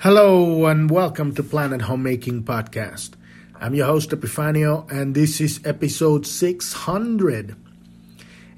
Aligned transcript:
Hello 0.00 0.66
and 0.66 0.88
welcome 0.88 1.34
to 1.34 1.42
Planet 1.42 1.82
Homemaking 1.82 2.44
Podcast. 2.44 3.14
I'm 3.60 3.74
your 3.74 3.86
host 3.86 4.10
Epifanio 4.10 4.88
and 4.92 5.12
this 5.12 5.40
is 5.40 5.60
episode 5.64 6.24
600. 6.24 7.56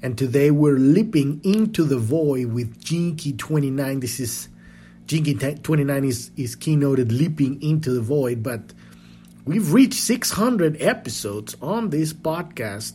And 0.03 0.15
today 0.15 0.51
we're 0.51 0.77
leaping 0.77 1.41
into 1.43 1.83
the 1.83 1.97
void 1.97 2.53
with 2.53 2.79
Gene 2.79 3.15
Key 3.15 3.33
29. 3.33 4.01
This 4.01 4.19
is 4.19 4.49
Gene 5.07 5.23
Key 5.23 5.33
29 5.33 6.03
is, 6.03 6.29
is 6.37 6.55
keynoted 6.55 7.11
leaping 7.11 7.59
into 7.63 7.89
the 7.89 8.01
void, 8.01 8.43
but 8.43 8.71
we've 9.43 9.73
reached 9.73 9.95
600 9.95 10.79
episodes 10.79 11.57
on 11.59 11.89
this 11.89 12.13
podcast 12.13 12.93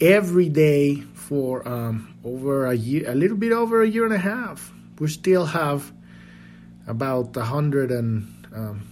every 0.00 0.48
day 0.48 0.96
for 1.14 1.68
um, 1.68 2.16
over 2.24 2.66
a 2.66 2.74
year, 2.74 3.08
a 3.08 3.14
little 3.14 3.36
bit 3.36 3.52
over 3.52 3.80
a 3.80 3.88
year 3.88 4.04
and 4.04 4.14
a 4.14 4.18
half. 4.18 4.72
We 4.98 5.06
still 5.06 5.46
have 5.46 5.92
about 6.90 7.36
a 7.36 7.44
hundred 7.44 7.92
and 7.92 8.26
um, 8.54 8.82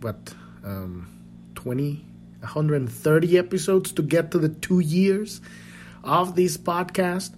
what 0.00 0.34
um, 0.64 1.08
20 1.54 2.04
130 2.40 3.38
episodes 3.38 3.92
to 3.92 4.02
get 4.02 4.30
to 4.32 4.38
the 4.38 4.48
two 4.48 4.80
years 4.80 5.40
of 6.04 6.36
this 6.36 6.56
podcast. 6.56 7.32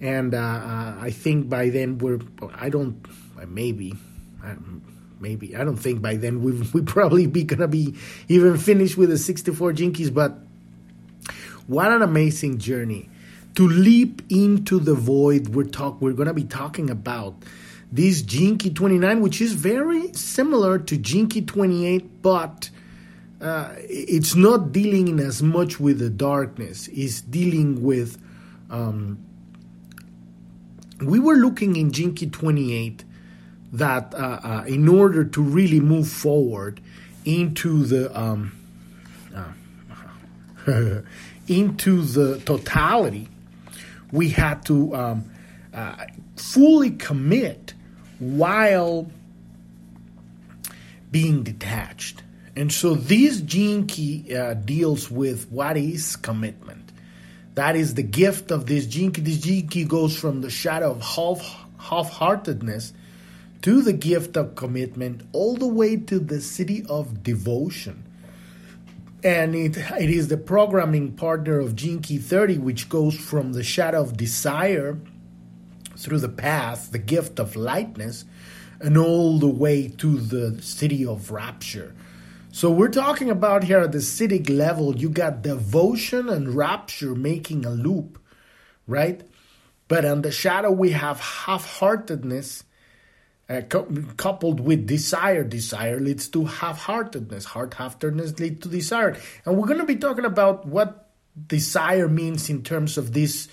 And 0.00 0.34
uh, 0.34 0.38
uh, 0.38 0.96
i 1.00 1.10
think 1.10 1.48
by 1.48 1.70
then 1.70 1.98
we're 1.98 2.18
i 2.56 2.68
don't 2.68 3.06
maybe 3.46 3.94
maybe 5.20 5.56
i 5.56 5.64
don't 5.64 5.76
think 5.76 6.02
by 6.02 6.16
then 6.16 6.42
we 6.42 6.52
we 6.74 6.82
probably 6.82 7.26
be 7.26 7.44
gonna 7.44 7.68
be 7.68 7.94
even 8.28 8.58
finished 8.58 8.98
with 8.98 9.08
the 9.08 9.16
64 9.16 9.72
Gene 9.72 9.92
Keys 9.92 10.10
but 10.10 10.38
what 11.66 11.90
an 11.90 12.02
amazing 12.02 12.58
journey 12.58 13.08
to 13.54 13.66
leap 13.66 14.20
into 14.28 14.78
the 14.78 14.94
void 14.94 15.48
we're 15.48 15.64
talk 15.64 16.00
we're 16.02 16.12
gonna 16.12 16.34
be 16.34 16.44
talking 16.44 16.90
about 16.90 17.36
this 17.94 18.22
Key 18.22 18.56
29, 18.56 19.20
which 19.20 19.40
is 19.40 19.52
very 19.52 20.12
similar 20.14 20.80
to 20.80 20.98
Key 20.98 21.42
28, 21.42 22.22
but 22.22 22.68
uh, 23.40 23.72
it's 23.78 24.34
not 24.34 24.72
dealing 24.72 25.06
in 25.06 25.20
as 25.20 25.44
much 25.44 25.78
with 25.78 26.00
the 26.00 26.10
darkness. 26.10 26.88
It's 26.88 27.20
dealing 27.20 27.84
with. 27.84 28.20
Um, 28.68 29.24
we 31.00 31.20
were 31.20 31.36
looking 31.36 31.76
in 31.76 31.92
Key 31.92 32.26
28 32.26 33.04
that 33.74 34.12
uh, 34.12 34.16
uh, 34.42 34.64
in 34.66 34.88
order 34.88 35.24
to 35.24 35.40
really 35.40 35.78
move 35.78 36.08
forward 36.08 36.80
into 37.24 37.84
the 37.84 38.20
um, 38.20 38.50
uh, 40.66 41.02
into 41.46 42.02
the 42.02 42.40
totality, 42.40 43.28
we 44.10 44.30
had 44.30 44.64
to 44.66 44.96
um, 44.96 45.30
uh, 45.72 46.06
fully 46.34 46.90
commit 46.90 47.74
while 48.18 49.10
being 51.10 51.42
detached. 51.42 52.22
And 52.56 52.72
so 52.72 52.94
this 52.94 53.40
gene 53.40 53.86
key 53.86 54.34
uh, 54.34 54.54
deals 54.54 55.10
with 55.10 55.50
what 55.50 55.76
is 55.76 56.16
commitment. 56.16 56.92
That 57.54 57.76
is 57.76 57.94
the 57.94 58.02
gift 58.02 58.50
of 58.50 58.66
this 58.66 58.86
gene 58.86 59.12
key. 59.12 59.22
This 59.22 59.38
gene 59.38 59.68
key 59.68 59.84
goes 59.84 60.16
from 60.18 60.40
the 60.40 60.50
shadow 60.50 60.90
of 60.90 61.02
half 61.02 61.64
half-heartedness 61.78 62.92
to 63.62 63.82
the 63.82 63.92
gift 63.92 64.36
of 64.36 64.54
commitment, 64.54 65.22
all 65.32 65.56
the 65.56 65.66
way 65.66 65.96
to 65.96 66.18
the 66.18 66.36
Siddhi 66.36 66.86
of 66.88 67.22
devotion. 67.22 68.04
And 69.22 69.54
it, 69.54 69.76
it 69.76 70.10
is 70.10 70.28
the 70.28 70.36
programming 70.36 71.12
partner 71.12 71.58
of 71.60 71.74
Gene 71.74 72.02
Key 72.02 72.18
30, 72.18 72.58
which 72.58 72.88
goes 72.90 73.14
from 73.14 73.52
the 73.54 73.62
shadow 73.62 74.02
of 74.02 74.16
desire 74.16 74.98
through 76.04 76.20
the 76.20 76.28
path, 76.28 76.92
the 76.92 76.98
gift 76.98 77.38
of 77.38 77.56
lightness, 77.56 78.24
and 78.80 78.98
all 78.98 79.38
the 79.38 79.48
way 79.48 79.88
to 79.88 80.18
the 80.18 80.58
Siddhi 80.60 81.06
of 81.06 81.30
rapture. 81.30 81.94
So 82.52 82.70
we're 82.70 82.88
talking 82.88 83.30
about 83.30 83.64
here 83.64 83.80
at 83.80 83.90
the 83.90 83.98
siddhic 83.98 84.48
level, 84.48 84.96
you 84.96 85.08
got 85.08 85.42
devotion 85.42 86.28
and 86.28 86.54
rapture 86.54 87.16
making 87.16 87.66
a 87.66 87.70
loop, 87.70 88.16
right? 88.86 89.26
But 89.88 90.04
on 90.04 90.22
the 90.22 90.30
shadow, 90.30 90.70
we 90.70 90.92
have 90.92 91.18
half 91.18 91.78
heartedness 91.80 92.62
uh, 93.48 93.62
coupled 94.16 94.60
with 94.60 94.86
desire. 94.86 95.42
Desire 95.42 95.98
leads 95.98 96.28
to 96.28 96.44
half 96.44 96.78
heartedness. 96.78 97.44
Heart 97.44 97.74
heartedness 97.74 98.38
leads 98.38 98.60
to 98.60 98.68
desire. 98.68 99.16
And 99.44 99.56
we're 99.56 99.66
going 99.66 99.80
to 99.80 99.84
be 99.84 99.96
talking 99.96 100.24
about 100.24 100.64
what 100.64 101.10
desire 101.48 102.08
means 102.08 102.48
in 102.48 102.62
terms 102.62 102.96
of 102.96 103.12
this 103.12 103.48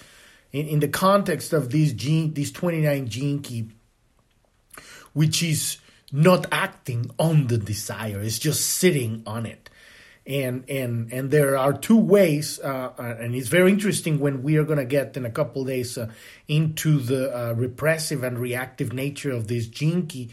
in, 0.53 0.67
in 0.67 0.79
the 0.79 0.88
context 0.88 1.53
of 1.53 1.72
this 1.72 1.94
gene, 1.94 2.34
this 2.34 2.51
29 2.51 3.07
gene 3.07 3.41
key, 3.41 3.69
which 5.13 5.41
is 5.44 5.78
not 6.12 6.45
acting 6.51 7.09
on 7.17 7.47
the 7.47 7.57
desire, 7.57 8.22
it's 8.22 8.39
just 8.39 8.66
sitting 8.67 9.23
on 9.25 9.45
it. 9.45 9.69
And 10.28 10.69
and 10.69 11.12
and 11.12 11.31
there 11.31 11.57
are 11.57 11.73
two 11.73 11.97
ways, 11.97 12.59
uh, 12.63 12.91
uh 12.97 13.16
and 13.19 13.34
it's 13.34 13.47
very 13.47 13.72
interesting 13.72 14.19
when 14.19 14.44
we 14.44 14.57
are 14.57 14.63
going 14.63 14.78
to 14.78 14.85
get 14.85 15.17
in 15.17 15.25
a 15.25 15.31
couple 15.31 15.66
days 15.66 15.97
uh, 15.97 16.12
into 16.47 17.00
the 17.00 17.35
uh, 17.35 17.53
repressive 17.53 18.23
and 18.23 18.38
reactive 18.38 18.94
nature 18.94 19.31
of 19.31 19.47
this 19.47 19.66
gene 19.66 20.06
key, 20.06 20.29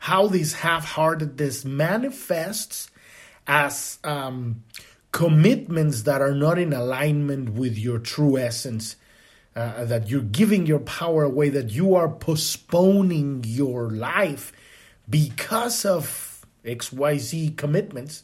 how 0.00 0.26
this 0.26 0.52
half-heartedness 0.52 1.64
manifests 1.64 2.90
as 3.46 3.98
um, 4.04 4.62
commitments 5.10 6.02
that 6.02 6.20
are 6.20 6.34
not 6.34 6.58
in 6.58 6.74
alignment 6.74 7.54
with 7.54 7.78
your 7.78 7.98
true 7.98 8.36
essence 8.36 8.94
uh, 9.56 9.84
that 9.84 10.08
you're 10.08 10.20
giving 10.20 10.66
your 10.66 10.78
power 10.78 11.24
away, 11.24 11.48
that 11.48 11.70
you 11.70 11.94
are 11.94 12.08
postponing 12.08 13.44
your 13.46 13.90
life 13.90 14.52
because 15.08 15.84
of 15.84 16.46
XYZ 16.64 17.56
commitments 17.56 18.22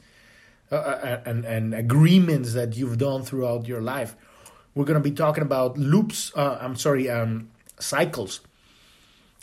uh, 0.71 0.77
uh, 0.77 1.21
and, 1.25 1.45
and 1.45 1.75
agreements 1.75 2.55
that 2.55 2.77
you've 2.77 2.99
done 2.99 3.23
throughout 3.23 3.67
your 3.67 3.81
life. 3.81 4.15
We're 4.75 4.85
going 4.85 5.03
to 5.03 5.09
be 5.09 5.15
talking 5.15 5.43
about 5.43 5.79
loops, 5.79 6.33
uh, 6.37 6.59
I'm 6.61 6.77
sorry, 6.77 7.09
um, 7.09 7.51
cycles, 7.79 8.41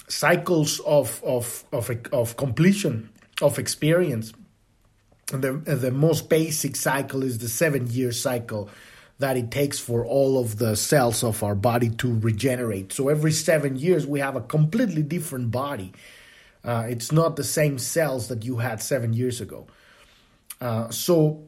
cycles 0.08 0.80
of, 0.82 1.22
of, 1.24 1.64
of, 1.72 1.90
of 2.12 2.38
completion, 2.38 3.10
of 3.42 3.58
experience. 3.58 4.32
And 5.32 5.44
the, 5.44 5.54
the 5.76 5.92
most 5.92 6.30
basic 6.30 6.76
cycle 6.76 7.24
is 7.24 7.40
the 7.40 7.50
seven 7.50 7.88
year 7.88 8.12
cycle 8.12 8.70
that 9.20 9.38
it 9.38 9.52
takes 9.52 9.80
for 9.80 10.06
all 10.06 10.40
of 10.40 10.58
the 10.58 10.76
cells 10.76 11.24
of 11.24 11.44
our 11.44 11.56
body 11.56 11.90
to 11.90 12.20
regenerate. 12.20 12.92
So 12.92 13.10
every 13.10 13.32
seven 13.32 13.76
years, 13.76 14.06
we 14.08 14.20
have 14.20 14.36
a 14.36 14.42
completely 14.42 15.04
different 15.04 15.52
body. 15.52 15.94
Uh, 16.64 16.86
it's 16.90 17.12
not 17.12 17.36
the 17.36 17.44
same 17.44 17.78
cells 17.78 18.28
that 18.30 18.44
you 18.44 18.58
had 18.58 18.82
seven 18.82 19.14
years 19.14 19.42
ago. 19.42 19.68
Uh, 20.60 20.90
so 20.90 21.44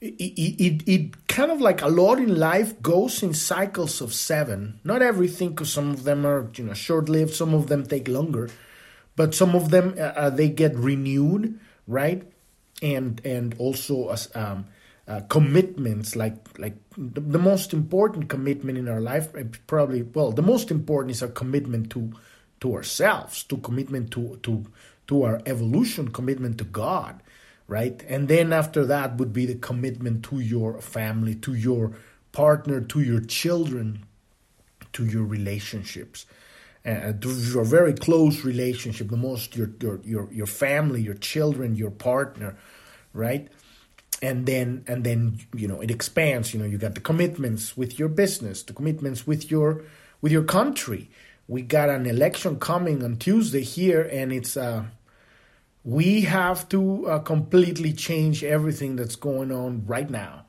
it, 0.00 0.14
it, 0.18 0.82
it 0.86 1.26
kind 1.26 1.50
of 1.50 1.60
like 1.60 1.82
a 1.82 1.88
lot 1.88 2.18
in 2.18 2.38
life 2.38 2.80
goes 2.82 3.22
in 3.22 3.32
cycles 3.34 4.00
of 4.00 4.12
seven. 4.12 4.78
Not 4.84 5.02
everything, 5.02 5.50
because 5.50 5.72
some 5.72 5.90
of 5.90 6.04
them 6.04 6.26
are 6.26 6.50
you 6.54 6.64
know 6.64 6.74
short 6.74 7.08
lived, 7.08 7.34
some 7.34 7.54
of 7.54 7.68
them 7.68 7.86
take 7.86 8.08
longer, 8.08 8.50
but 9.16 9.34
some 9.34 9.54
of 9.54 9.70
them 9.70 9.94
uh, 9.98 10.02
uh 10.02 10.30
they 10.30 10.48
get 10.48 10.74
renewed, 10.76 11.58
right? 11.86 12.22
And 12.82 13.20
and 13.24 13.54
also 13.58 14.10
as 14.10 14.28
um, 14.36 14.66
uh, 15.08 15.20
commitments 15.28 16.16
like 16.16 16.58
like 16.58 16.76
the, 16.96 17.20
the, 17.20 17.38
most 17.38 17.72
important 17.72 18.28
commitment 18.28 18.76
in 18.76 18.88
our 18.88 19.00
life 19.00 19.34
uh, 19.36 19.44
probably 19.66 20.02
well 20.02 20.32
the 20.32 20.42
most 20.42 20.70
important 20.70 21.12
is 21.12 21.22
our 21.22 21.28
commitment 21.28 21.90
to 21.90 22.12
to 22.60 22.74
ourselves 22.74 23.44
to 23.44 23.56
commitment 23.58 24.10
to 24.10 24.38
to 24.42 24.64
to 25.06 25.22
our 25.22 25.40
evolution 25.46 26.08
commitment 26.08 26.58
to 26.58 26.64
god 26.64 27.22
right? 27.68 28.02
And 28.08 28.28
then 28.28 28.52
after 28.52 28.84
that 28.86 29.16
would 29.16 29.32
be 29.32 29.46
the 29.46 29.56
commitment 29.56 30.24
to 30.26 30.40
your 30.40 30.80
family 30.80 31.34
to 31.36 31.54
your 31.54 31.92
partner 32.32 32.80
to 32.80 33.00
your 33.00 33.20
children 33.20 34.04
to 34.92 35.06
your 35.06 35.24
relationships. 35.24 36.26
Uh, 36.84 37.12
to 37.20 37.32
your 37.32 37.64
very 37.64 37.92
close 37.92 38.44
relationship 38.44 39.08
the 39.08 39.16
most 39.16 39.56
your 39.56 39.70
your 39.80 40.00
your, 40.04 40.32
your 40.32 40.46
family 40.46 41.02
your 41.02 41.14
children 41.14 41.74
your 41.74 41.90
partner 41.90 42.56
right 43.12 43.48
and 44.22 44.46
then 44.46 44.84
and 44.86 45.04
then 45.04 45.38
you 45.54 45.68
know 45.68 45.80
it 45.80 45.90
expands 45.90 46.54
you 46.54 46.60
know 46.60 46.66
you 46.66 46.78
got 46.78 46.94
the 46.94 47.00
commitments 47.00 47.76
with 47.76 47.98
your 47.98 48.08
business 48.08 48.62
the 48.62 48.72
commitments 48.72 49.26
with 49.26 49.50
your 49.50 49.84
with 50.20 50.32
your 50.32 50.44
country. 50.44 51.10
We 51.48 51.62
got 51.62 51.88
an 51.88 52.06
election 52.06 52.58
coming 52.58 53.04
on 53.04 53.16
tuesday 53.16 53.62
here 53.62 54.02
and 54.02 54.32
it's 54.32 54.56
uh 54.56 54.84
we 55.84 56.22
have 56.22 56.68
to 56.70 57.06
uh, 57.06 57.18
completely 57.20 57.92
change 57.92 58.42
everything 58.42 58.96
that's 58.96 59.14
going 59.14 59.52
on 59.52 59.86
right 59.86 60.10
now. 60.10 60.46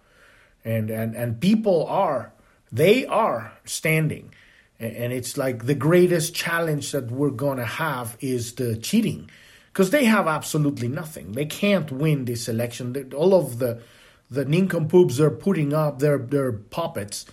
And 0.65 0.89
and 0.89 1.15
and 1.15 1.39
people 1.39 1.85
are 1.85 2.33
they 2.71 3.05
are 3.05 3.53
standing. 3.63 4.33
And 4.79 5.11
it's 5.11 5.37
like 5.37 5.65
the 5.65 5.75
greatest 5.75 6.35
challenge 6.35 6.91
that 6.91 7.09
we're 7.09 7.31
going 7.31 7.57
to 7.57 7.65
have 7.65 8.15
is 8.19 8.53
the 8.53 8.77
cheating 8.77 9.29
because 9.77 9.91
they 9.91 10.06
have 10.06 10.25
absolutely 10.25 10.88
nothing. 10.88 11.33
They 11.33 11.45
can't 11.45 11.91
win 11.91 12.25
this 12.25 12.50
election. 12.50 13.13
All 13.13 13.35
of 13.35 13.59
the 13.59 13.83
the 14.27 14.44
nincompoops 14.44 15.18
they're 15.18 15.29
putting 15.29 15.71
up, 15.71 16.00
they're, 16.00 16.18
they're 16.18 16.51
puppets, 16.51 17.27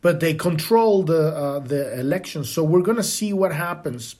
but 0.00 0.18
they 0.18 0.34
control 0.34 1.04
the 1.04 1.28
uh, 1.28 1.60
the 1.60 2.00
election. 2.00 2.42
So 2.42 2.64
we're 2.64 2.82
gonna 2.82 3.04
see 3.04 3.32
what 3.32 3.54
happens. 3.54 4.16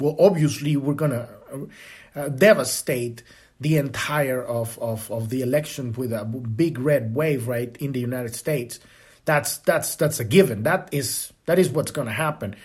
Well, 0.00 0.16
obviously 0.18 0.74
we're 0.74 0.94
gonna 0.94 1.28
uh, 2.16 2.28
devastate 2.30 3.22
the 3.60 3.76
entire 3.76 4.42
of, 4.42 4.78
of, 4.78 5.10
of 5.10 5.28
the 5.28 5.42
election 5.42 5.92
with 5.92 6.14
a 6.14 6.24
big 6.24 6.78
red 6.78 7.14
wave 7.14 7.46
right 7.46 7.76
in 7.76 7.92
the 7.92 8.00
United 8.00 8.34
States. 8.34 8.80
That's 9.26 9.58
that's 9.58 9.96
that's 9.96 10.18
a 10.18 10.24
given. 10.24 10.62
That 10.62 10.88
is 10.92 11.30
that 11.44 11.58
is 11.58 11.68
what's 11.68 11.90
going 11.90 12.08
to 12.08 12.14
happen. 12.14 12.56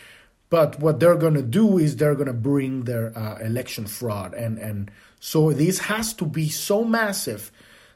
But 0.50 0.80
what 0.80 1.00
they're 1.00 1.16
going 1.16 1.36
to 1.36 1.44
do 1.44 1.78
is 1.78 1.96
they're 1.96 2.16
going 2.16 2.28
to 2.28 2.34
bring 2.34 2.84
their 2.84 3.18
uh, 3.18 3.38
election 3.38 3.86
fraud, 3.86 4.34
and 4.34 4.58
and 4.58 4.92
so 5.20 5.54
this 5.54 5.80
has 5.80 6.14
to 6.16 6.26
be 6.26 6.50
so 6.50 6.84
massive 6.84 7.52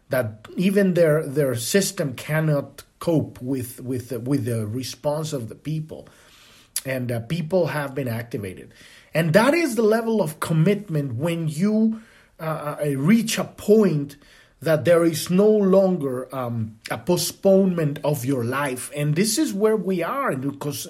that 0.10 0.48
even 0.56 0.94
their 0.94 1.26
their 1.26 1.56
system 1.56 2.14
cannot 2.14 2.84
cope 3.00 3.42
with 3.42 3.82
with 3.82 4.12
with 4.12 4.46
the 4.46 4.68
response 4.68 5.34
of 5.34 5.50
the 5.50 5.56
people, 5.56 6.08
and 6.86 7.12
uh, 7.12 7.22
people 7.22 7.68
have 7.68 7.96
been 7.96 8.08
activated, 8.08 8.72
and 9.16 9.34
that 9.34 9.56
is 9.56 9.76
the 9.76 9.82
level 9.82 10.22
of 10.22 10.40
commitment 10.40 11.16
when 11.16 11.48
you 11.48 12.02
uh, 12.40 12.76
uh 12.80 12.90
reach 12.96 13.40
a 13.40 13.46
point 13.46 14.16
that 14.62 14.86
there 14.86 15.04
is 15.04 15.30
no 15.30 15.50
longer 15.50 16.34
um, 16.34 16.78
a 16.90 16.98
postponement 16.98 18.00
of 18.04 18.26
your 18.26 18.44
life, 18.44 18.92
and 18.96 19.16
this 19.16 19.40
is 19.40 19.54
where 19.54 19.76
we 19.76 20.04
are 20.04 20.36
because 20.36 20.88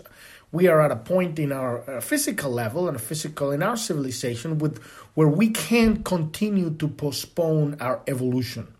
we 0.54 0.68
are 0.68 0.80
at 0.82 0.92
a 0.92 0.96
point 0.96 1.38
in 1.40 1.52
our 1.52 1.84
uh, 1.90 2.00
physical 2.00 2.52
level 2.52 2.88
and 2.88 3.02
physical 3.02 3.52
in 3.52 3.62
our 3.62 3.76
civilization 3.76 4.58
with 4.60 4.82
where 5.16 5.28
we 5.28 5.50
can't 5.50 6.06
continue 6.06 6.70
to 6.76 6.88
postpone 6.88 7.76
our 7.82 8.02
evolution 8.08 8.74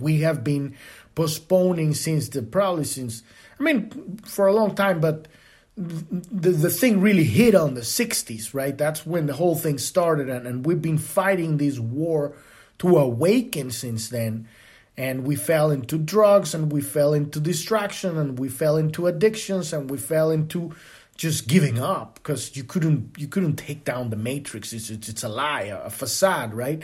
we 0.00 0.20
have 0.20 0.42
been 0.42 0.74
postponing 1.14 1.94
since 1.94 2.28
the 2.28 2.42
probably 2.42 2.84
since 2.84 3.22
I 3.58 3.62
mean 3.62 4.18
for 4.24 4.46
a 4.46 4.52
long 4.52 4.74
time, 4.74 5.00
but 5.00 5.28
the 5.76 6.50
the 6.50 6.70
thing 6.70 7.00
really 7.00 7.24
hit 7.24 7.54
on 7.54 7.74
the 7.74 7.82
60s, 7.82 8.54
right? 8.54 8.76
That's 8.76 9.04
when 9.04 9.26
the 9.26 9.34
whole 9.34 9.56
thing 9.56 9.78
started, 9.78 10.28
and, 10.28 10.46
and 10.46 10.64
we've 10.64 10.82
been 10.82 10.98
fighting 10.98 11.56
this 11.56 11.78
war 11.78 12.34
to 12.78 12.96
awaken 12.98 13.70
since 13.70 14.08
then. 14.08 14.48
And 14.96 15.24
we 15.24 15.36
fell 15.36 15.70
into 15.70 15.98
drugs, 15.98 16.54
and 16.54 16.72
we 16.72 16.80
fell 16.80 17.12
into 17.12 17.38
distraction, 17.38 18.16
and 18.16 18.38
we 18.38 18.48
fell 18.48 18.76
into 18.76 19.06
addictions, 19.06 19.72
and 19.72 19.90
we 19.90 19.98
fell 19.98 20.30
into 20.30 20.74
just 21.16 21.46
giving 21.48 21.78
up 21.78 22.14
because 22.14 22.56
you 22.56 22.64
couldn't 22.64 23.16
you 23.18 23.28
couldn't 23.28 23.56
take 23.56 23.84
down 23.84 24.10
the 24.10 24.16
matrix. 24.16 24.72
It's 24.72 24.90
it's, 24.90 25.08
it's 25.08 25.24
a 25.24 25.28
lie, 25.28 25.62
a 25.62 25.90
facade, 25.90 26.54
right? 26.54 26.82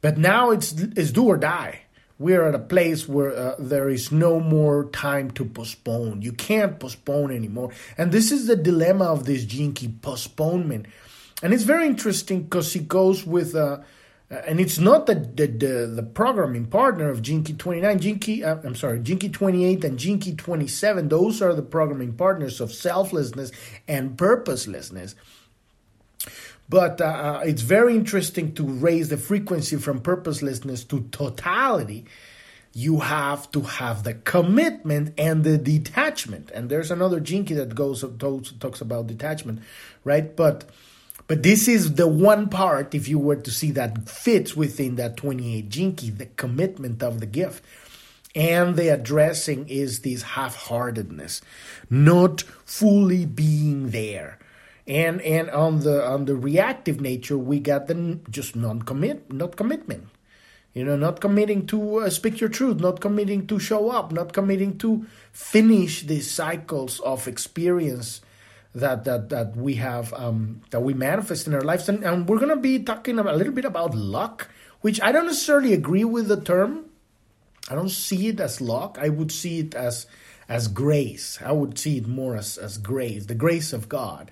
But 0.00 0.18
now 0.18 0.50
it's 0.50 0.72
it's 0.72 1.12
do 1.12 1.26
or 1.26 1.36
die 1.36 1.82
we're 2.18 2.48
at 2.48 2.54
a 2.54 2.58
place 2.58 3.08
where 3.08 3.36
uh, 3.36 3.54
there 3.58 3.88
is 3.88 4.10
no 4.10 4.40
more 4.40 4.86
time 4.90 5.30
to 5.32 5.44
postpone. 5.44 6.22
You 6.22 6.32
can't 6.32 6.78
postpone 6.78 7.30
anymore. 7.30 7.70
And 7.96 8.10
this 8.10 8.32
is 8.32 8.46
the 8.46 8.56
dilemma 8.56 9.04
of 9.04 9.24
this 9.24 9.44
Key 9.46 9.94
postponement. 10.02 10.86
And 11.42 11.54
it's 11.54 11.62
very 11.62 11.86
interesting 11.86 12.42
because 12.42 12.74
it 12.74 12.88
goes 12.88 13.24
with, 13.24 13.54
uh, 13.54 13.78
and 14.30 14.60
it's 14.60 14.78
not 14.78 15.06
that 15.06 15.36
the, 15.36 15.46
the, 15.46 15.86
the, 15.86 16.02
programming 16.02 16.66
partner 16.66 17.08
of 17.08 17.22
Key 17.22 17.54
29, 17.54 17.98
Gene 17.98 18.18
Key, 18.18 18.44
uh, 18.44 18.58
I'm 18.62 18.74
sorry, 18.74 19.00
Key 19.16 19.30
28 19.30 19.84
and 19.84 19.98
Key 20.20 20.34
27. 20.34 21.08
Those 21.08 21.40
are 21.40 21.54
the 21.54 21.62
programming 21.62 22.12
partners 22.12 22.60
of 22.60 22.70
selflessness 22.72 23.52
and 23.86 24.18
purposelessness. 24.18 25.14
But 26.68 27.00
uh, 27.00 27.04
uh, 27.04 27.42
it's 27.46 27.62
very 27.62 27.94
interesting 27.94 28.54
to 28.56 28.64
raise 28.64 29.08
the 29.08 29.16
frequency 29.16 29.76
from 29.76 30.00
purposelessness 30.00 30.84
to 30.84 31.08
totality. 31.10 32.04
You 32.74 33.00
have 33.00 33.50
to 33.52 33.62
have 33.62 34.04
the 34.04 34.12
commitment 34.12 35.14
and 35.16 35.42
the 35.42 35.56
detachment. 35.56 36.50
And 36.50 36.68
there's 36.68 36.90
another 36.90 37.18
Key 37.20 37.54
that 37.54 37.74
goes 37.74 38.04
talks 38.60 38.82
about 38.82 39.06
detachment, 39.06 39.60
right? 40.04 40.36
But 40.36 40.68
but 41.28 41.42
this 41.42 41.68
is 41.68 41.94
the 41.94 42.08
one 42.08 42.48
part, 42.48 42.94
if 42.94 43.06
you 43.06 43.18
were 43.18 43.36
to 43.36 43.50
see 43.50 43.70
that 43.72 44.08
fits 44.08 44.56
within 44.56 44.96
that 44.96 45.16
28 45.16 45.68
Gene 45.68 45.94
Key, 45.94 46.10
the 46.10 46.26
commitment 46.26 47.02
of 47.02 47.20
the 47.20 47.26
gift. 47.26 47.62
And 48.34 48.76
the 48.76 48.88
addressing 48.88 49.68
is 49.68 50.00
this 50.00 50.22
half-heartedness, 50.22 51.40
not 51.90 52.42
fully 52.64 53.24
being 53.24 53.90
there 53.90 54.38
and 54.88 55.20
and 55.20 55.50
on 55.50 55.80
the 55.80 56.04
on 56.04 56.24
the 56.24 56.34
reactive 56.34 57.00
nature 57.00 57.36
we 57.36 57.60
got 57.60 57.86
the 57.86 58.18
just 58.30 58.56
non-commit 58.56 59.30
not 59.30 59.54
commitment 59.54 60.08
you 60.72 60.82
know 60.82 60.96
not 60.96 61.20
committing 61.20 61.66
to 61.66 61.98
uh, 61.98 62.10
speak 62.10 62.40
your 62.40 62.48
truth 62.48 62.80
not 62.80 63.00
committing 63.00 63.46
to 63.46 63.58
show 63.58 63.90
up 63.90 64.10
not 64.10 64.32
committing 64.32 64.78
to 64.78 65.06
finish 65.30 66.02
these 66.02 66.30
cycles 66.30 67.00
of 67.00 67.28
experience 67.28 68.22
that 68.74 69.04
that 69.04 69.28
that 69.30 69.56
we 69.56 69.74
have 69.74 70.12
um, 70.14 70.60
that 70.70 70.80
we 70.80 70.94
manifest 70.94 71.46
in 71.46 71.54
our 71.54 71.62
lives 71.62 71.88
and, 71.88 72.04
and 72.04 72.28
we're 72.28 72.38
going 72.38 72.48
to 72.48 72.56
be 72.56 72.78
talking 72.78 73.18
a 73.18 73.32
little 73.32 73.52
bit 73.52 73.64
about 73.64 73.94
luck 73.94 74.48
which 74.82 75.00
i 75.00 75.10
don't 75.10 75.26
necessarily 75.26 75.72
agree 75.72 76.04
with 76.04 76.28
the 76.28 76.40
term 76.40 76.84
i 77.70 77.74
don't 77.74 77.88
see 77.88 78.28
it 78.28 78.38
as 78.40 78.60
luck 78.60 78.98
i 79.00 79.08
would 79.08 79.32
see 79.32 79.60
it 79.60 79.74
as 79.74 80.06
as 80.48 80.68
grace 80.68 81.38
i 81.44 81.50
would 81.50 81.78
see 81.78 81.96
it 81.98 82.06
more 82.06 82.36
as 82.36 82.58
as 82.58 82.76
grace 82.78 83.26
the 83.26 83.34
grace 83.34 83.72
of 83.72 83.88
god 83.88 84.30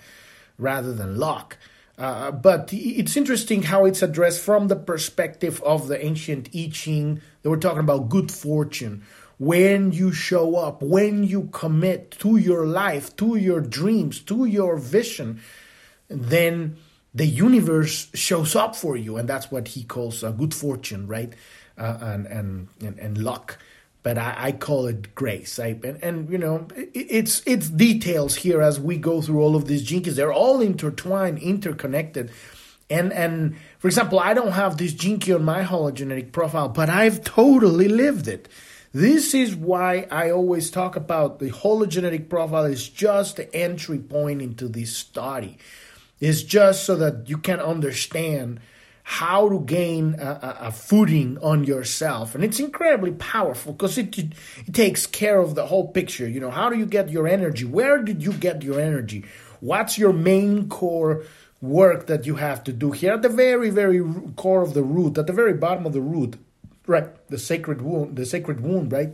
rather 0.58 0.92
than 0.92 1.16
luck. 1.16 1.56
Uh, 1.98 2.30
but 2.30 2.68
it's 2.72 3.16
interesting 3.16 3.62
how 3.62 3.86
it's 3.86 4.02
addressed 4.02 4.42
from 4.42 4.68
the 4.68 4.76
perspective 4.76 5.62
of 5.62 5.88
the 5.88 6.04
ancient 6.04 6.50
I 6.54 6.68
Ching. 6.72 7.22
They 7.42 7.48
were 7.48 7.56
talking 7.56 7.80
about 7.80 8.10
good 8.10 8.30
fortune. 8.30 9.02
When 9.38 9.92
you 9.92 10.12
show 10.12 10.56
up, 10.56 10.82
when 10.82 11.24
you 11.24 11.48
commit 11.52 12.12
to 12.22 12.36
your 12.36 12.66
life, 12.66 13.14
to 13.16 13.36
your 13.36 13.60
dreams, 13.60 14.20
to 14.20 14.46
your 14.46 14.78
vision, 14.78 15.40
then 16.08 16.76
the 17.14 17.26
universe 17.26 18.08
shows 18.14 18.56
up 18.56 18.74
for 18.76 18.96
you. 18.96 19.16
And 19.16 19.28
that's 19.28 19.50
what 19.50 19.68
he 19.68 19.84
calls 19.84 20.24
uh, 20.24 20.30
good 20.30 20.54
fortune, 20.54 21.06
right? 21.06 21.32
Uh, 21.76 21.98
and, 22.00 22.26
and, 22.26 22.68
and, 22.80 22.98
and 22.98 23.18
luck 23.18 23.58
but 24.06 24.18
I, 24.18 24.34
I, 24.38 24.52
call 24.52 24.86
it 24.86 25.16
grace. 25.16 25.58
I, 25.58 25.76
and, 25.82 25.98
and 26.00 26.30
you 26.30 26.38
know, 26.38 26.68
it, 26.76 26.90
it's 26.94 27.42
it's 27.44 27.68
details 27.68 28.36
here 28.36 28.62
as 28.62 28.78
we 28.78 28.98
go 28.98 29.20
through 29.20 29.40
all 29.40 29.56
of 29.56 29.66
these 29.66 29.82
Gene 29.82 30.04
Keys. 30.04 30.14
They're 30.14 30.32
all 30.32 30.60
intertwined, 30.60 31.40
interconnected. 31.40 32.30
And 32.88 33.12
and 33.12 33.56
for 33.80 33.88
example, 33.88 34.20
I 34.20 34.32
don't 34.32 34.52
have 34.52 34.76
this 34.76 34.94
Key 34.94 35.34
on 35.34 35.44
my 35.44 35.64
hologenetic 35.64 36.30
profile, 36.30 36.68
but 36.68 36.88
I've 36.88 37.24
totally 37.24 37.88
lived 37.88 38.28
it. 38.28 38.48
This 38.96 39.34
is 39.34 39.54
why 39.54 40.06
I 40.10 40.30
always 40.30 40.70
talk 40.70 40.96
about 40.96 41.38
the 41.38 41.50
hologenetic 41.50 42.30
profile 42.30 42.64
is 42.64 42.88
just 42.88 43.36
the 43.36 43.54
entry 43.54 43.98
point 43.98 44.40
into 44.40 44.68
this 44.68 44.96
study. 44.96 45.58
It's 46.18 46.42
just 46.42 46.84
so 46.84 46.96
that 46.96 47.28
you 47.28 47.36
can 47.36 47.60
understand 47.60 48.58
how 49.02 49.50
to 49.50 49.60
gain 49.60 50.14
a, 50.18 50.60
a, 50.62 50.72
footing 50.72 51.36
on 51.42 51.64
yourself. 51.64 52.34
And 52.34 52.42
it's 52.42 52.58
incredibly 52.58 53.10
powerful 53.10 53.74
because 53.74 53.98
it, 53.98 54.16
it, 54.16 54.32
it 54.66 54.72
takes 54.72 55.06
care 55.06 55.40
of 55.40 55.54
the 55.54 55.66
whole 55.66 55.88
picture. 55.88 56.26
You 56.26 56.40
know 56.40 56.50
how 56.50 56.70
do 56.70 56.78
you 56.78 56.86
get 56.86 57.10
your 57.10 57.28
energy? 57.28 57.66
Where 57.66 58.02
did 58.02 58.22
you 58.22 58.32
get 58.32 58.62
your 58.62 58.80
energy? 58.80 59.26
What's 59.60 59.98
your 59.98 60.14
main 60.14 60.70
core 60.70 61.24
work 61.60 62.06
that 62.06 62.24
you 62.24 62.36
have 62.36 62.64
to 62.64 62.72
do 62.72 62.92
here? 62.92 63.12
At 63.12 63.20
the 63.20 63.28
very 63.28 63.68
very 63.68 64.02
core 64.36 64.62
of 64.62 64.72
the 64.72 64.82
root 64.82 65.18
at 65.18 65.26
the 65.26 65.34
very 65.34 65.52
bottom 65.52 65.84
of 65.84 65.92
the 65.92 66.00
root 66.00 66.38
right 66.86 67.28
the 67.28 67.38
sacred 67.38 67.82
wound 67.82 68.16
the 68.16 68.26
sacred 68.26 68.60
wound 68.60 68.92
right 68.92 69.12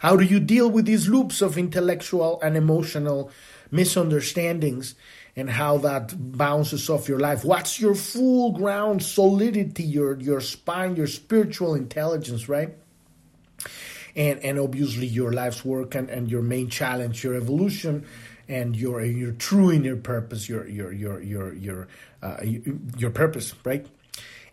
how 0.00 0.16
do 0.16 0.24
you 0.24 0.40
deal 0.40 0.70
with 0.70 0.86
these 0.86 1.08
loops 1.08 1.42
of 1.42 1.58
intellectual 1.58 2.40
and 2.40 2.56
emotional 2.56 3.30
misunderstandings 3.70 4.94
and 5.36 5.50
how 5.50 5.76
that 5.78 6.14
bounces 6.36 6.88
off 6.88 7.08
your 7.08 7.20
life. 7.20 7.44
What's 7.44 7.78
your 7.78 7.94
full 7.94 8.52
ground 8.52 9.02
solidity, 9.02 9.82
your 9.82 10.18
your 10.18 10.40
spine, 10.40 10.96
your 10.96 11.06
spiritual 11.06 11.74
intelligence, 11.74 12.48
right? 12.48 12.74
And 14.16 14.40
and 14.40 14.58
obviously 14.58 15.06
your 15.06 15.32
life's 15.32 15.64
work 15.64 15.94
and, 15.94 16.08
and 16.08 16.30
your 16.30 16.42
main 16.42 16.70
challenge, 16.70 17.22
your 17.22 17.34
evolution 17.34 18.06
and 18.48 18.74
your 18.74 19.04
your 19.04 19.32
true 19.32 19.70
inner 19.70 19.96
purpose, 19.96 20.48
your 20.48 20.66
your 20.66 20.90
your 20.92 21.20
your 21.20 21.54
your 21.54 21.88
uh, 22.22 22.38
your 22.96 23.10
purpose, 23.10 23.52
right? 23.62 23.86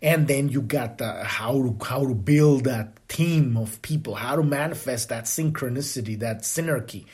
And 0.04 0.28
then 0.28 0.50
you 0.50 0.62
got 0.62 1.00
the, 1.00 1.24
how 1.24 1.54
to 1.54 1.78
how 1.84 2.06
to 2.06 2.14
build 2.14 2.66
that 2.66 3.08
team 3.08 3.58
of 3.58 3.82
people, 3.82 4.16
how 4.16 4.36
to 4.36 4.44
manifest 4.44 5.10
that 5.10 5.24
synchronicity, 5.24 6.20
that 6.20 6.42
synergy, 6.42 7.06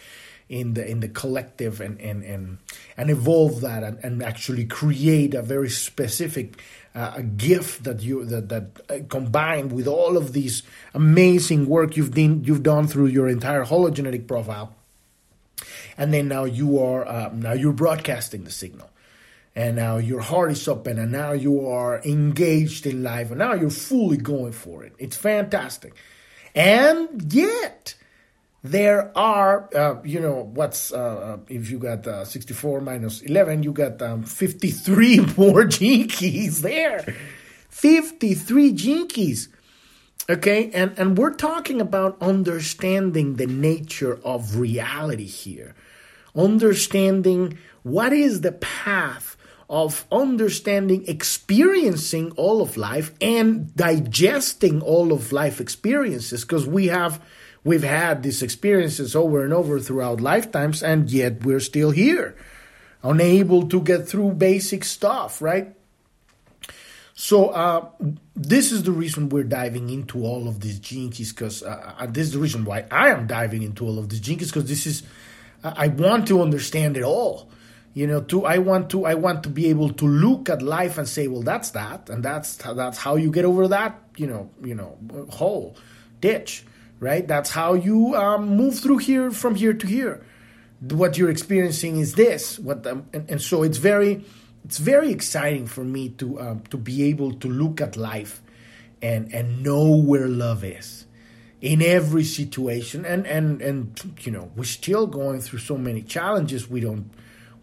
in 0.50 0.74
the 0.74 0.86
in 0.90 1.00
the 1.00 1.08
collective 1.08 1.80
and 1.80 2.02
and 2.02 2.24
and, 2.24 2.58
and 2.98 3.10
evolve 3.12 3.62
that 3.62 3.84
and, 3.84 4.00
and 4.04 4.24
actually 4.24 4.66
create 4.66 5.36
a 5.36 5.44
very 5.44 5.70
specific 5.70 6.60
uh, 6.96 7.14
a 7.18 7.24
gift 7.24 7.84
that 7.84 8.02
you 8.02 8.26
that 8.26 8.50
that 8.50 8.82
uh, 8.90 8.98
combined 9.08 9.72
with 9.72 9.88
all 9.88 10.18
of 10.18 10.34
these 10.34 10.64
amazing 10.96 11.68
work 11.68 11.96
you've 11.96 12.16
done 12.16 12.44
you've 12.44 12.64
done 12.64 12.88
through 12.88 13.06
your 13.06 13.30
entire 13.30 13.64
hologenetic 13.64 14.28
profile. 14.28 14.76
And 15.98 16.14
then 16.14 16.28
now 16.28 16.46
you 16.46 16.80
are 16.80 17.08
uh, 17.08 17.30
now 17.34 17.54
you're 17.54 17.74
broadcasting 17.74 18.44
the 18.44 18.52
signal 18.52 18.90
and 19.56 19.76
now 19.76 19.98
your 19.98 20.22
heart 20.22 20.52
is 20.52 20.68
open 20.68 20.98
and 20.98 21.12
now 21.12 21.32
you 21.32 21.68
are 21.68 22.02
engaged 22.04 22.86
in 22.86 23.04
life 23.04 23.30
and 23.30 23.40
now 23.40 23.54
you're 23.54 23.70
fully 23.70 24.18
going 24.18 24.52
for 24.52 24.84
it 24.84 24.94
it's 25.00 25.18
fantastic 25.18 25.94
and 26.56 27.32
yet 27.34 27.96
there 28.64 29.18
are, 29.18 29.70
uh, 29.74 30.02
you 30.04 30.20
know, 30.20 30.52
what's, 30.54 30.92
uh, 30.92 31.38
if 31.48 31.70
you 31.72 31.80
got 31.80 32.06
uh, 32.06 32.26
64 32.26 32.82
minus 32.82 33.22
11, 33.22 33.64
you 33.64 33.72
got 33.72 34.02
um, 34.02 34.24
53 34.24 35.20
more 35.38 35.64
Gene 35.66 36.08
Keys 36.08 36.62
there. 36.62 37.16
53 37.70 38.74
Gene 38.74 39.08
Keys. 39.08 39.50
Okay, 40.30 40.70
and, 40.72 40.98
and 41.00 41.18
we're 41.18 41.34
talking 41.34 41.82
about 41.82 42.22
understanding 42.22 43.38
the 43.38 43.48
nature 43.48 44.20
of 44.24 44.58
reality 44.58 45.26
here, 45.26 45.74
understanding 46.36 47.58
what 47.82 48.14
is 48.14 48.42
the 48.42 48.52
path 48.52 49.29
of 49.70 50.06
understanding, 50.12 51.06
experiencing 51.08 52.32
all 52.32 52.62
of 52.62 52.76
life, 52.76 53.12
and 53.22 53.76
digesting 53.76 54.82
all 54.82 55.14
of 55.14 55.32
life 55.32 55.62
experiences, 55.62 56.44
because 56.44 56.66
we 56.66 56.88
have 56.88 57.22
we've 57.64 57.84
had 57.84 58.24
these 58.24 58.42
experiences 58.42 59.16
over 59.16 59.44
and 59.44 59.54
over 59.54 59.80
throughout 59.80 60.22
lifetimes, 60.22 60.82
and 60.82 61.12
yet 61.12 61.46
we're 61.46 61.60
still 61.60 61.92
here, 61.92 62.36
unable 63.04 63.68
to 63.68 63.80
get 63.82 64.08
through 64.08 64.32
basic 64.32 64.84
stuff, 64.84 65.42
right? 65.42 65.76
So 67.14 67.50
uh, 67.50 67.90
this 68.34 68.72
is 68.72 68.84
the 68.84 68.94
reason 68.94 69.28
we're 69.28 69.44
diving 69.44 69.90
into 69.90 70.24
all 70.24 70.48
of 70.48 70.62
these 70.62 70.80
Gene 70.80 71.12
Keys 71.12 71.34
because 71.34 71.62
uh, 71.62 71.96
uh, 72.00 72.06
this 72.06 72.28
is 72.28 72.32
the 72.32 72.40
reason 72.40 72.64
why 72.64 72.86
I 72.90 73.10
am 73.10 73.28
diving 73.28 73.62
into 73.62 73.86
all 73.86 74.00
of 74.00 74.08
these 74.08 74.22
Gene 74.22 74.40
Keys 74.40 74.52
because 74.54 74.70
this 74.70 74.88
is 74.88 75.04
I 75.62 75.90
want 75.90 76.30
to 76.30 76.42
understand 76.42 76.96
it 76.96 77.04
all. 77.04 77.52
You 77.94 78.08
know, 78.08 78.22
to 78.22 78.46
I 78.46 78.60
want 78.60 78.90
to 78.92 79.06
I 79.06 79.16
want 79.16 79.44
to 79.44 79.50
be 79.50 79.68
able 79.68 79.90
to 79.94 80.06
look 80.06 80.50
at 80.50 80.62
life 80.62 80.98
and 80.98 81.08
say, 81.08 81.28
well, 81.28 81.42
that's 81.42 81.72
that, 81.72 82.10
and 82.10 82.24
that's 82.24 82.56
that's 82.58 82.98
how 82.98 83.16
you 83.16 83.32
get 83.32 83.46
over 83.46 83.68
that. 83.68 84.00
You 84.16 84.28
know, 84.28 84.50
you 84.64 84.76
know, 84.76 84.98
hole, 85.30 85.76
ditch, 86.22 86.66
right? 87.00 87.28
That's 87.28 87.50
how 87.50 87.74
you 87.74 88.16
um, 88.16 88.56
move 88.56 88.80
through 88.80 89.00
here 89.00 89.32
from 89.32 89.56
here 89.56 89.74
to 89.74 89.88
here. 89.88 90.24
What 90.82 91.18
you're 91.18 91.32
experiencing 91.32 92.00
is 92.00 92.16
this. 92.16 92.60
What 92.60 92.86
and, 92.86 93.06
and 93.14 93.42
so 93.42 93.64
it's 93.64 93.80
very 93.80 94.24
it's 94.64 94.78
very 94.78 95.12
exciting 95.12 95.66
for 95.68 95.84
me 95.84 96.10
to 96.10 96.40
um, 96.40 96.62
to 96.70 96.78
be 96.78 97.04
able 97.04 97.34
to 97.34 97.50
look 97.50 97.82
at 97.82 97.98
life 97.98 98.42
and 99.02 99.34
and 99.34 99.64
know 99.64 99.96
where 99.96 100.28
love 100.28 100.64
is 100.64 101.06
in 101.62 101.82
every 101.82 102.24
situation 102.24 103.06
and 103.06 103.26
and 103.28 103.62
and 103.62 104.16
you 104.22 104.32
know 104.32 104.52
we're 104.56 104.64
still 104.64 105.08
going 105.08 105.42
through 105.42 105.60
so 105.60 105.78
many 105.78 106.02
challenges 106.02 106.70
we 106.70 106.80
don't 106.80 107.10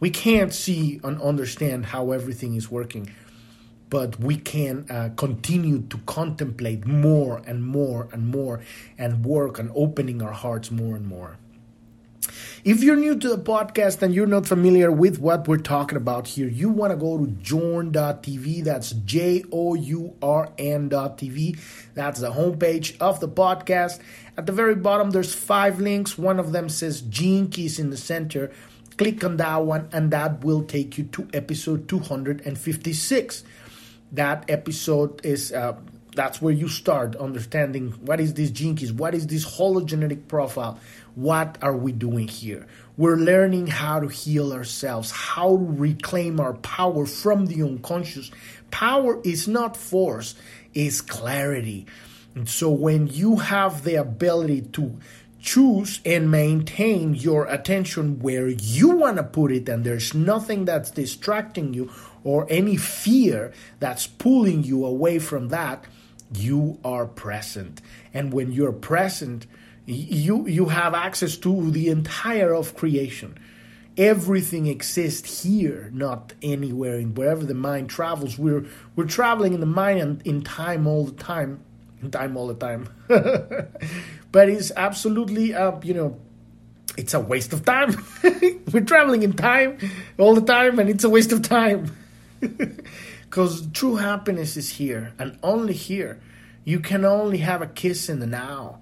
we 0.00 0.10
can't 0.10 0.52
see 0.52 1.00
and 1.02 1.20
understand 1.20 1.86
how 1.86 2.12
everything 2.12 2.54
is 2.54 2.70
working 2.70 3.12
but 3.88 4.18
we 4.18 4.36
can 4.36 4.84
uh, 4.90 5.10
continue 5.16 5.82
to 5.82 5.98
contemplate 5.98 6.84
more 6.86 7.40
and 7.46 7.64
more 7.64 8.08
and 8.12 8.28
more 8.28 8.60
and 8.98 9.24
work 9.24 9.60
on 9.60 9.70
opening 9.74 10.20
our 10.20 10.32
hearts 10.32 10.70
more 10.70 10.96
and 10.96 11.06
more 11.06 11.38
if 12.64 12.82
you're 12.82 12.96
new 12.96 13.16
to 13.16 13.28
the 13.28 13.38
podcast 13.38 14.02
and 14.02 14.12
you're 14.12 14.26
not 14.26 14.44
familiar 14.44 14.90
with 14.90 15.20
what 15.20 15.46
we're 15.46 15.58
talking 15.58 15.96
about 15.96 16.26
here, 16.26 16.48
you 16.48 16.68
want 16.68 16.90
to 16.90 16.96
go 16.96 17.16
to 17.16 17.30
journ.tv. 17.30 18.64
That's 18.64 18.90
J 18.90 19.44
O 19.52 19.74
U 19.74 20.16
R 20.20 20.52
N.tv. 20.58 21.60
That's 21.94 22.18
the 22.18 22.32
homepage 22.32 22.98
of 22.98 23.20
the 23.20 23.28
podcast. 23.28 24.00
At 24.36 24.46
the 24.46 24.52
very 24.52 24.74
bottom, 24.74 25.10
there's 25.10 25.32
five 25.32 25.78
links. 25.78 26.18
One 26.18 26.40
of 26.40 26.50
them 26.50 26.68
says 26.68 27.02
Gene 27.02 27.48
Keys 27.48 27.78
in 27.78 27.90
the 27.90 27.96
center. 27.96 28.50
Click 28.96 29.22
on 29.24 29.36
that 29.36 29.62
one, 29.62 29.88
and 29.92 30.10
that 30.10 30.42
will 30.44 30.64
take 30.64 30.96
you 30.98 31.04
to 31.04 31.28
episode 31.34 31.88
256. 31.88 33.44
That 34.12 34.44
episode 34.48 35.24
is. 35.24 35.52
Uh, 35.52 35.76
that's 36.16 36.40
where 36.40 36.52
you 36.52 36.66
start 36.66 37.14
understanding 37.14 37.90
what 38.00 38.20
is 38.20 38.32
this 38.34 38.50
keys, 38.50 38.90
what 38.90 39.14
is 39.14 39.26
this 39.26 39.44
hologenetic 39.58 40.26
profile, 40.28 40.80
what 41.14 41.58
are 41.60 41.76
we 41.76 41.92
doing 41.92 42.26
here? 42.26 42.66
We're 42.96 43.16
learning 43.16 43.66
how 43.66 44.00
to 44.00 44.08
heal 44.08 44.54
ourselves, 44.54 45.10
how 45.10 45.58
to 45.58 45.62
reclaim 45.62 46.40
our 46.40 46.54
power 46.54 47.04
from 47.04 47.46
the 47.46 47.62
unconscious. 47.62 48.30
Power 48.70 49.20
is 49.22 49.46
not 49.46 49.76
force, 49.76 50.34
it's 50.72 51.02
clarity. 51.02 51.86
And 52.34 52.48
so 52.48 52.70
when 52.70 53.06
you 53.08 53.36
have 53.36 53.84
the 53.84 53.96
ability 53.96 54.62
to 54.72 54.98
choose 55.46 56.00
and 56.04 56.30
maintain 56.30 57.14
your 57.14 57.46
attention 57.46 58.18
where 58.18 58.48
you 58.48 58.90
want 58.90 59.16
to 59.16 59.22
put 59.22 59.52
it, 59.52 59.68
and 59.68 59.84
there's 59.84 60.12
nothing 60.12 60.64
that's 60.64 60.90
distracting 60.90 61.72
you 61.72 61.90
or 62.24 62.46
any 62.50 62.76
fear 62.76 63.52
that's 63.78 64.08
pulling 64.08 64.64
you 64.64 64.84
away 64.84 65.20
from 65.20 65.48
that, 65.48 65.84
you 66.34 66.78
are 66.84 67.06
present. 67.06 67.80
And 68.12 68.32
when 68.32 68.50
you're 68.50 68.72
present, 68.72 69.46
you 69.86 70.48
you 70.48 70.66
have 70.66 70.92
access 70.92 71.36
to 71.36 71.70
the 71.70 71.88
entire 71.88 72.52
of 72.52 72.74
creation. 72.74 73.38
Everything 73.96 74.66
exists 74.66 75.44
here 75.44 75.90
not 75.94 76.34
anywhere 76.42 76.98
in 76.98 77.14
wherever 77.14 77.44
the 77.44 77.54
mind 77.54 77.88
travels. 77.88 78.36
We're 78.36 78.66
we're 78.96 79.06
traveling 79.06 79.54
in 79.54 79.60
the 79.60 79.66
mind 79.66 80.00
and 80.00 80.22
in 80.26 80.42
time 80.42 80.88
all 80.88 81.04
the 81.04 81.12
time. 81.12 81.60
In 82.02 82.10
time 82.10 82.36
all 82.36 82.48
the 82.48 82.54
time 82.54 82.88
but 84.36 84.48
it's 84.48 84.70
absolutely 84.76 85.54
uh, 85.54 85.72
you 85.82 85.94
know 85.94 86.10
it's 86.96 87.14
a 87.14 87.20
waste 87.20 87.52
of 87.52 87.64
time 87.64 87.90
we're 88.72 88.88
traveling 88.92 89.22
in 89.22 89.32
time 89.32 89.78
all 90.18 90.34
the 90.34 90.46
time 90.56 90.78
and 90.78 90.88
it's 90.90 91.04
a 91.04 91.12
waste 91.16 91.32
of 91.32 91.42
time 91.42 91.80
because 92.40 93.66
true 93.72 93.96
happiness 93.96 94.56
is 94.56 94.68
here 94.80 95.12
and 95.18 95.38
only 95.42 95.74
here 95.74 96.20
you 96.64 96.80
can 96.80 97.04
only 97.04 97.38
have 97.38 97.62
a 97.62 97.66
kiss 97.66 98.08
in 98.08 98.18
the 98.18 98.26
now 98.26 98.80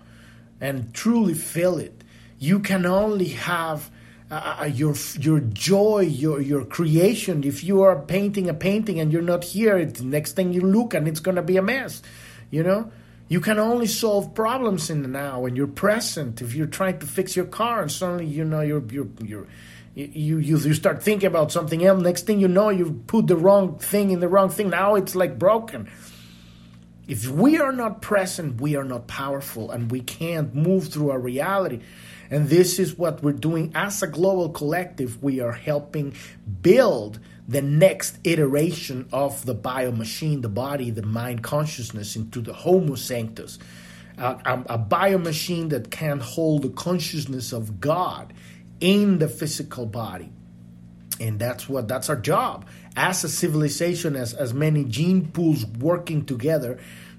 and 0.60 0.94
truly 0.94 1.34
feel 1.34 1.78
it. 1.78 2.02
You 2.38 2.60
can 2.60 2.86
only 2.86 3.28
have 3.28 3.90
uh, 4.30 4.56
uh, 4.60 4.64
your 4.64 4.94
your 5.20 5.40
joy, 5.40 6.00
your 6.00 6.40
your 6.40 6.64
creation. 6.64 7.44
If 7.44 7.62
you 7.62 7.82
are 7.82 8.00
painting 8.00 8.48
a 8.48 8.54
painting 8.54 8.98
and 8.98 9.12
you're 9.12 9.30
not 9.34 9.44
here, 9.44 9.76
it's 9.76 10.00
the 10.00 10.06
next 10.06 10.32
thing 10.32 10.54
you 10.54 10.62
look 10.62 10.94
and 10.94 11.06
it's 11.06 11.20
gonna 11.20 11.42
be 11.42 11.58
a 11.58 11.62
mess. 11.62 12.02
You 12.50 12.62
know, 12.62 12.90
you 13.28 13.40
can 13.40 13.58
only 13.58 13.86
solve 13.86 14.34
problems 14.34 14.90
in 14.90 15.02
the 15.02 15.08
now 15.08 15.40
when 15.40 15.56
you're 15.56 15.66
present. 15.66 16.42
If 16.42 16.54
you're 16.54 16.66
trying 16.66 16.98
to 16.98 17.06
fix 17.06 17.34
your 17.34 17.46
car 17.46 17.80
and 17.82 17.90
suddenly 17.90 18.26
you 18.26 18.44
know 18.44 18.60
you're 18.60 18.84
you're 18.90 19.08
you're 19.22 19.46
you, 19.94 20.38
you 20.38 20.58
you 20.58 20.74
start 20.74 21.02
thinking 21.02 21.26
about 21.26 21.50
something 21.50 21.84
else. 21.84 22.02
Next 22.02 22.26
thing 22.26 22.40
you 22.40 22.48
know, 22.48 22.68
you 22.68 23.02
put 23.06 23.26
the 23.26 23.36
wrong 23.36 23.78
thing 23.78 24.10
in 24.10 24.20
the 24.20 24.28
wrong 24.28 24.50
thing. 24.50 24.70
Now 24.70 24.94
it's 24.96 25.14
like 25.14 25.38
broken. 25.38 25.90
If 27.06 27.28
we 27.28 27.58
are 27.58 27.72
not 27.72 28.00
present, 28.02 28.60
we 28.60 28.76
are 28.76 28.84
not 28.84 29.06
powerful 29.06 29.70
and 29.70 29.90
we 29.90 30.00
can't 30.00 30.54
move 30.54 30.88
through 30.88 31.10
our 31.10 31.18
reality. 31.18 31.80
And 32.30 32.48
this 32.48 32.78
is 32.78 32.96
what 32.96 33.22
we're 33.22 33.32
doing 33.32 33.72
as 33.74 34.02
a 34.02 34.06
global 34.06 34.48
collective. 34.48 35.22
We 35.22 35.40
are 35.40 35.52
helping 35.52 36.14
build 36.62 37.20
the 37.46 37.62
next 37.62 38.18
iteration 38.24 39.08
of 39.12 39.44
the 39.44 39.54
bio 39.54 39.92
machine, 39.92 40.40
the 40.40 40.48
body, 40.48 40.90
the 40.90 41.02
mind 41.02 41.42
consciousness 41.42 42.16
into 42.16 42.40
the 42.40 42.52
Homo 42.52 42.94
Sanctus. 42.94 43.58
Uh, 44.16 44.38
a, 44.44 44.74
a 44.74 44.78
bio 44.78 45.18
machine 45.18 45.68
that 45.70 45.90
can 45.90 46.20
hold 46.20 46.62
the 46.62 46.70
consciousness 46.70 47.52
of 47.52 47.80
God 47.80 48.32
in 48.80 49.18
the 49.18 49.28
physical 49.28 49.86
body. 49.86 50.30
And 51.20 51.38
that's 51.38 51.68
what 51.68 51.88
that's 51.88 52.08
our 52.08 52.16
job 52.16 52.66
as 52.96 53.24
a 53.24 53.28
civilization, 53.28 54.14
as, 54.16 54.34
as 54.34 54.54
many 54.54 54.84
gene 54.84 55.30
pools 55.30 55.66
working 55.66 56.24
together 56.24 56.78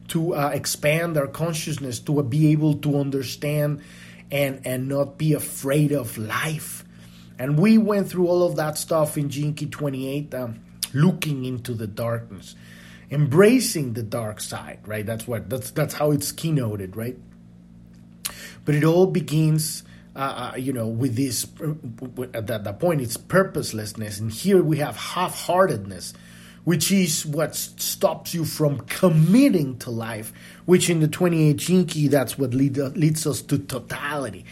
to 0.09 0.35
uh, 0.35 0.51
expand 0.53 1.17
our 1.17 1.27
consciousness, 1.27 1.99
to 1.99 2.23
be 2.23 2.51
able 2.51 2.75
to 2.75 2.97
understand 2.99 3.81
and, 4.31 4.65
and 4.65 4.87
not 4.87 5.17
be 5.17 5.33
afraid 5.33 5.91
of 5.91 6.17
life. 6.17 6.84
And 7.37 7.57
we 7.57 7.77
went 7.77 8.09
through 8.09 8.27
all 8.27 8.43
of 8.43 8.55
that 8.55 8.77
stuff 8.77 9.17
in 9.17 9.29
Key 9.29 9.65
28, 9.65 10.33
um, 10.33 10.59
looking 10.93 11.45
into 11.45 11.73
the 11.73 11.87
darkness, 11.87 12.55
embracing 13.11 13.93
the 13.93 14.03
dark 14.03 14.39
side, 14.39 14.79
right? 14.85 15.05
That's 15.05 15.27
what 15.27 15.49
that's 15.49 15.71
that's 15.71 15.93
how 15.95 16.11
it's 16.11 16.31
keynoted, 16.31 16.95
right? 16.95 17.17
But 18.63 18.75
it 18.75 18.83
all 18.83 19.07
begins 19.07 19.83
uh, 20.15 20.51
uh, 20.53 20.57
you 20.57 20.71
know, 20.71 20.87
with 20.87 21.15
this, 21.15 21.45
at 22.33 22.47
that, 22.47 22.79
point, 22.79 23.01
it's 23.01 23.17
purposelessness. 23.17 24.17
And 24.19 24.31
here 24.31 24.63
we 24.63 24.77
have 24.77 24.95
half 24.95 25.35
heartedness, 25.45 26.13
which 26.63 26.89
is 26.89 27.25
what 27.25 27.53
stops 27.53 28.33
you 28.33 28.45
from 28.45 28.79
committing 28.81 29.77
to 29.79 29.91
life, 29.91 30.31
which 30.63 30.89
in 30.89 31.01
the 31.01 31.09
28 31.09 31.57
Gene 31.57 31.85
Key, 31.85 32.07
that's 32.07 32.37
what 32.37 32.53
lead, 32.53 32.79
uh, 32.79 32.85
leads 32.95 33.27
us 33.27 33.41
to 33.41 33.57
totality, 33.57 34.45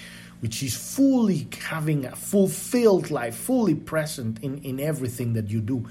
which 0.44 0.62
is 0.62 0.76
fully 0.76 1.48
having 1.58 2.04
a 2.04 2.14
fulfilled 2.14 3.10
life, 3.10 3.34
fully 3.34 3.74
present 3.74 4.44
in, 4.44 4.58
in 4.58 4.78
everything 4.78 5.32
that 5.32 5.50
you 5.50 5.62
do. 5.62 5.88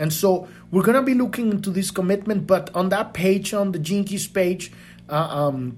And 0.00 0.12
so 0.12 0.48
we're 0.72 0.82
going 0.82 0.96
to 0.96 1.02
be 1.02 1.14
looking 1.14 1.52
into 1.52 1.70
this 1.70 1.92
commitment, 1.92 2.44
but 2.44 2.74
on 2.74 2.88
that 2.88 3.14
page, 3.14 3.54
on 3.54 3.70
the 3.70 3.78
Keys 3.78 4.26
page, 4.26 4.72
uh, 5.08 5.14
um, 5.14 5.76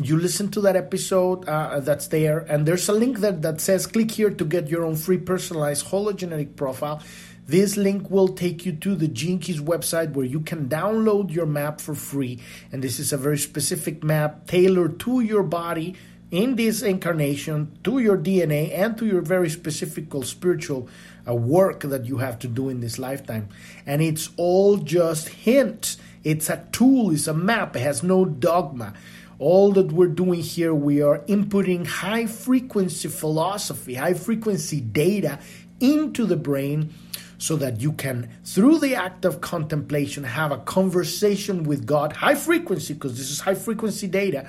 you 0.00 0.16
listen 0.16 0.52
to 0.52 0.60
that 0.60 0.76
episode 0.76 1.48
uh, 1.48 1.80
that's 1.80 2.06
there, 2.06 2.38
and 2.38 2.64
there's 2.64 2.88
a 2.88 2.92
link 2.92 3.18
that, 3.18 3.42
that 3.42 3.60
says 3.60 3.88
click 3.88 4.12
here 4.12 4.30
to 4.30 4.44
get 4.44 4.68
your 4.68 4.84
own 4.84 4.94
free 4.94 5.18
personalized 5.18 5.86
hologenetic 5.86 6.54
profile. 6.54 7.02
This 7.48 7.76
link 7.76 8.08
will 8.08 8.28
take 8.28 8.64
you 8.64 8.72
to 8.72 8.94
the 8.94 9.08
Keys 9.08 9.60
website 9.60 10.12
where 10.12 10.26
you 10.26 10.40
can 10.40 10.68
download 10.68 11.32
your 11.32 11.46
map 11.46 11.80
for 11.80 11.96
free. 11.96 12.40
And 12.70 12.84
this 12.84 13.00
is 13.00 13.12
a 13.12 13.16
very 13.16 13.38
specific 13.38 14.04
map 14.04 14.46
tailored 14.46 15.00
to 15.00 15.20
your 15.20 15.42
body, 15.42 15.96
in 16.30 16.56
this 16.56 16.82
incarnation 16.82 17.78
to 17.84 17.98
your 17.98 18.18
DNA 18.18 18.76
and 18.76 18.98
to 18.98 19.06
your 19.06 19.20
very 19.20 19.48
specific 19.48 20.06
spiritual 20.24 20.88
uh, 21.26 21.34
work 21.34 21.80
that 21.80 22.06
you 22.06 22.18
have 22.18 22.38
to 22.40 22.48
do 22.48 22.68
in 22.68 22.80
this 22.80 22.98
lifetime. 22.98 23.48
And 23.84 24.02
it's 24.02 24.30
all 24.36 24.78
just 24.78 25.28
hints. 25.28 25.98
It's 26.24 26.50
a 26.50 26.66
tool, 26.72 27.12
it's 27.12 27.28
a 27.28 27.34
map, 27.34 27.76
it 27.76 27.80
has 27.80 28.02
no 28.02 28.24
dogma. 28.24 28.94
All 29.38 29.70
that 29.72 29.92
we're 29.92 30.08
doing 30.08 30.40
here, 30.40 30.74
we 30.74 31.02
are 31.02 31.20
inputting 31.20 31.86
high 31.86 32.26
frequency 32.26 33.08
philosophy, 33.08 33.94
high 33.94 34.14
frequency 34.14 34.80
data 34.80 35.38
into 35.78 36.24
the 36.24 36.36
brain 36.36 36.92
so 37.38 37.56
that 37.56 37.80
you 37.80 37.92
can, 37.92 38.30
through 38.44 38.78
the 38.78 38.94
act 38.94 39.24
of 39.24 39.40
contemplation, 39.40 40.24
have 40.24 40.52
a 40.52 40.58
conversation 40.58 41.64
with 41.64 41.86
God, 41.86 42.14
high 42.14 42.34
frequency, 42.34 42.94
because 42.94 43.18
this 43.18 43.30
is 43.30 43.40
high 43.40 43.54
frequency 43.54 44.06
data, 44.06 44.48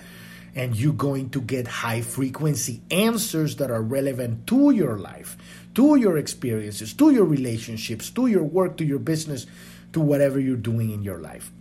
and 0.57 0.75
you're 0.75 0.91
going 0.91 1.29
to 1.29 1.39
get 1.39 1.67
high 1.67 2.01
frequency 2.01 2.81
answers 2.89 3.57
that 3.57 3.69
are 3.69 3.81
relevant 3.81 4.47
to 4.47 4.71
your 4.71 4.97
life, 4.97 5.37
to 5.75 5.95
your 5.95 6.17
experiences, 6.17 6.93
to 6.95 7.11
your 7.11 7.25
relationships, 7.25 8.09
to 8.09 8.25
your 8.25 8.43
work, 8.43 8.75
to 8.77 8.83
your 8.83 8.97
business, 8.97 9.45
to 9.93 10.01
whatever 10.01 10.39
you're 10.39 10.57
doing 10.57 10.89
in 10.89 11.03
your 11.03 11.19
life. 11.19 11.51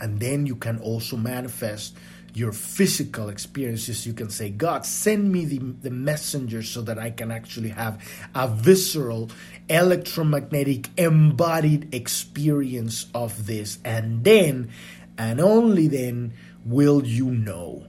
And 0.00 0.20
then 0.20 0.46
you 0.46 0.54
can 0.54 0.78
also 0.78 1.16
manifest 1.16 1.96
your 2.34 2.52
physical 2.52 3.28
experiences, 3.28 4.06
you 4.06 4.14
can 4.14 4.30
say, 4.30 4.48
God, 4.48 4.86
send 4.86 5.30
me 5.30 5.44
the, 5.44 5.58
the 5.58 5.90
messenger 5.90 6.62
so 6.62 6.80
that 6.82 6.98
I 6.98 7.10
can 7.10 7.30
actually 7.30 7.68
have 7.70 8.02
a 8.34 8.48
visceral, 8.48 9.30
electromagnetic, 9.68 10.88
embodied 10.96 11.94
experience 11.94 13.06
of 13.14 13.46
this. 13.46 13.78
And 13.84 14.24
then, 14.24 14.70
and 15.18 15.42
only 15.42 15.88
then, 15.88 16.32
will 16.64 17.04
you 17.04 17.26
know. 17.26 17.86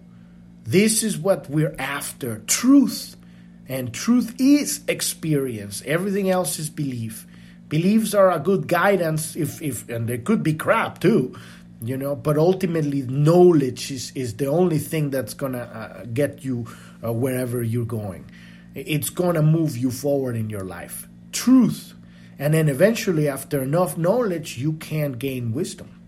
This 0.63 1.03
is 1.03 1.17
what 1.17 1.49
we're 1.49 1.75
after 1.77 2.39
truth. 2.47 3.15
And 3.67 3.93
truth 3.93 4.35
is 4.39 4.81
experience. 4.87 5.81
Everything 5.85 6.29
else 6.29 6.59
is 6.59 6.69
belief. 6.69 7.27
Beliefs 7.69 8.13
are 8.13 8.31
a 8.31 8.39
good 8.39 8.67
guidance 8.67 9.35
if, 9.35 9.61
if 9.61 9.89
and 9.89 10.07
they 10.07 10.17
could 10.17 10.43
be 10.43 10.53
crap 10.53 10.99
too 10.99 11.35
you 11.83 11.97
know 11.97 12.15
but 12.15 12.37
ultimately 12.37 13.01
knowledge 13.03 13.91
is, 13.91 14.11
is 14.15 14.35
the 14.37 14.47
only 14.47 14.79
thing 14.79 15.09
that's 15.09 15.33
gonna 15.33 15.59
uh, 15.59 16.05
get 16.13 16.43
you 16.43 16.65
uh, 17.03 17.11
wherever 17.11 17.61
you're 17.61 17.85
going 17.85 18.29
it's 18.73 19.09
gonna 19.09 19.41
move 19.41 19.77
you 19.77 19.91
forward 19.91 20.35
in 20.35 20.49
your 20.49 20.63
life 20.63 21.07
truth 21.31 21.93
and 22.39 22.53
then 22.53 22.69
eventually 22.69 23.27
after 23.27 23.61
enough 23.61 23.97
knowledge 23.97 24.57
you 24.57 24.73
can 24.73 25.11
gain 25.13 25.51
wisdom 25.51 25.99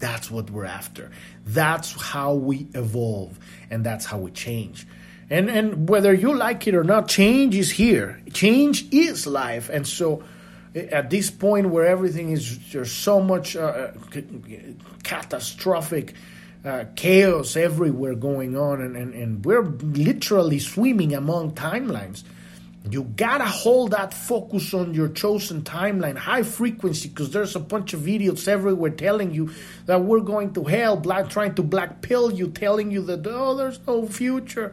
that's 0.00 0.30
what 0.30 0.50
we're 0.50 0.64
after. 0.64 1.10
That's 1.46 1.92
how 1.92 2.34
we 2.34 2.66
evolve 2.74 3.38
and 3.70 3.84
that's 3.84 4.04
how 4.06 4.18
we 4.18 4.32
change. 4.32 4.86
And 5.28 5.48
and 5.48 5.88
whether 5.88 6.12
you 6.12 6.34
like 6.34 6.66
it 6.66 6.74
or 6.74 6.82
not 6.82 7.06
change 7.06 7.54
is 7.54 7.70
here. 7.70 8.20
Change 8.32 8.92
is 8.92 9.26
life. 9.26 9.68
And 9.68 9.86
so 9.86 10.24
at 10.74 11.10
this 11.10 11.30
point 11.30 11.68
where 11.70 11.86
everything 11.86 12.30
is 12.32 12.58
there's 12.72 12.92
so 12.92 13.20
much 13.20 13.56
uh, 13.56 13.60
uh 13.60 13.92
catastrophic 15.02 16.14
uh, 16.64 16.84
chaos 16.94 17.56
everywhere 17.56 18.14
going 18.14 18.56
on 18.56 18.80
and, 18.80 18.96
and, 18.96 19.14
and 19.14 19.44
we're 19.44 19.62
literally 19.62 20.58
swimming 20.58 21.14
among 21.14 21.52
timelines 21.52 22.22
you 22.88 23.04
gotta 23.04 23.44
hold 23.44 23.90
that 23.90 24.14
focus 24.14 24.72
on 24.72 24.94
your 24.94 25.08
chosen 25.08 25.62
timeline 25.62 26.16
high 26.16 26.42
frequency 26.42 27.08
because 27.08 27.30
there's 27.30 27.54
a 27.54 27.60
bunch 27.60 27.92
of 27.92 28.08
idiots 28.08 28.48
everywhere 28.48 28.90
telling 28.90 29.34
you 29.34 29.50
that 29.86 30.02
we're 30.02 30.20
going 30.20 30.52
to 30.54 30.64
hell 30.64 30.96
black 30.96 31.28
trying 31.28 31.54
to 31.54 31.62
black 31.62 32.00
pill 32.00 32.32
you 32.32 32.48
telling 32.48 32.90
you 32.90 33.02
that 33.02 33.26
oh 33.26 33.54
there's 33.54 33.78
no 33.86 34.06
future 34.06 34.72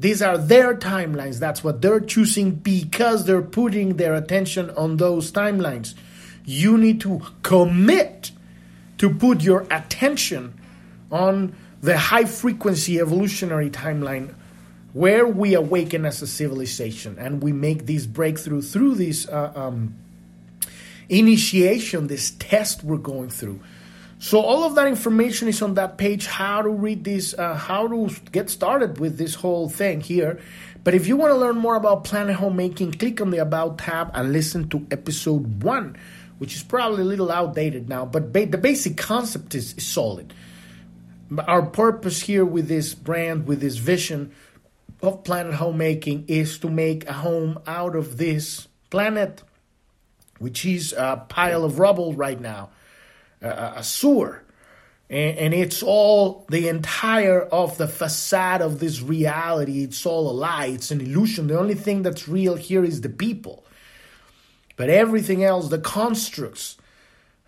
these 0.00 0.22
are 0.22 0.38
their 0.38 0.74
timelines. 0.74 1.38
That's 1.38 1.62
what 1.62 1.82
they're 1.82 2.00
choosing 2.00 2.52
because 2.52 3.26
they're 3.26 3.42
putting 3.42 3.96
their 3.98 4.14
attention 4.14 4.70
on 4.70 4.96
those 4.96 5.30
timelines. 5.30 5.94
You 6.46 6.78
need 6.78 7.02
to 7.02 7.20
commit 7.42 8.32
to 8.96 9.14
put 9.14 9.42
your 9.42 9.66
attention 9.70 10.58
on 11.12 11.54
the 11.82 11.98
high 11.98 12.24
frequency 12.24 12.98
evolutionary 12.98 13.68
timeline 13.68 14.34
where 14.92 15.26
we 15.26 15.54
awaken 15.54 16.04
as 16.04 16.20
a 16.22 16.26
civilization 16.26 17.16
and 17.18 17.42
we 17.42 17.52
make 17.52 17.86
this 17.86 18.06
breakthrough 18.06 18.62
through 18.62 18.96
this 18.96 19.28
uh, 19.28 19.52
um, 19.54 19.94
initiation, 21.08 22.08
this 22.08 22.32
test 22.32 22.82
we're 22.82 22.96
going 22.96 23.30
through. 23.30 23.60
So 24.18 24.40
all 24.40 24.64
of 24.64 24.74
that 24.74 24.86
information 24.86 25.48
is 25.48 25.62
on 25.62 25.74
that 25.74 25.96
page. 25.96 26.26
How 26.26 26.60
to 26.60 26.68
read 26.68 27.04
this, 27.04 27.34
uh, 27.38 27.54
how 27.54 27.88
to 27.88 28.10
get 28.32 28.50
started 28.50 28.98
with 28.98 29.16
this 29.16 29.34
whole 29.34 29.68
thing 29.68 30.00
here. 30.00 30.40
But 30.84 30.94
if 30.94 31.06
you 31.06 31.16
want 31.16 31.32
to 31.32 31.38
learn 31.38 31.56
more 31.56 31.76
about 31.76 32.04
planet 32.04 32.36
homemaking, 32.36 32.92
click 32.92 33.20
on 33.20 33.30
the 33.30 33.38
About 33.38 33.78
tab 33.78 34.10
and 34.14 34.32
listen 34.32 34.68
to 34.70 34.86
episode 34.90 35.62
one, 35.62 35.96
which 36.38 36.54
is 36.54 36.62
probably 36.62 37.02
a 37.02 37.06
little 37.06 37.30
outdated 37.30 37.88
now, 37.88 38.04
but 38.04 38.32
ba- 38.32 38.46
the 38.46 38.58
basic 38.58 38.96
concept 38.96 39.54
is, 39.54 39.74
is 39.74 39.86
solid. 39.86 40.32
Our 41.46 41.62
purpose 41.62 42.22
here 42.22 42.44
with 42.44 42.66
this 42.68 42.94
brand, 42.94 43.46
with 43.46 43.60
this 43.60 43.76
vision 43.76 44.32
of 45.02 45.24
planet 45.24 45.54
homemaking, 45.54 46.24
is 46.28 46.58
to 46.58 46.68
make 46.68 47.08
a 47.08 47.12
home 47.12 47.58
out 47.66 47.96
of 47.96 48.16
this 48.16 48.68
planet, 48.90 49.42
which 50.38 50.64
is 50.64 50.92
a 50.92 51.24
pile 51.28 51.64
of 51.64 51.78
rubble 51.78 52.14
right 52.14 52.40
now 52.40 52.70
a, 53.42 53.74
a 53.76 53.84
sewer. 53.84 54.42
And, 55.08 55.38
and 55.38 55.54
it's 55.54 55.82
all 55.82 56.46
the 56.48 56.68
entire 56.68 57.42
of 57.42 57.78
the 57.78 57.88
facade 57.88 58.62
of 58.62 58.80
this 58.80 59.00
reality. 59.00 59.82
It's 59.82 60.06
all 60.06 60.30
a 60.30 60.32
lie. 60.32 60.66
It's 60.66 60.90
an 60.90 61.00
illusion. 61.00 61.48
The 61.48 61.58
only 61.58 61.74
thing 61.74 62.02
that's 62.02 62.28
real 62.28 62.56
here 62.56 62.84
is 62.84 63.00
the 63.00 63.08
people. 63.08 63.64
But 64.76 64.88
everything 64.88 65.44
else, 65.44 65.68
the 65.68 65.78
constructs, 65.78 66.76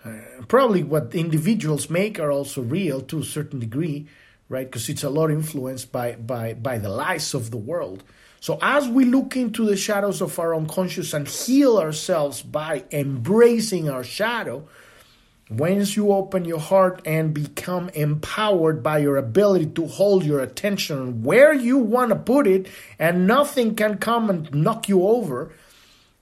uh, 0.04 0.12
probably 0.48 0.82
what 0.82 1.14
individuals 1.14 1.88
make 1.88 2.18
are 2.18 2.32
also 2.32 2.60
real 2.60 3.00
to 3.02 3.20
a 3.20 3.24
certain 3.24 3.60
degree, 3.60 4.08
right? 4.52 4.66
Because 4.66 4.88
it's 4.88 5.02
a 5.02 5.10
lot 5.10 5.30
influenced 5.30 5.90
by, 5.90 6.12
by, 6.12 6.52
by 6.52 6.76
the 6.76 6.90
lies 6.90 7.32
of 7.32 7.50
the 7.50 7.56
world. 7.56 8.04
So 8.38 8.58
as 8.60 8.86
we 8.86 9.06
look 9.06 9.34
into 9.34 9.64
the 9.64 9.76
shadows 9.76 10.20
of 10.20 10.38
our 10.38 10.54
unconscious 10.54 11.14
and 11.14 11.26
heal 11.26 11.78
ourselves 11.78 12.42
by 12.42 12.84
embracing 12.90 13.88
our 13.88 14.04
shadow, 14.04 14.68
once 15.48 15.96
you 15.96 16.12
open 16.12 16.44
your 16.44 16.58
heart 16.58 17.00
and 17.06 17.32
become 17.32 17.88
empowered 17.90 18.82
by 18.82 18.98
your 18.98 19.16
ability 19.16 19.66
to 19.66 19.86
hold 19.86 20.24
your 20.24 20.40
attention 20.40 21.22
where 21.22 21.54
you 21.54 21.78
want 21.78 22.10
to 22.10 22.16
put 22.16 22.46
it, 22.46 22.68
and 22.98 23.26
nothing 23.26 23.74
can 23.74 23.96
come 23.96 24.28
and 24.28 24.52
knock 24.54 24.88
you 24.88 25.06
over, 25.06 25.52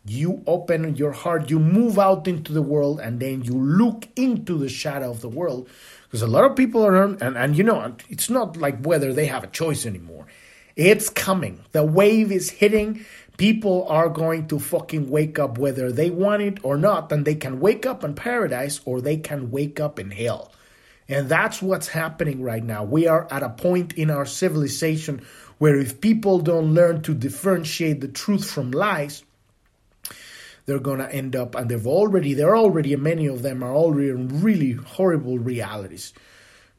you 0.05 0.43
open 0.47 0.97
your 0.97 1.13
heart, 1.13 1.51
you 1.51 1.59
move 1.59 1.99
out 1.99 2.27
into 2.27 2.53
the 2.53 2.63
world, 2.63 3.01
and 3.01 3.21
then 3.21 3.43
you 3.43 3.53
look 3.53 4.09
into 4.17 4.57
the 4.59 4.69
shadow 4.69 5.11
of 5.11 5.21
the 5.21 5.29
world. 5.29 5.69
Because 6.11 6.23
a 6.23 6.27
lot 6.27 6.45
of 6.45 6.57
people 6.57 6.85
are, 6.85 7.03
and, 7.03 7.23
and 7.23 7.57
you 7.57 7.63
know, 7.63 7.95
it's 8.09 8.29
not 8.29 8.57
like 8.57 8.85
whether 8.85 9.13
they 9.13 9.27
have 9.27 9.45
a 9.45 9.47
choice 9.49 9.87
anymore. 9.87 10.27
It's 10.75 11.09
coming. 11.09 11.61
The 11.73 11.85
wave 11.85 12.33
is 12.33 12.51
hitting 12.51 13.05
people 13.41 13.87
are 13.89 14.11
going 14.11 14.47
to 14.47 14.59
fucking 14.59 15.09
wake 15.09 15.39
up 15.39 15.57
whether 15.57 15.91
they 15.91 16.11
want 16.11 16.43
it 16.43 16.59
or 16.63 16.77
not, 16.77 17.11
and 17.11 17.25
they 17.25 17.35
can 17.35 17.59
wake 17.59 17.87
up 17.87 18.05
in 18.05 18.15
paradise 18.15 18.83
or 18.85 19.01
they 19.01 19.17
can 19.17 19.51
wake 19.51 19.81
up 19.81 19.99
in 19.99 20.11
hell. 20.11 20.53
And 21.09 21.27
that's 21.27 21.63
what's 21.63 21.89
happening 21.89 22.43
right 22.43 22.63
now. 22.63 22.85
We 22.85 23.07
are 23.07 23.27
at 23.33 23.43
a 23.43 23.49
point 23.49 23.95
in 23.95 24.11
our 24.11 24.27
civilization 24.27 25.23
where 25.57 25.79
if 25.79 26.03
people 26.03 26.41
don't 26.41 26.75
learn 26.75 27.01
to 27.03 27.15
differentiate 27.15 28.03
the 28.03 28.09
truth 28.09 28.45
from 28.45 28.73
lies, 28.73 29.25
they're 30.71 30.79
gonna 30.79 31.09
end 31.09 31.35
up, 31.35 31.57
and 31.57 31.69
they've 31.69 31.87
already, 31.87 32.33
they're 32.35 32.57
already, 32.57 32.95
many 32.95 33.27
of 33.27 33.43
them 33.43 33.65
are 33.65 33.75
already 33.75 34.11
in 34.11 34.41
really 34.41 34.71
horrible 34.71 35.37
realities. 35.37 36.13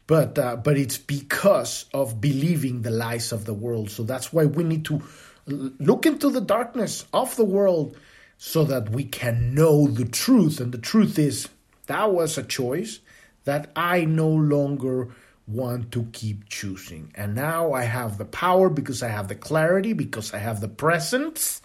But 0.08 0.39
uh, 0.39 0.56
but 0.56 0.77
it's 0.77 0.97
because 0.97 1.86
of 1.93 2.21
believing 2.21 2.84
the 2.84 2.89
lies 2.89 3.34
of 3.34 3.43
the 3.43 3.54
world. 3.54 3.91
So 3.91 4.04
that's 4.04 4.32
why 4.32 4.45
we 4.45 4.63
need 4.63 4.86
to 4.86 5.04
look 5.45 6.06
into 6.06 6.30
the 6.30 6.39
darkness 6.39 7.06
of 7.12 7.36
the 7.36 7.43
world 7.43 7.97
so 8.38 8.63
that 8.63 8.89
we 8.91 9.04
can 9.04 9.54
know 9.54 9.88
the 9.88 10.06
truth. 10.06 10.62
And 10.62 10.71
the 10.71 10.77
truth 10.77 11.19
is, 11.19 11.49
that 11.88 12.13
was 12.13 12.38
a 12.38 12.43
choice 12.43 12.99
that 13.43 13.71
I 13.75 14.06
no 14.06 14.30
longer 14.30 15.10
want 15.47 15.91
to 15.91 16.08
keep 16.13 16.47
choosing. 16.47 17.12
And 17.15 17.36
now 17.36 17.73
I 17.73 17.84
have 17.84 18.17
the 18.17 18.25
power 18.25 18.69
because 18.69 19.04
I 19.04 19.10
have 19.10 19.27
the 19.27 19.36
clarity, 19.36 19.91
because 19.91 20.34
I 20.34 20.38
have 20.38 20.62
the 20.62 20.69
presence 20.69 21.62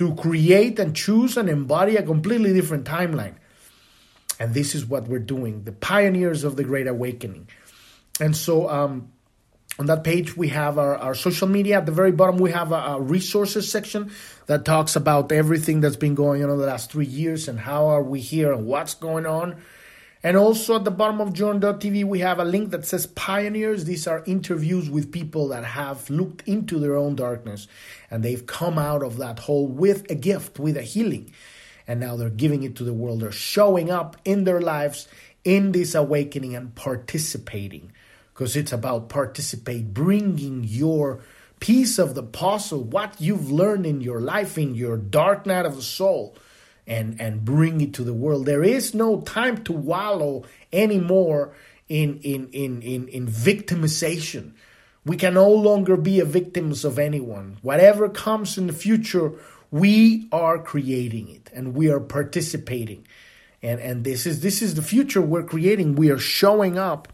to 0.00 0.14
create 0.14 0.78
and 0.78 0.96
choose 0.96 1.36
and 1.36 1.50
embody 1.50 1.96
a 1.96 2.02
completely 2.02 2.54
different 2.54 2.86
timeline. 2.86 3.34
And 4.38 4.54
this 4.54 4.74
is 4.74 4.86
what 4.86 5.06
we're 5.06 5.18
doing, 5.18 5.64
the 5.64 5.72
pioneers 5.72 6.42
of 6.42 6.56
the 6.56 6.64
Great 6.64 6.86
Awakening. 6.86 7.48
And 8.18 8.34
so, 8.34 8.66
um, 8.70 9.12
on 9.78 9.84
that 9.86 10.02
page, 10.02 10.34
we 10.38 10.48
have 10.48 10.78
our, 10.78 10.96
our 10.96 11.14
social 11.14 11.48
media. 11.48 11.76
At 11.76 11.84
the 11.84 11.92
very 11.92 12.12
bottom, 12.12 12.38
we 12.38 12.50
have 12.50 12.72
a, 12.72 12.76
a, 12.76 13.00
resources 13.00 13.70
section 13.70 14.10
that 14.46 14.64
talks 14.64 14.96
about 14.96 15.32
everything 15.32 15.82
that's 15.82 15.96
been 15.96 16.14
going 16.14 16.42
on 16.42 16.48
the 16.48 16.56
last 16.56 16.90
three 16.90 17.04
years 17.04 17.46
and 17.46 17.60
how 17.60 17.88
are 17.88 18.02
we 18.02 18.20
here 18.20 18.54
and 18.54 18.64
what's 18.64 18.94
going 18.94 19.26
on. 19.26 19.60
And 20.22 20.36
also 20.36 20.76
at 20.76 20.84
the 20.84 20.90
bottom 20.90 21.20
of 21.20 21.32
Journ.tv, 21.32 22.04
we 22.04 22.18
have 22.18 22.38
a 22.38 22.44
link 22.44 22.70
that 22.70 22.84
says 22.84 23.06
Pioneers. 23.06 23.86
These 23.86 24.06
are 24.06 24.22
interviews 24.26 24.90
with 24.90 25.12
people 25.12 25.48
that 25.48 25.64
have 25.64 26.10
looked 26.10 26.46
into 26.46 26.78
their 26.78 26.96
own 26.96 27.16
darkness 27.16 27.66
and 28.10 28.22
they've 28.22 28.44
come 28.44 28.78
out 28.78 29.02
of 29.02 29.16
that 29.16 29.38
hole 29.40 29.66
with 29.66 30.10
a 30.10 30.14
gift, 30.14 30.58
with 30.58 30.76
a 30.76 30.82
healing. 30.82 31.32
And 31.86 32.00
now 32.00 32.16
they're 32.16 32.28
giving 32.28 32.62
it 32.64 32.76
to 32.76 32.84
the 32.84 32.92
world. 32.92 33.20
They're 33.20 33.32
showing 33.32 33.90
up 33.90 34.18
in 34.24 34.44
their 34.44 34.60
lives 34.60 35.08
in 35.42 35.72
this 35.72 35.94
awakening 35.94 36.54
and 36.54 36.74
participating 36.74 37.90
because 38.34 38.56
it's 38.56 38.72
about 38.72 39.08
participate, 39.08 39.94
bringing 39.94 40.64
your 40.64 41.20
piece 41.60 41.98
of 41.98 42.14
the 42.14 42.22
puzzle, 42.22 42.84
what 42.84 43.18
you've 43.20 43.50
learned 43.50 43.86
in 43.86 44.02
your 44.02 44.20
life, 44.20 44.58
in 44.58 44.74
your 44.74 44.98
dark 44.98 45.46
night 45.46 45.66
of 45.66 45.76
the 45.76 45.82
soul 45.82 46.36
and 46.86 47.20
and 47.20 47.44
bring 47.44 47.80
it 47.80 47.94
to 47.94 48.04
the 48.04 48.14
world. 48.14 48.46
There 48.46 48.64
is 48.64 48.94
no 48.94 49.20
time 49.20 49.62
to 49.64 49.72
wallow 49.72 50.44
anymore 50.72 51.54
in 51.88 52.18
in 52.22 52.48
in 52.52 52.82
in, 52.82 53.08
in 53.08 53.26
victimization. 53.26 54.52
We 55.04 55.16
can 55.16 55.34
no 55.34 55.50
longer 55.50 55.96
be 55.96 56.20
a 56.20 56.24
victims 56.24 56.84
of 56.84 56.98
anyone. 56.98 57.56
Whatever 57.62 58.08
comes 58.08 58.58
in 58.58 58.66
the 58.66 58.72
future, 58.72 59.32
we 59.70 60.28
are 60.30 60.58
creating 60.58 61.28
it 61.28 61.50
and 61.54 61.74
we 61.74 61.90
are 61.90 62.00
participating. 62.00 63.06
And 63.62 63.80
and 63.80 64.04
this 64.04 64.26
is 64.26 64.40
this 64.40 64.62
is 64.62 64.74
the 64.74 64.82
future 64.82 65.20
we're 65.20 65.44
creating. 65.44 65.94
We 65.94 66.10
are 66.10 66.18
showing 66.18 66.78
up 66.78 67.12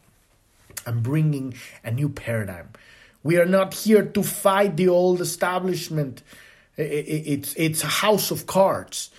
and 0.85 1.03
bringing 1.03 1.55
a 1.85 1.91
new 1.91 2.09
paradigm. 2.09 2.71
We 3.23 3.39
are 3.39 3.47
not 3.47 3.75
here 3.75 4.05
to 4.05 4.23
fight 4.23 4.77
the 4.77 4.89
old 4.89 5.21
establishment. 5.21 6.23
It's 6.77 7.55
it's 7.55 7.83
a 7.83 7.89
house 7.89 8.31
of 8.31 8.47
cards 8.47 9.11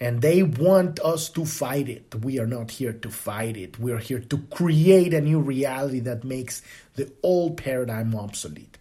and 0.00 0.22
they 0.22 0.42
want 0.42 0.98
us 1.00 1.28
to 1.28 1.44
fight 1.44 1.88
it. 1.88 2.14
We 2.14 2.38
are 2.38 2.46
not 2.46 2.70
here 2.70 2.94
to 2.94 3.10
fight 3.10 3.56
it. 3.56 3.78
We 3.78 3.92
are 3.92 3.98
here 3.98 4.18
to 4.18 4.38
create 4.50 5.12
a 5.12 5.20
new 5.20 5.40
reality 5.40 6.00
that 6.00 6.24
makes 6.24 6.62
the 6.94 7.12
old 7.22 7.58
paradigm 7.58 8.14
obsolete. 8.14 8.78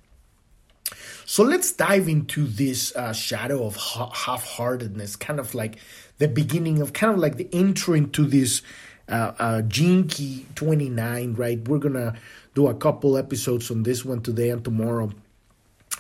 So 1.26 1.44
let's 1.44 1.74
dive 1.74 2.08
into 2.08 2.48
this 2.48 2.96
uh, 2.96 3.14
shadow 3.14 3.66
of 3.66 3.76
half 3.76 4.46
heartedness, 4.46 5.16
kind 5.18 5.40
of 5.40 5.54
like 5.54 5.78
the 6.18 6.28
beginning 6.28 6.82
of, 6.82 6.94
kind 6.94 7.14
of 7.14 7.20
like 7.20 7.36
the 7.36 7.50
intro 7.52 7.94
into 7.94 8.26
this 8.26 8.62
uh, 9.10 9.34
uh, 9.38 9.62
Gene 9.64 10.08
Key 10.08 10.46
29, 10.56 11.36
right? 11.36 11.60
We're 11.68 11.78
going 11.80 11.94
to 11.96 12.16
do 12.56 12.68
a 12.68 12.74
couple 12.74 13.18
episodes 13.18 13.70
on 13.70 13.84
this 13.84 14.06
one 14.06 14.22
today 14.22 14.50
and 14.50 14.64
tomorrow. 14.64 15.12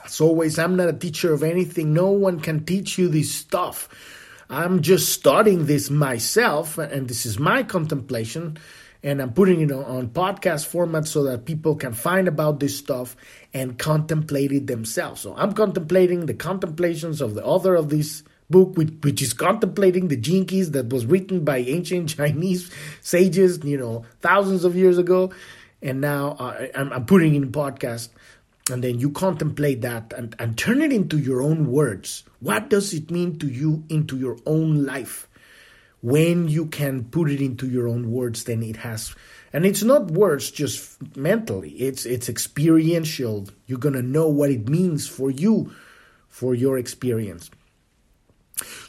As 0.05 0.21
always, 0.21 0.57
I'm 0.57 0.75
not 0.75 0.87
a 0.87 0.93
teacher 0.93 1.33
of 1.33 1.43
anything. 1.43 1.93
No 1.93 2.09
one 2.09 2.39
can 2.39 2.65
teach 2.65 2.97
you 2.97 3.09
this 3.09 3.31
stuff 3.31 3.89
I'm 4.49 4.81
just 4.81 5.13
starting 5.13 5.67
this 5.67 5.91
myself, 5.91 6.79
and 6.79 7.07
this 7.07 7.27
is 7.27 7.37
my 7.37 7.61
contemplation, 7.61 8.57
and 9.03 9.21
I'm 9.21 9.31
putting 9.31 9.61
it 9.61 9.71
on 9.71 10.09
podcast 10.09 10.65
format 10.65 11.07
so 11.07 11.23
that 11.25 11.45
people 11.45 11.75
can 11.75 11.93
find 11.93 12.27
about 12.27 12.59
this 12.59 12.75
stuff 12.75 13.15
and 13.53 13.77
contemplate 13.77 14.51
it 14.51 14.65
themselves. 14.65 15.21
So 15.21 15.35
I'm 15.37 15.53
contemplating 15.53 16.25
the 16.25 16.33
contemplations 16.33 17.21
of 17.21 17.35
the 17.35 17.45
author 17.45 17.75
of 17.75 17.89
this 17.89 18.23
book, 18.49 18.75
which, 18.75 18.89
which 19.03 19.21
is 19.21 19.33
contemplating 19.33 20.07
the 20.07 20.17
keys 20.17 20.71
that 20.71 20.89
was 20.89 21.05
written 21.05 21.45
by 21.45 21.59
ancient 21.59 22.09
Chinese 22.17 22.71
sages, 23.01 23.63
you 23.63 23.77
know, 23.77 24.03
thousands 24.21 24.65
of 24.65 24.75
years 24.75 24.97
ago. 24.97 25.31
And 25.83 26.01
now 26.01 26.31
uh, 26.39 26.67
I'm, 26.75 26.91
I'm 26.91 27.05
putting 27.05 27.35
in 27.35 27.51
podcast 27.51 28.09
and 28.69 28.83
then 28.83 28.99
you 28.99 29.09
contemplate 29.11 29.81
that 29.81 30.13
and, 30.15 30.35
and 30.39 30.57
turn 30.57 30.81
it 30.81 30.91
into 30.91 31.17
your 31.17 31.41
own 31.41 31.71
words. 31.71 32.23
What 32.39 32.69
does 32.69 32.93
it 32.93 33.11
mean 33.11 33.39
to 33.39 33.47
you 33.47 33.83
into 33.89 34.17
your 34.17 34.37
own 34.45 34.85
life? 34.85 35.27
When 36.01 36.47
you 36.47 36.67
can 36.67 37.05
put 37.05 37.29
it 37.29 37.41
into 37.41 37.67
your 37.67 37.87
own 37.87 38.11
words, 38.11 38.45
then 38.45 38.63
it 38.63 38.77
has 38.77 39.13
and 39.51 39.65
it's 39.65 39.83
not 39.83 40.11
words 40.11 40.51
just 40.51 40.97
mentally, 41.17 41.71
it's 41.71 42.05
it's 42.05 42.29
experiential. 42.29 43.47
You're 43.65 43.79
gonna 43.79 44.01
know 44.01 44.27
what 44.27 44.51
it 44.51 44.69
means 44.69 45.07
for 45.07 45.31
you, 45.31 45.73
for 46.27 46.53
your 46.53 46.77
experience. 46.77 47.49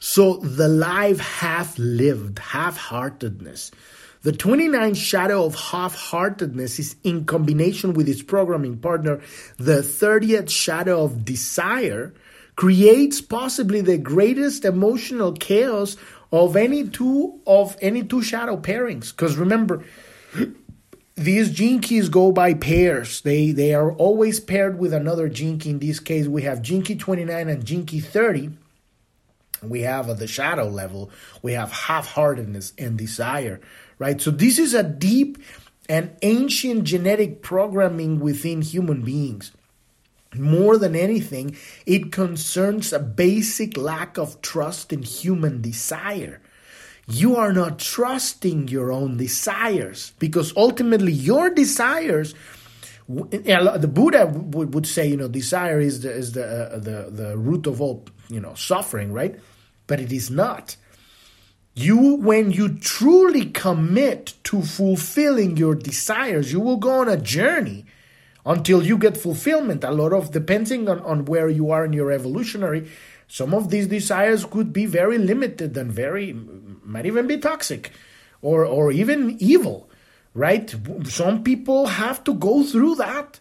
So 0.01 0.37
the 0.37 0.69
life 0.69 1.21
half 1.21 1.79
lived, 1.79 2.39
half 2.39 2.77
heartedness 2.77 3.71
the 4.23 4.33
29 4.33 4.95
shadow 4.95 5.45
of 5.45 5.55
half 5.55 5.95
heartedness 5.95 6.79
is 6.79 6.97
in 7.03 7.25
combination 7.25 7.95
with 7.95 8.09
its 8.09 8.23
programming 8.23 8.77
partner, 8.79 9.21
the 9.57 9.79
30th 9.79 10.51
shadow 10.51 11.05
of 11.05 11.25
desire, 11.25 12.13
creates 12.57 13.23
possibly 13.23 13.81
the 13.81 13.97
greatest 13.97 14.67
emotional 14.67 15.33
chaos 15.33 15.97
of 16.33 16.57
any 16.57 16.87
two 16.87 17.41
of 17.47 17.77
any 17.81 18.03
two 18.03 18.23
shadow 18.23 18.57
pairings. 18.57 19.11
Because 19.11 19.37
remember, 19.37 19.83
these 21.15 21.51
gene 21.51 21.81
keys 21.81 22.11
go 22.11 22.31
by 22.33 22.53
pairs. 22.53 23.23
They 23.23 23.53
they 23.53 23.75
are 23.75 23.93
always 23.93 24.41
paired 24.41 24.79
with 24.79 24.93
another 24.93 25.31
gene 25.31 25.59
key. 25.59 25.71
In 25.71 25.79
this 25.79 26.01
case, 26.01 26.27
we 26.27 26.43
have 26.43 26.61
gene 26.61 26.83
key 26.83 26.97
29 26.97 27.49
and 27.49 27.65
gene 27.65 27.87
key 27.87 28.01
30. 28.01 28.51
We 29.63 29.81
have 29.83 30.09
at 30.09 30.19
the 30.19 30.27
shadow 30.27 30.69
level, 30.69 31.11
we 31.43 31.53
have 31.53 31.71
half-heartedness 31.71 32.73
and 32.79 32.97
desire 32.97 33.61
right? 34.01 34.21
So 34.21 34.33
this 34.33 34.59
is 34.59 34.75
a 34.75 34.83
deep 34.83 35.39
and 35.89 36.11
ancient 36.23 36.85
genetic 36.85 37.43
programming 37.43 38.19
within 38.19 38.63
human 38.63 39.03
beings. 39.03 39.53
More 40.35 40.79
than 40.79 40.97
anything, 40.97 41.57
it 41.87 42.11
concerns 42.11 42.93
a 42.93 42.99
basic 42.99 43.77
lack 43.77 44.17
of 44.17 44.41
trust 44.43 44.93
in 44.93 45.03
human 45.03 45.61
desire. 45.61 46.41
You 47.07 47.37
are 47.37 47.53
not 47.53 47.79
trusting 47.79 48.69
your 48.69 48.93
own 48.93 49.17
desires 49.17 50.13
because 50.19 50.53
ultimately 50.57 51.13
your 51.13 51.51
desires 51.51 52.35
the 53.11 53.91
Buddha 53.93 54.27
would 54.27 54.87
say, 54.87 55.09
you 55.09 55.17
know, 55.17 55.29
desire 55.29 55.81
is 55.81 56.03
the 56.03 56.13
is 56.13 56.33
the 56.33 56.47
uh, 56.47 56.79
the 56.79 57.11
the 57.11 57.37
root 57.37 57.67
of 57.67 57.81
all, 57.81 58.05
you 58.29 58.41
know, 58.41 58.55
suffering, 58.55 59.13
right? 59.13 59.39
But 59.89 60.01
it 60.01 60.13
is 60.13 60.31
not. 60.31 60.77
You, 61.81 62.17
when 62.17 62.51
you 62.53 62.69
truly 62.79 63.47
commit 63.47 64.35
to 64.45 64.61
fulfilling 64.61 65.57
your 65.57 65.75
desires, 65.75 66.53
you 66.53 66.61
will 66.61 66.77
go 66.77 67.01
on 67.01 67.09
a 67.09 67.17
journey 67.17 67.87
until 68.45 68.83
you 68.83 68.99
get 68.99 69.17
fulfillment. 69.17 69.83
A 69.85 69.91
lot 69.91 70.13
of, 70.13 70.31
depending 70.31 70.89
on, 70.89 71.01
on 71.01 71.25
where 71.25 71.49
you 71.49 71.71
are 71.71 71.85
in 71.87 71.95
your 71.95 72.13
evolutionary, 72.13 72.91
some 73.29 73.55
of 73.55 73.71
these 73.71 73.87
desires 73.87 74.45
could 74.45 74.73
be 74.73 74.85
very 74.85 75.17
limited 75.17 75.75
and 75.77 75.91
very, 75.91 76.35
might 76.85 77.07
even 77.07 77.27
be 77.27 77.39
toxic 77.39 77.93
or, 78.43 78.65
or 78.67 78.93
even 78.93 79.37
evil, 79.41 79.89
right? 80.35 80.75
Some 81.05 81.43
people 81.43 81.87
have 81.87 82.23
to 82.25 82.35
go 82.35 82.63
through 82.63 82.97
that 82.97 83.41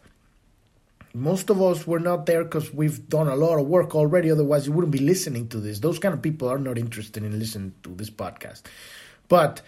most 1.14 1.50
of 1.50 1.62
us 1.62 1.88
were 1.88 2.00
not 2.00 2.26
there 2.26 2.44
because 2.44 2.74
we've 2.74 3.08
done 3.10 3.28
a 3.28 3.36
lot 3.36 3.60
of 3.60 3.68
work 3.68 3.96
already. 3.96 4.30
Otherwise, 4.30 4.68
you 4.68 4.74
wouldn't 4.74 4.92
be 4.92 5.00
listening 5.00 5.48
to 5.50 5.58
this. 5.58 5.80
Those 5.80 6.00
kind 6.00 6.14
of 6.14 6.22
people 6.22 6.48
are 6.48 6.60
not 6.60 6.78
interested 6.78 7.24
in 7.24 7.38
listening 7.40 7.74
to 7.84 7.96
this 7.96 8.10
podcast. 8.10 8.62
But 9.28 9.62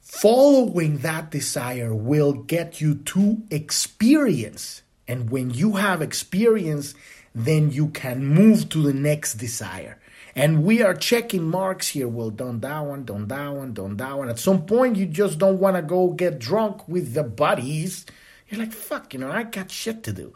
following 0.00 0.98
that 0.98 1.30
desire 1.30 1.94
will 1.94 2.32
get 2.32 2.80
you 2.80 2.96
to 2.96 3.42
experience. 3.50 4.82
And 5.06 5.30
when 5.30 5.50
you 5.50 5.72
have 5.72 6.02
experience, 6.02 6.94
then 7.34 7.70
you 7.70 7.88
can 7.88 8.26
move 8.26 8.68
to 8.70 8.82
the 8.82 8.94
next 8.94 9.34
desire. 9.34 9.98
And 10.34 10.64
we 10.64 10.82
are 10.82 10.94
checking 10.94 11.48
marks 11.48 11.88
here. 11.88 12.08
Well, 12.08 12.30
done 12.30 12.60
that 12.60 12.80
one, 12.80 13.04
done 13.04 13.28
that 13.28 13.48
one, 13.48 13.74
done 13.74 13.96
that 13.96 14.18
one. 14.18 14.28
At 14.28 14.38
some 14.38 14.66
point, 14.66 14.96
you 14.96 15.06
just 15.06 15.38
don't 15.38 15.58
want 15.58 15.76
to 15.76 15.82
go 15.82 16.12
get 16.12 16.38
drunk 16.38 16.88
with 16.88 17.14
the 17.14 17.24
buddies 17.24 18.06
you're 18.50 18.60
like, 18.60 18.72
fuck, 18.72 19.14
you 19.14 19.20
know, 19.20 19.30
I 19.30 19.44
got 19.44 19.70
shit 19.70 20.02
to 20.04 20.12
do. 20.12 20.32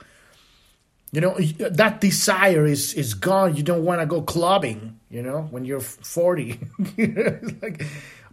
You 1.13 1.21
know, 1.21 1.33
uh, 1.33 1.69
that 1.71 2.01
desire 2.01 2.67
is 2.67 2.95
is 2.95 3.15
gone. 3.15 3.57
You 3.57 3.63
don't 3.63 3.85
want 3.85 4.01
to 4.01 4.07
go 4.07 4.23
clubbing, 4.23 4.99
you 5.11 5.23
know, 5.23 5.43
when 5.51 5.65
you're 5.65 5.81
40. 5.81 6.59
like, 7.63 7.85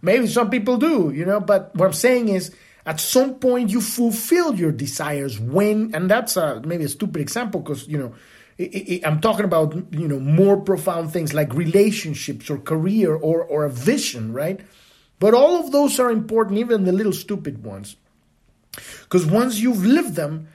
maybe 0.02 0.26
some 0.26 0.50
people 0.50 0.78
do, 0.78 1.12
you 1.14 1.24
know, 1.24 1.40
but 1.40 1.74
what 1.76 1.86
I'm 1.86 1.92
saying 1.92 2.28
is 2.28 2.54
at 2.84 2.98
some 2.98 3.36
point 3.36 3.70
you 3.70 3.80
fulfill 3.80 4.54
your 4.54 4.72
desires 4.72 5.38
when, 5.38 5.94
and 5.94 6.10
that's 6.10 6.36
a, 6.36 6.60
maybe 6.64 6.84
a 6.84 6.88
stupid 6.88 7.20
example 7.20 7.60
because, 7.60 7.86
you 7.86 7.98
know, 7.98 8.14
I'm 9.04 9.20
talking 9.20 9.44
about, 9.44 9.74
you 9.92 10.08
know, 10.08 10.18
more 10.18 10.60
profound 10.60 11.12
things 11.12 11.32
like 11.32 11.54
relationships 11.54 12.50
or 12.50 12.58
career 12.58 13.14
or, 13.14 13.42
or 13.42 13.64
a 13.64 13.70
vision, 13.70 14.32
right? 14.32 14.60
But 15.18 15.34
all 15.34 15.64
of 15.64 15.70
those 15.70 16.00
are 16.00 16.10
important, 16.10 16.58
even 16.58 16.84
the 16.84 16.92
little 16.92 17.12
stupid 17.12 17.64
ones. 17.64 17.96
Because 18.72 19.26
once 19.26 19.58
you've 19.58 19.84
lived 19.84 20.14
them, 20.14 20.48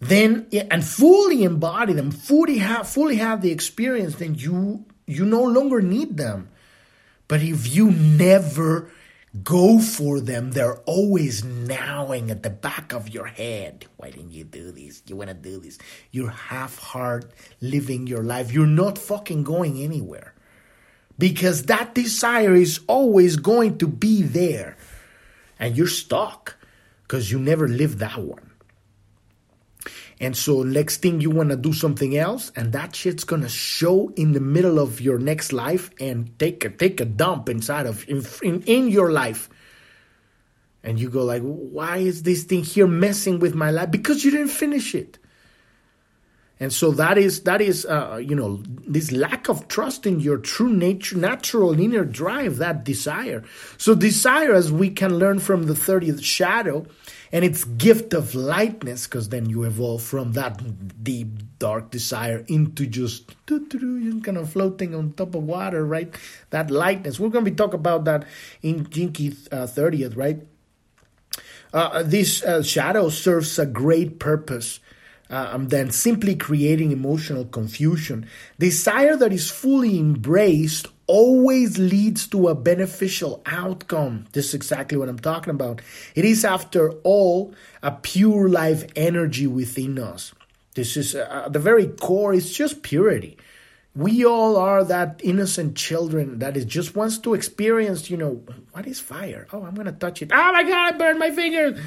then 0.00 0.46
and 0.70 0.84
fully 0.84 1.44
embody 1.44 1.92
them, 1.92 2.10
fully 2.10 2.58
have 2.58 2.88
fully 2.88 3.16
have 3.16 3.42
the 3.42 3.50
experience, 3.50 4.16
then 4.16 4.34
you 4.34 4.84
you 5.06 5.24
no 5.24 5.42
longer 5.42 5.80
need 5.80 6.16
them. 6.16 6.48
But 7.28 7.42
if 7.42 7.74
you 7.74 7.90
never 7.90 8.90
go 9.44 9.78
for 9.78 10.20
them, 10.20 10.50
they're 10.50 10.78
always 10.78 11.44
gnawing 11.44 12.30
at 12.30 12.42
the 12.42 12.50
back 12.50 12.92
of 12.92 13.08
your 13.08 13.26
head. 13.26 13.86
Why 13.96 14.10
didn't 14.10 14.32
you 14.32 14.42
do 14.42 14.72
this? 14.72 15.02
You 15.06 15.14
want 15.16 15.28
to 15.28 15.34
do 15.34 15.60
this. 15.60 15.78
You're 16.10 16.30
half 16.30 16.78
heart 16.78 17.30
living 17.60 18.08
your 18.08 18.24
life. 18.24 18.52
You're 18.52 18.66
not 18.66 18.98
fucking 18.98 19.44
going 19.44 19.80
anywhere. 19.80 20.34
Because 21.18 21.64
that 21.64 21.94
desire 21.94 22.54
is 22.54 22.80
always 22.88 23.36
going 23.36 23.78
to 23.78 23.86
be 23.86 24.22
there. 24.22 24.76
and 25.60 25.76
you're 25.76 25.86
stuck 25.86 26.56
because 27.10 27.28
you 27.28 27.40
never 27.40 27.66
lived 27.66 27.98
that 27.98 28.18
one. 28.18 28.52
And 30.20 30.36
so 30.36 30.62
next 30.62 30.98
thing 30.98 31.20
you 31.20 31.30
want 31.30 31.50
to 31.50 31.56
do 31.56 31.72
something 31.72 32.16
else, 32.16 32.52
and 32.54 32.72
that 32.72 32.94
shit's 32.94 33.24
gonna 33.24 33.48
show 33.48 34.10
in 34.10 34.30
the 34.30 34.38
middle 34.38 34.78
of 34.78 35.00
your 35.00 35.18
next 35.18 35.52
life 35.52 35.90
and 35.98 36.38
take 36.38 36.64
a 36.64 36.70
take 36.70 37.00
a 37.00 37.04
dump 37.04 37.48
inside 37.48 37.86
of 37.86 38.08
in, 38.08 38.24
in, 38.42 38.62
in 38.62 38.88
your 38.88 39.10
life. 39.10 39.50
And 40.84 41.00
you 41.00 41.10
go 41.10 41.24
like, 41.24 41.42
why 41.42 41.96
is 41.96 42.22
this 42.22 42.44
thing 42.44 42.62
here 42.62 42.86
messing 42.86 43.40
with 43.40 43.56
my 43.56 43.72
life? 43.72 43.90
Because 43.90 44.24
you 44.24 44.30
didn't 44.30 44.54
finish 44.64 44.94
it. 44.94 45.18
And 46.60 46.70
so 46.70 46.90
that 46.92 47.16
is 47.16 47.40
that 47.44 47.62
is 47.62 47.86
uh, 47.86 48.20
you 48.22 48.36
know 48.36 48.62
this 48.86 49.10
lack 49.10 49.48
of 49.48 49.66
trust 49.68 50.04
in 50.04 50.20
your 50.20 50.36
true 50.36 50.70
nature, 50.70 51.16
natural 51.16 51.78
inner 51.80 52.04
drive, 52.04 52.58
that 52.58 52.84
desire. 52.84 53.42
So 53.78 53.94
desire, 53.94 54.52
as 54.52 54.70
we 54.70 54.90
can 54.90 55.18
learn 55.18 55.38
from 55.38 55.64
the 55.64 55.74
thirtieth 55.74 56.22
shadow, 56.22 56.86
and 57.32 57.44
its 57.46 57.64
gift 57.64 58.12
of 58.12 58.34
lightness, 58.34 59.06
because 59.06 59.30
then 59.30 59.48
you 59.48 59.62
evolve 59.62 60.02
from 60.02 60.32
that 60.32 61.02
deep, 61.02 61.28
dark 61.58 61.90
desire 61.90 62.44
into 62.48 62.86
just 62.86 63.32
kind 63.46 64.36
of 64.36 64.52
floating 64.52 64.94
on 64.94 65.12
top 65.12 65.34
of 65.34 65.44
water, 65.44 65.84
right? 65.84 66.14
That 66.50 66.70
lightness. 66.70 67.18
We're 67.18 67.30
going 67.30 67.44
to 67.44 67.50
be 67.50 67.56
talking 67.56 67.80
about 67.80 68.04
that 68.04 68.26
in 68.62 68.84
Key 68.84 69.34
uh, 69.50 69.66
30th, 69.66 70.16
right? 70.16 70.40
Uh, 71.72 72.02
this 72.02 72.42
uh, 72.42 72.62
shadow 72.62 73.08
serves 73.08 73.58
a 73.58 73.66
great 73.66 74.18
purpose. 74.18 74.80
Uh, 75.30 75.56
than 75.58 75.92
simply 75.92 76.34
creating 76.34 76.90
emotional 76.90 77.44
confusion. 77.44 78.26
Desire 78.58 79.14
that 79.14 79.32
is 79.32 79.48
fully 79.48 79.96
embraced 79.96 80.88
always 81.06 81.78
leads 81.78 82.26
to 82.26 82.48
a 82.48 82.54
beneficial 82.54 83.40
outcome. 83.46 84.26
This 84.32 84.48
is 84.48 84.54
exactly 84.54 84.98
what 84.98 85.08
I'm 85.08 85.20
talking 85.20 85.52
about. 85.52 85.82
It 86.16 86.24
is, 86.24 86.44
after 86.44 86.90
all, 87.04 87.54
a 87.80 87.92
pure 87.92 88.48
life 88.48 88.90
energy 88.96 89.46
within 89.46 90.00
us. 90.00 90.34
This 90.74 90.96
is 90.96 91.14
uh, 91.14 91.48
the 91.48 91.60
very 91.60 91.86
core, 91.86 92.34
it's 92.34 92.52
just 92.52 92.82
purity. 92.82 93.36
We 93.94 94.24
all 94.24 94.56
are 94.56 94.82
that 94.82 95.20
innocent 95.22 95.76
children 95.76 96.40
that 96.40 96.56
is 96.56 96.64
just 96.64 96.96
wants 96.96 97.18
to 97.18 97.34
experience, 97.34 98.10
you 98.10 98.16
know, 98.16 98.42
what 98.72 98.86
is 98.86 98.98
fire? 98.98 99.46
Oh, 99.52 99.62
I'm 99.62 99.74
going 99.74 99.86
to 99.86 99.92
touch 99.92 100.22
it. 100.22 100.30
Oh 100.32 100.52
my 100.52 100.64
God, 100.64 100.94
I 100.94 100.98
burned 100.98 101.18
my 101.20 101.30
fingers. 101.30 101.80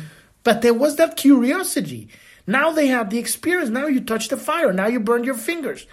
But 0.44 0.62
there 0.62 0.74
was 0.74 0.96
that 0.98 1.18
curiosity. 1.18 2.10
Now 2.46 2.72
they 2.72 2.88
have 2.88 3.10
the 3.10 3.20
experience. 3.20 3.70
Now 3.70 3.88
you 3.88 4.02
touch 4.02 4.28
the 4.28 4.38
fire. 4.38 4.74
Now 4.74 4.88
you 4.88 5.00
burn 5.00 5.24
your 5.24 5.36
fingers 5.36 5.88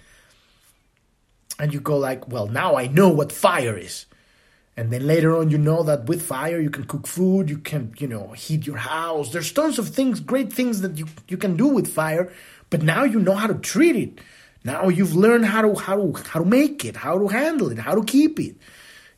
and 1.61 1.73
you 1.73 1.81
go 1.81 1.99
like, 1.99 2.29
well, 2.29 2.47
now 2.47 2.77
I 2.77 2.87
know 2.87 3.11
what 3.11 3.31
fire 3.31 3.77
is. 3.77 4.07
And 4.77 4.91
then 4.91 5.07
later 5.07 5.37
on, 5.37 5.51
you 5.51 5.59
know 5.59 5.83
that 5.83 6.07
with 6.07 6.23
fire, 6.23 6.59
you 6.59 6.71
can 6.71 6.85
cook 6.85 7.07
food, 7.07 7.51
you 7.51 7.59
can, 7.59 7.93
you 7.99 8.07
know, 8.07 8.33
heat 8.33 8.67
your 8.67 8.79
house. 8.79 9.31
There's 9.31 9.53
tons 9.53 9.79
of 9.79 9.89
things, 9.89 10.21
great 10.21 10.53
things 10.53 10.81
that 10.81 10.97
you, 10.97 11.07
you 11.29 11.37
can 11.37 11.57
do 11.57 11.67
with 11.67 11.93
fire. 11.93 12.33
But 12.71 12.83
now 12.83 13.05
you 13.05 13.21
know 13.21 13.35
how 13.35 13.47
to 13.47 13.55
treat 13.55 13.97
it. 13.97 14.21
Now 14.65 14.89
you've 14.89 15.15
learned 15.15 15.47
how 15.47 15.63
to, 15.63 15.75
how 15.79 15.97
to, 15.97 16.23
how 16.29 16.41
to 16.41 16.47
make 16.47 16.85
it, 16.85 16.97
how 16.97 17.19
to 17.19 17.29
handle 17.29 17.71
it, 17.71 17.79
how 17.79 17.95
to 17.95 18.05
keep 18.05 18.41
it. 18.41 18.57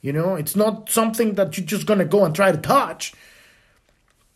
You 0.01 0.13
know, 0.13 0.35
it's 0.35 0.57
not 0.57 0.91
something 0.91 1.35
that 1.35 1.57
you're 1.57 1.67
just 1.67 1.87
going 1.87 2.01
to 2.01 2.05
go 2.05 2.25
and 2.25 2.35
try 2.35 2.51
to 2.51 2.59
touch 2.59 3.13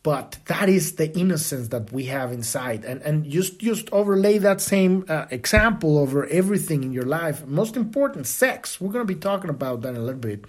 but 0.07 0.39
that 0.47 0.69
is 0.69 0.93
the 0.93 1.13
innocence 1.19 1.67
that 1.71 1.91
we 1.91 2.05
have 2.05 2.31
inside. 2.31 2.85
And 2.85 3.03
and 3.03 3.29
just 3.29 3.59
just 3.59 3.91
overlay 3.91 4.39
that 4.39 4.61
same 4.61 5.05
uh, 5.09 5.27
example 5.33 5.99
over 5.99 6.25
everything 6.27 6.85
in 6.85 6.93
your 6.93 7.07
life. 7.07 7.45
Most 7.45 7.77
important 7.77 8.29
sex. 8.29 8.81
We're 8.81 8.93
going 8.93 9.05
to 9.05 9.13
be 9.13 9.19
talking 9.19 9.51
about 9.51 9.83
that 9.83 9.89
in 9.89 9.97
a 9.97 10.05
little 10.05 10.21
bit. 10.21 10.45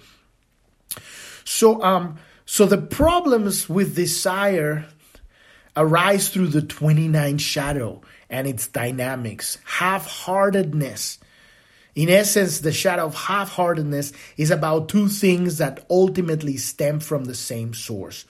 So 1.42 1.82
um 1.82 2.18
so 2.46 2.66
the 2.66 2.78
problems 2.78 3.68
with 3.68 3.96
desire 3.96 4.86
arise 5.76 6.28
through 6.28 6.50
the 6.54 6.62
29 6.62 7.38
shadow 7.38 8.00
and 8.30 8.46
its 8.46 8.68
dynamics. 8.68 9.58
Half-heartedness. 9.64 11.18
In 11.96 12.08
essence, 12.08 12.60
the 12.60 12.70
shadow 12.70 13.06
of 13.06 13.16
half 13.16 13.50
heartedness 13.50 14.12
is 14.36 14.52
about 14.52 14.88
two 14.88 15.08
things 15.08 15.58
that 15.58 15.84
ultimately 15.90 16.56
stem 16.58 17.00
from 17.00 17.24
the 17.24 17.34
same 17.34 17.74
source 17.74 18.24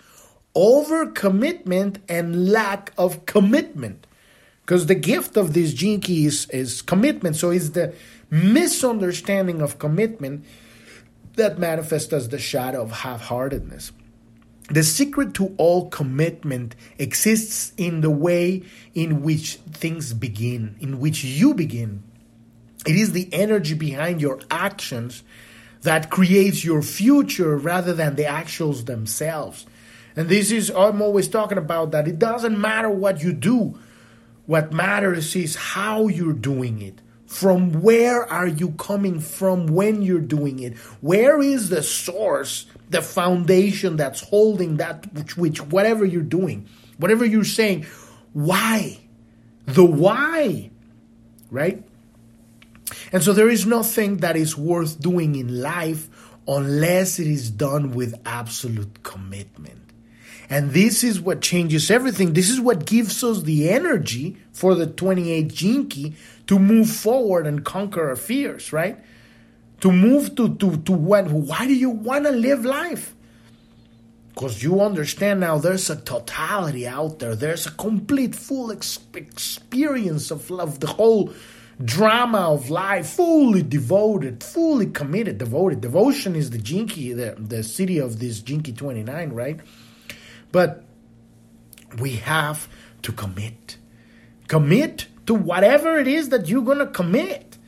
overcommitment 0.58 1.98
and 2.08 2.50
lack 2.50 2.92
of 2.98 3.24
commitment. 3.26 4.06
Because 4.62 4.86
the 4.86 4.96
gift 4.96 5.36
of 5.36 5.54
this 5.54 5.72
gene 5.72 6.00
key 6.00 6.26
is, 6.26 6.50
is 6.50 6.82
commitment. 6.82 7.36
So 7.36 7.50
it's 7.50 7.70
the 7.70 7.94
misunderstanding 8.28 9.62
of 9.62 9.78
commitment 9.78 10.44
that 11.36 11.58
manifests 11.58 12.12
as 12.12 12.28
the 12.28 12.40
shadow 12.40 12.82
of 12.82 12.90
half 12.90 13.20
heartedness. 13.22 13.92
The 14.68 14.82
secret 14.82 15.32
to 15.34 15.54
all 15.56 15.88
commitment 15.88 16.74
exists 16.98 17.72
in 17.76 18.00
the 18.00 18.10
way 18.10 18.64
in 18.94 19.22
which 19.22 19.54
things 19.70 20.12
begin, 20.12 20.76
in 20.80 20.98
which 20.98 21.22
you 21.22 21.54
begin. 21.54 22.02
It 22.84 22.96
is 22.96 23.12
the 23.12 23.32
energy 23.32 23.74
behind 23.74 24.20
your 24.20 24.40
actions 24.50 25.22
that 25.82 26.10
creates 26.10 26.64
your 26.64 26.82
future 26.82 27.56
rather 27.56 27.94
than 27.94 28.16
the 28.16 28.24
actuals 28.24 28.86
themselves. 28.86 29.64
And 30.18 30.28
this 30.28 30.50
is, 30.50 30.68
I'm 30.68 31.00
always 31.00 31.28
talking 31.28 31.58
about 31.58 31.92
that. 31.92 32.08
It 32.08 32.18
doesn't 32.18 32.60
matter 32.60 32.90
what 32.90 33.22
you 33.22 33.32
do, 33.32 33.78
what 34.46 34.72
matters 34.72 35.36
is 35.36 35.54
how 35.54 36.08
you're 36.08 36.32
doing 36.32 36.82
it. 36.82 37.00
From 37.26 37.82
where 37.82 38.24
are 38.24 38.48
you 38.48 38.72
coming 38.72 39.20
from 39.20 39.68
when 39.68 40.02
you're 40.02 40.18
doing 40.18 40.58
it? 40.58 40.76
Where 41.02 41.40
is 41.40 41.68
the 41.68 41.84
source, 41.84 42.66
the 42.90 43.00
foundation 43.00 43.96
that's 43.96 44.20
holding 44.20 44.78
that, 44.78 45.06
which, 45.14 45.36
which 45.36 45.62
whatever 45.62 46.04
you're 46.04 46.22
doing, 46.22 46.68
whatever 46.96 47.24
you're 47.24 47.44
saying, 47.44 47.86
why? 48.32 48.98
The 49.66 49.84
why, 49.84 50.70
right? 51.48 51.84
And 53.12 53.22
so 53.22 53.32
there 53.32 53.48
is 53.48 53.66
nothing 53.66 54.16
that 54.16 54.34
is 54.34 54.56
worth 54.56 55.00
doing 55.00 55.36
in 55.36 55.62
life 55.62 56.08
unless 56.48 57.20
it 57.20 57.28
is 57.28 57.50
done 57.50 57.92
with 57.92 58.20
absolute 58.26 59.04
commitment. 59.04 59.87
And 60.50 60.72
this 60.72 61.04
is 61.04 61.20
what 61.20 61.42
changes 61.42 61.90
everything. 61.90 62.32
This 62.32 62.48
is 62.48 62.60
what 62.60 62.86
gives 62.86 63.22
us 63.22 63.42
the 63.42 63.68
energy 63.68 64.38
for 64.52 64.74
the 64.74 64.86
28 64.86 65.48
Gene 65.48 65.88
Key 65.88 66.14
to 66.46 66.58
move 66.58 66.88
forward 66.88 67.46
and 67.46 67.64
conquer 67.64 68.08
our 68.08 68.16
fears, 68.16 68.72
right? 68.72 68.98
To 69.80 69.92
move 69.92 70.34
to, 70.36 70.54
to, 70.56 70.76
to 70.78 70.92
what? 70.92 71.28
Why 71.30 71.66
do 71.66 71.74
you 71.74 71.90
want 71.90 72.24
to 72.24 72.32
live 72.32 72.64
life? 72.64 73.14
Because 74.32 74.62
you 74.62 74.80
understand 74.80 75.40
now 75.40 75.58
there's 75.58 75.90
a 75.90 75.96
totality 75.96 76.86
out 76.86 77.18
there. 77.18 77.34
There's 77.34 77.66
a 77.66 77.72
complete, 77.72 78.34
full 78.34 78.72
ex- 78.72 79.00
experience 79.14 80.30
of 80.30 80.48
love, 80.48 80.80
the 80.80 80.86
whole 80.86 81.34
drama 81.84 82.52
of 82.52 82.70
life, 82.70 83.10
fully 83.10 83.62
devoted, 83.62 84.42
fully 84.42 84.86
committed, 84.86 85.38
devoted. 85.38 85.80
Devotion 85.80 86.34
is 86.34 86.50
the 86.50 86.58
Gene 86.58 86.88
Key, 86.88 87.12
the, 87.12 87.34
the 87.38 87.58
Siddhi 87.58 88.02
of 88.02 88.18
this 88.18 88.40
Gene 88.40 88.62
Key 88.62 88.72
29, 88.72 89.30
right? 89.30 89.60
But 90.52 90.84
we 91.98 92.16
have 92.16 92.68
to 93.02 93.12
commit. 93.12 93.76
Commit 94.46 95.06
to 95.26 95.34
whatever 95.34 95.98
it 95.98 96.08
is 96.08 96.30
that 96.30 96.48
you're 96.48 96.62
going 96.62 96.78
to 96.78 96.86
commit. 96.86 97.58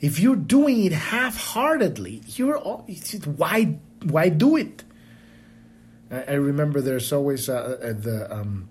If 0.00 0.18
you're 0.18 0.36
doing 0.36 0.84
it 0.84 0.92
half-heartedly, 0.92 2.22
you're 2.26 2.58
why 2.58 3.78
why 4.02 4.28
do 4.30 4.56
it? 4.56 4.82
I, 6.10 6.34
remember 6.34 6.80
there's 6.80 7.12
always 7.12 7.48
uh, 7.48 7.78
uh, 7.82 7.92
the 7.92 8.28
um, 8.30 8.68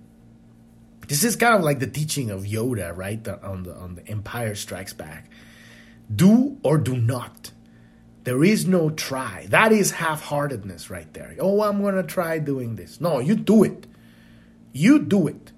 this 1.08 1.24
is 1.24 1.36
kind 1.36 1.56
of 1.56 1.62
like 1.62 1.80
the 1.80 1.88
teaching 1.88 2.30
of 2.30 2.44
Yoda, 2.44 2.96
right? 2.96 3.26
on 3.28 3.64
the 3.64 3.76
on 3.76 3.96
the 3.96 4.08
Empire 4.08 4.56
Strikes 4.56 4.94
Back. 4.94 5.30
Do 6.14 6.58
or 6.64 6.78
do 6.78 6.98
not. 6.98 7.51
There 8.24 8.44
is 8.44 8.68
no 8.68 8.92
try. 8.92 9.48
That 9.50 9.72
is 9.72 9.92
half 9.92 10.22
heartedness 10.22 10.90
right 10.90 11.12
there. 11.14 11.36
Oh, 11.40 11.64
I'm 11.64 11.82
going 11.82 11.96
to 11.96 12.04
try 12.04 12.38
doing 12.40 12.76
this. 12.76 13.02
No, 13.02 13.20
you 13.20 13.36
do 13.36 13.64
it. 13.64 13.88
You 14.74 15.00
do 15.00 15.28
it. 15.28 15.52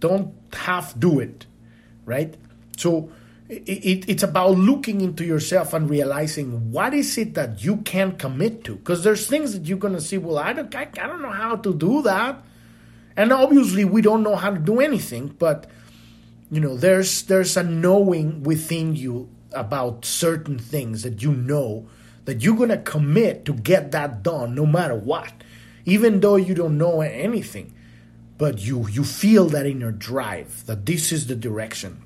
Don't 0.00 0.34
half 0.52 0.98
do 0.98 1.20
it. 1.20 1.46
Right? 2.04 2.34
So 2.76 3.12
it, 3.48 3.62
it, 3.68 4.08
it's 4.08 4.22
about 4.24 4.58
looking 4.58 5.00
into 5.00 5.24
yourself 5.24 5.72
and 5.72 5.88
realizing 5.88 6.72
what 6.72 6.94
is 6.94 7.16
it 7.16 7.34
that 7.34 7.62
you 7.62 7.76
can 7.78 8.16
commit 8.16 8.64
to. 8.64 8.74
Because 8.74 9.04
there's 9.04 9.28
things 9.28 9.52
that 9.52 9.66
you're 9.66 9.78
going 9.78 9.94
to 9.94 10.00
see, 10.00 10.18
well, 10.18 10.38
I 10.38 10.52
don't, 10.52 10.74
I, 10.74 10.88
I 11.00 11.06
don't 11.06 11.22
know 11.22 11.30
how 11.30 11.56
to 11.56 11.74
do 11.74 12.02
that. 12.02 12.42
And 13.16 13.32
obviously, 13.32 13.84
we 13.84 14.02
don't 14.02 14.22
know 14.22 14.36
how 14.36 14.50
to 14.50 14.58
do 14.58 14.80
anything, 14.80 15.28
but 15.38 15.70
you 16.50 16.60
know, 16.60 16.76
there's 16.76 17.22
there's 17.24 17.56
a 17.56 17.62
knowing 17.62 18.42
within 18.42 18.96
you 18.96 19.28
about 19.54 20.04
certain 20.04 20.58
things 20.58 21.02
that 21.02 21.22
you 21.22 21.32
know 21.32 21.88
that 22.24 22.42
you're 22.42 22.56
going 22.56 22.68
to 22.68 22.78
commit 22.78 23.44
to 23.44 23.52
get 23.52 23.90
that 23.92 24.22
done 24.22 24.54
no 24.54 24.66
matter 24.66 24.94
what 24.94 25.32
even 25.84 26.20
though 26.20 26.36
you 26.36 26.54
don't 26.54 26.78
know 26.78 27.00
anything 27.00 27.74
but 28.38 28.60
you 28.60 28.86
you 28.88 29.04
feel 29.04 29.46
that 29.48 29.66
inner 29.66 29.92
drive 29.92 30.64
that 30.66 30.86
this 30.86 31.12
is 31.12 31.26
the 31.26 31.34
direction 31.36 32.02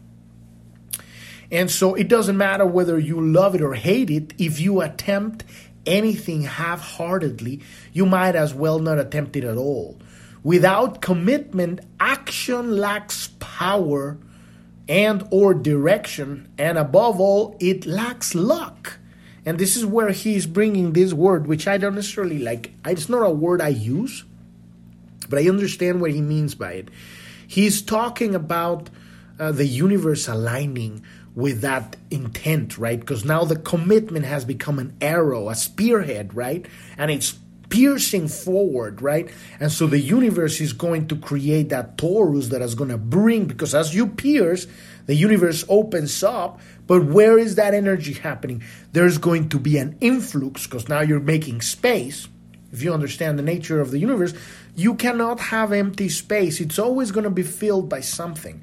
and 1.51 1.71
so 1.71 1.95
it 1.95 2.09
doesn't 2.09 2.37
matter 2.37 2.67
whether 2.67 2.99
you 2.99 3.21
love 3.21 3.55
it 3.55 3.63
or 3.63 3.75
hate 3.75 4.11
it 4.11 4.35
if 4.39 4.59
you 4.59 4.81
attempt 4.81 5.45
anything 5.87 6.43
half 6.43 6.81
heartedly, 6.81 7.63
you 7.93 8.05
might 8.05 8.35
as 8.35 8.53
well 8.53 8.79
not 8.79 8.99
attempt 8.99 9.37
it 9.37 9.45
at 9.45 9.57
all. 9.57 9.99
Without 10.43 11.01
commitment, 11.01 11.81
action 11.99 12.77
lacks 12.77 13.31
power 13.39 14.19
and 14.89 15.27
or 15.31 15.55
direction 15.55 16.49
and 16.59 16.79
above 16.79 17.21
all 17.21 17.57
it 17.61 17.87
lacks 17.87 18.35
luck. 18.35 18.99
And 19.45 19.59
this 19.59 19.77
is 19.77 19.87
where 19.87 20.11
he's 20.11 20.47
bringing 20.47 20.93
this 20.93 21.13
word 21.13 21.47
which 21.47 21.67
i 21.67 21.77
don't 21.79 21.95
necessarily 21.95 22.39
like. 22.39 22.73
It's 22.85 23.09
not 23.09 23.27
a 23.27 23.31
word 23.31 23.61
i 23.61 23.69
use 23.69 24.25
but 25.29 25.39
i 25.39 25.49
understand 25.49 26.01
what 26.01 26.13
he 26.13 26.21
means 26.21 26.55
by 26.55 26.73
it. 26.73 26.89
He's 27.47 27.83
talking 27.83 28.35
about 28.35 28.91
uh, 29.39 29.53
the 29.53 29.67
universe 29.67 30.29
aligning 30.29 31.05
with 31.35 31.61
that 31.61 31.97
intent 32.11 32.79
right? 32.79 32.99
Because 32.99 33.25
now 33.25 33.45
the 33.45 33.57
commitment 33.57 34.25
has 34.25 34.45
become 34.45 34.79
an 34.79 34.97
arrow 35.01 35.49
a 35.49 35.55
spearhead 35.55 36.35
right? 36.35 36.67
And 36.97 37.11
it's 37.11 37.39
piercing 37.69 38.29
forward, 38.29 39.03
right? 39.03 39.31
And 39.61 39.73
so 39.73 39.87
the 39.87 39.99
universe 39.99 40.61
is 40.61 40.73
going 40.73 41.09
to 41.09 41.17
create 41.17 41.69
that 41.71 41.97
torus 41.97 42.49
that 42.51 42.63
is 42.63 42.75
going 42.75 42.91
to 42.91 42.99
bring, 42.99 43.47
because 43.47 43.75
as 43.75 43.95
you 43.95 44.07
pierce, 44.07 44.67
the 45.07 45.15
universe 45.15 45.65
opens 45.69 46.23
up. 46.23 46.61
But 46.87 47.05
where 47.05 47.39
is 47.39 47.57
that 47.57 47.75
energy 47.75 48.13
happening? 48.13 48.63
There's 48.93 49.19
going 49.19 49.49
to 49.51 49.59
be 49.59 49.79
an 49.79 49.97
influx, 50.01 50.67
because 50.67 50.89
now 50.89 51.01
you're 51.01 51.21
making 51.21 51.63
space. 51.63 52.29
If 52.73 52.83
you 52.83 52.93
understand 52.93 53.39
the 53.39 53.43
nature 53.43 53.81
of 53.81 53.91
the 53.91 53.99
universe, 53.99 54.35
you 54.75 54.95
cannot 54.95 55.41
have 55.41 55.73
empty 55.73 56.09
space. 56.09 56.61
It's 56.61 56.79
always 56.79 57.11
going 57.11 57.25
to 57.25 57.31
be 57.31 57.43
filled 57.43 57.89
by 57.89 58.01
something. 58.01 58.63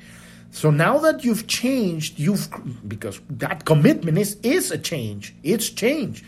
So 0.51 0.69
now 0.69 0.99
that 0.99 1.23
you've 1.23 1.47
changed, 1.47 2.19
you've 2.19 2.47
because 2.87 3.19
that 3.27 3.65
commitment 3.65 4.19
is 4.19 4.37
is 4.43 4.69
a 4.69 4.77
change. 4.77 5.33
It's 5.41 5.69
change. 5.69 6.23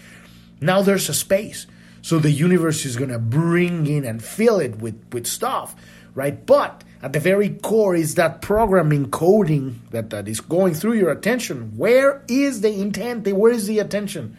Now 0.59 0.81
there's 0.81 1.09
a 1.09 1.13
space. 1.13 1.67
So 2.05 2.19
the 2.19 2.29
universe 2.29 2.85
is 2.85 2.97
going 2.97 3.09
to 3.09 3.17
bring 3.17 3.87
in 3.87 4.05
and 4.05 4.23
fill 4.23 4.59
it 4.59 4.77
with, 4.77 4.95
with 5.11 5.25
stuff, 5.25 5.75
right? 6.13 6.45
But 6.45 6.83
at 7.01 7.13
the 7.13 7.19
very 7.19 7.49
core 7.49 7.95
is 7.95 8.13
that 8.13 8.43
programming 8.43 9.09
coding 9.09 9.81
that, 9.89 10.11
that 10.11 10.27
is 10.27 10.39
going 10.39 10.75
through 10.75 10.93
your 10.93 11.09
attention. 11.09 11.75
Where 11.75 12.21
is 12.27 12.61
the 12.61 12.71
intent? 12.71 13.27
Where 13.27 13.51
is 13.51 13.65
the 13.65 13.79
attention? 13.79 14.37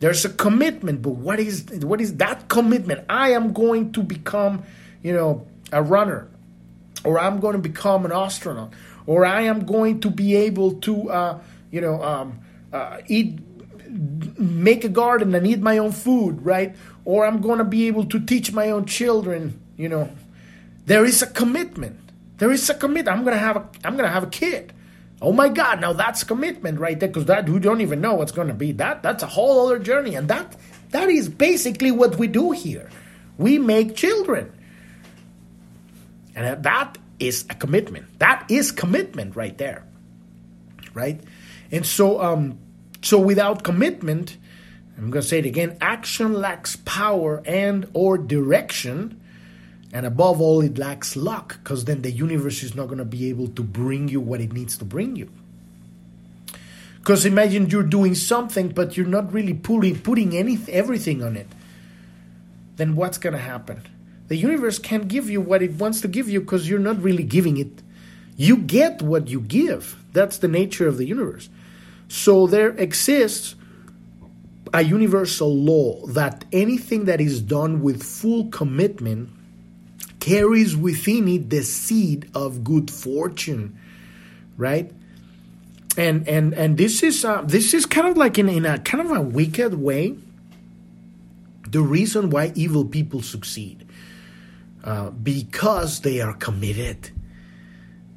There's 0.00 0.24
a 0.24 0.30
commitment, 0.30 1.02
but 1.02 1.10
what 1.10 1.38
is 1.38 1.66
what 1.82 2.00
is 2.00 2.16
that 2.16 2.48
commitment? 2.48 3.04
I 3.06 3.32
am 3.32 3.52
going 3.52 3.92
to 3.92 4.02
become, 4.02 4.62
you 5.02 5.12
know, 5.12 5.46
a 5.72 5.82
runner, 5.82 6.26
or 7.04 7.20
I'm 7.20 7.38
going 7.38 7.52
to 7.52 7.60
become 7.60 8.06
an 8.06 8.12
astronaut, 8.12 8.72
or 9.04 9.26
I 9.26 9.42
am 9.42 9.66
going 9.66 10.00
to 10.00 10.10
be 10.10 10.36
able 10.36 10.80
to, 10.80 11.10
uh, 11.10 11.38
you 11.70 11.82
know, 11.82 12.02
um, 12.02 12.40
uh, 12.72 13.02
eat 13.08 13.38
make 13.92 14.84
a 14.84 14.88
garden 14.88 15.34
and 15.34 15.46
eat 15.46 15.60
my 15.60 15.78
own 15.78 15.92
food, 15.92 16.44
right? 16.44 16.74
Or 17.04 17.26
I'm 17.26 17.40
going 17.40 17.58
to 17.58 17.64
be 17.64 17.86
able 17.88 18.06
to 18.06 18.20
teach 18.20 18.52
my 18.52 18.70
own 18.70 18.86
children, 18.86 19.60
you 19.76 19.88
know. 19.88 20.10
There 20.86 21.04
is 21.04 21.22
a 21.22 21.26
commitment. 21.26 21.98
There 22.38 22.50
is 22.50 22.68
a 22.70 22.74
commitment. 22.74 23.08
I'm 23.16 23.24
going 23.24 23.36
to 23.36 23.40
have 23.40 23.56
a 23.56 23.68
I'm 23.84 23.96
going 23.96 24.08
to 24.08 24.12
have 24.12 24.24
a 24.24 24.30
kid. 24.30 24.72
Oh 25.20 25.32
my 25.32 25.48
god, 25.48 25.80
now 25.80 25.92
that's 25.92 26.24
commitment 26.24 26.80
right 26.80 26.98
there 26.98 27.08
cuz 27.08 27.26
that 27.26 27.48
we 27.48 27.60
don't 27.60 27.80
even 27.80 28.00
know 28.00 28.14
what's 28.14 28.32
going 28.32 28.48
to 28.48 28.54
be. 28.54 28.72
That 28.72 29.02
that's 29.02 29.22
a 29.22 29.26
whole 29.26 29.66
other 29.66 29.78
journey 29.78 30.16
and 30.16 30.26
that 30.28 30.56
that 30.90 31.08
is 31.08 31.28
basically 31.28 31.92
what 31.92 32.16
we 32.16 32.26
do 32.26 32.50
here. 32.50 32.88
We 33.38 33.58
make 33.58 33.94
children. 33.94 34.50
And 36.34 36.64
that 36.64 36.98
is 37.18 37.44
a 37.50 37.54
commitment. 37.54 38.18
That 38.18 38.50
is 38.50 38.72
commitment 38.72 39.36
right 39.36 39.56
there. 39.56 39.84
Right? 40.94 41.20
And 41.70 41.86
so 41.86 42.20
um 42.20 42.58
so 43.02 43.18
without 43.18 43.64
commitment, 43.64 44.36
I'm 44.96 45.10
going 45.10 45.22
to 45.22 45.28
say 45.28 45.40
it 45.40 45.46
again, 45.46 45.76
action 45.80 46.32
lacks 46.34 46.76
power 46.76 47.42
and 47.44 47.88
or 47.92 48.16
direction. 48.16 49.20
And 49.92 50.06
above 50.06 50.40
all, 50.40 50.60
it 50.62 50.78
lacks 50.78 51.16
luck 51.16 51.58
because 51.62 51.84
then 51.84 52.02
the 52.02 52.10
universe 52.10 52.62
is 52.62 52.74
not 52.74 52.86
going 52.86 52.98
to 52.98 53.04
be 53.04 53.28
able 53.28 53.48
to 53.48 53.62
bring 53.62 54.08
you 54.08 54.20
what 54.20 54.40
it 54.40 54.52
needs 54.52 54.78
to 54.78 54.84
bring 54.84 55.16
you. 55.16 55.28
Because 56.98 57.26
imagine 57.26 57.68
you're 57.68 57.82
doing 57.82 58.14
something, 58.14 58.68
but 58.68 58.96
you're 58.96 59.06
not 59.06 59.32
really 59.32 59.54
putting, 59.54 59.98
putting 59.98 60.36
any, 60.36 60.56
everything 60.68 61.22
on 61.22 61.36
it. 61.36 61.48
Then 62.76 62.94
what's 62.94 63.18
going 63.18 63.32
to 63.32 63.40
happen? 63.40 63.82
The 64.28 64.36
universe 64.36 64.78
can't 64.78 65.08
give 65.08 65.28
you 65.28 65.40
what 65.40 65.62
it 65.62 65.72
wants 65.72 66.00
to 66.02 66.08
give 66.08 66.28
you 66.28 66.40
because 66.40 66.68
you're 66.68 66.78
not 66.78 67.02
really 67.02 67.24
giving 67.24 67.56
it. 67.58 67.82
You 68.36 68.56
get 68.56 69.02
what 69.02 69.28
you 69.28 69.40
give. 69.40 69.96
That's 70.12 70.38
the 70.38 70.48
nature 70.48 70.86
of 70.86 70.96
the 70.96 71.04
universe. 71.04 71.48
So 72.12 72.46
there 72.46 72.72
exists 72.72 73.54
a 74.74 74.82
universal 74.82 75.56
law 75.56 76.04
that 76.08 76.44
anything 76.52 77.06
that 77.06 77.22
is 77.22 77.40
done 77.40 77.80
with 77.80 78.02
full 78.02 78.48
commitment 78.48 79.30
carries 80.20 80.76
within 80.76 81.26
it 81.26 81.48
the 81.48 81.62
seed 81.62 82.30
of 82.34 82.64
good 82.64 82.90
fortune, 82.90 83.78
right? 84.58 84.92
And 85.96 86.28
and 86.28 86.52
and 86.52 86.76
this 86.76 87.02
is 87.02 87.24
uh, 87.24 87.40
this 87.46 87.72
is 87.72 87.86
kind 87.86 88.06
of 88.06 88.18
like 88.18 88.38
in, 88.38 88.50
in 88.50 88.66
a 88.66 88.78
kind 88.78 89.02
of 89.02 89.16
a 89.16 89.22
wicked 89.22 89.72
way. 89.72 90.14
The 91.66 91.80
reason 91.80 92.28
why 92.28 92.52
evil 92.54 92.84
people 92.84 93.22
succeed, 93.22 93.86
uh, 94.84 95.12
because 95.12 96.00
they 96.00 96.20
are 96.20 96.34
committed 96.34 97.10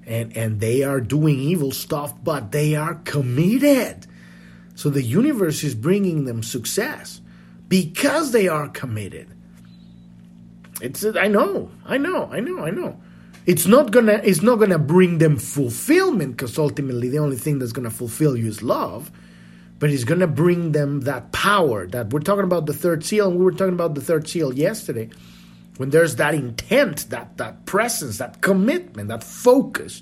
and 0.06 0.36
and 0.36 0.60
they 0.60 0.84
are 0.84 1.02
doing 1.02 1.40
evil 1.40 1.72
stuff 1.72 2.14
but 2.24 2.52
they 2.52 2.76
are 2.76 2.96
committed. 3.06 4.08
So 4.76 4.90
the 4.90 5.02
universe 5.04 5.64
is 5.64 5.76
bringing 5.76 6.26
them 6.26 6.44
success 6.44 7.22
because 7.68 8.32
they 8.32 8.48
are 8.48 8.68
committed. 8.70 9.30
It's 10.82 11.06
i 11.06 11.28
know 11.28 11.72
i 11.86 11.98
know 11.98 12.30
i 12.32 12.40
know 12.40 12.60
i 12.60 12.70
know. 12.70 13.00
It's 13.46 13.68
not 13.68 13.92
gonna 13.92 14.20
it's 14.24 14.42
not 14.42 14.56
gonna 14.56 14.80
bring 14.80 15.20
them 15.20 15.38
fulfillment 15.38 16.36
because 16.36 16.58
ultimately 16.58 17.10
the 17.10 17.20
only 17.20 17.38
thing 17.38 17.60
that's 17.60 17.72
gonna 17.72 17.92
fulfill 17.92 18.36
you 18.36 18.48
is 18.48 18.64
love 18.64 19.12
but 19.78 19.90
it's 19.90 20.04
gonna 20.04 20.28
bring 20.28 20.72
them 20.72 21.02
that 21.02 21.32
power 21.32 21.86
that 21.88 22.12
we're 22.12 22.22
talking 22.22 22.44
about 22.44 22.66
the 22.66 22.74
third 22.74 23.04
seal 23.04 23.30
and 23.30 23.38
we 23.38 23.46
were 23.46 23.52
talking 23.52 23.74
about 23.74 23.94
the 23.94 24.02
third 24.02 24.28
seal 24.28 24.54
yesterday 24.54 25.10
when 25.78 25.90
there's 25.90 26.16
that 26.16 26.34
intent, 26.34 27.10
that, 27.10 27.38
that 27.38 27.66
presence, 27.66 28.18
that 28.18 28.42
commitment, 28.42 29.10
that 29.10 29.24
focus, 29.24 30.02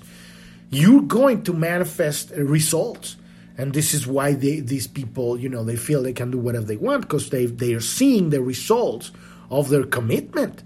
you're 0.70 1.02
going 1.02 1.42
to 1.44 1.52
manifest 1.52 2.30
results. 2.30 3.16
And 3.56 3.72
this 3.72 3.94
is 3.94 4.06
why 4.06 4.32
they, 4.32 4.60
these 4.60 4.86
people, 4.86 5.38
you 5.38 5.48
know, 5.48 5.64
they 5.64 5.76
feel 5.76 6.02
they 6.02 6.12
can 6.12 6.30
do 6.30 6.38
whatever 6.38 6.64
they 6.64 6.76
want 6.76 7.02
because 7.02 7.30
they, 7.30 7.46
they 7.46 7.74
are 7.74 7.80
seeing 7.80 8.30
the 8.30 8.40
results 8.40 9.12
of 9.50 9.68
their 9.68 9.84
commitment. 9.84 10.62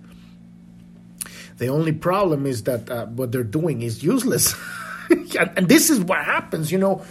The 1.58 1.68
only 1.68 1.92
problem 1.92 2.46
is 2.46 2.62
that 2.64 2.88
uh, 2.88 3.06
what 3.06 3.32
they're 3.32 3.42
doing 3.42 3.82
is 3.82 4.02
useless. 4.02 4.54
and, 5.10 5.50
and, 5.56 5.68
this 5.68 5.90
is 5.90 6.00
what 6.00 6.24
happens, 6.24 6.70
you 6.70 6.78
know. 6.78 7.04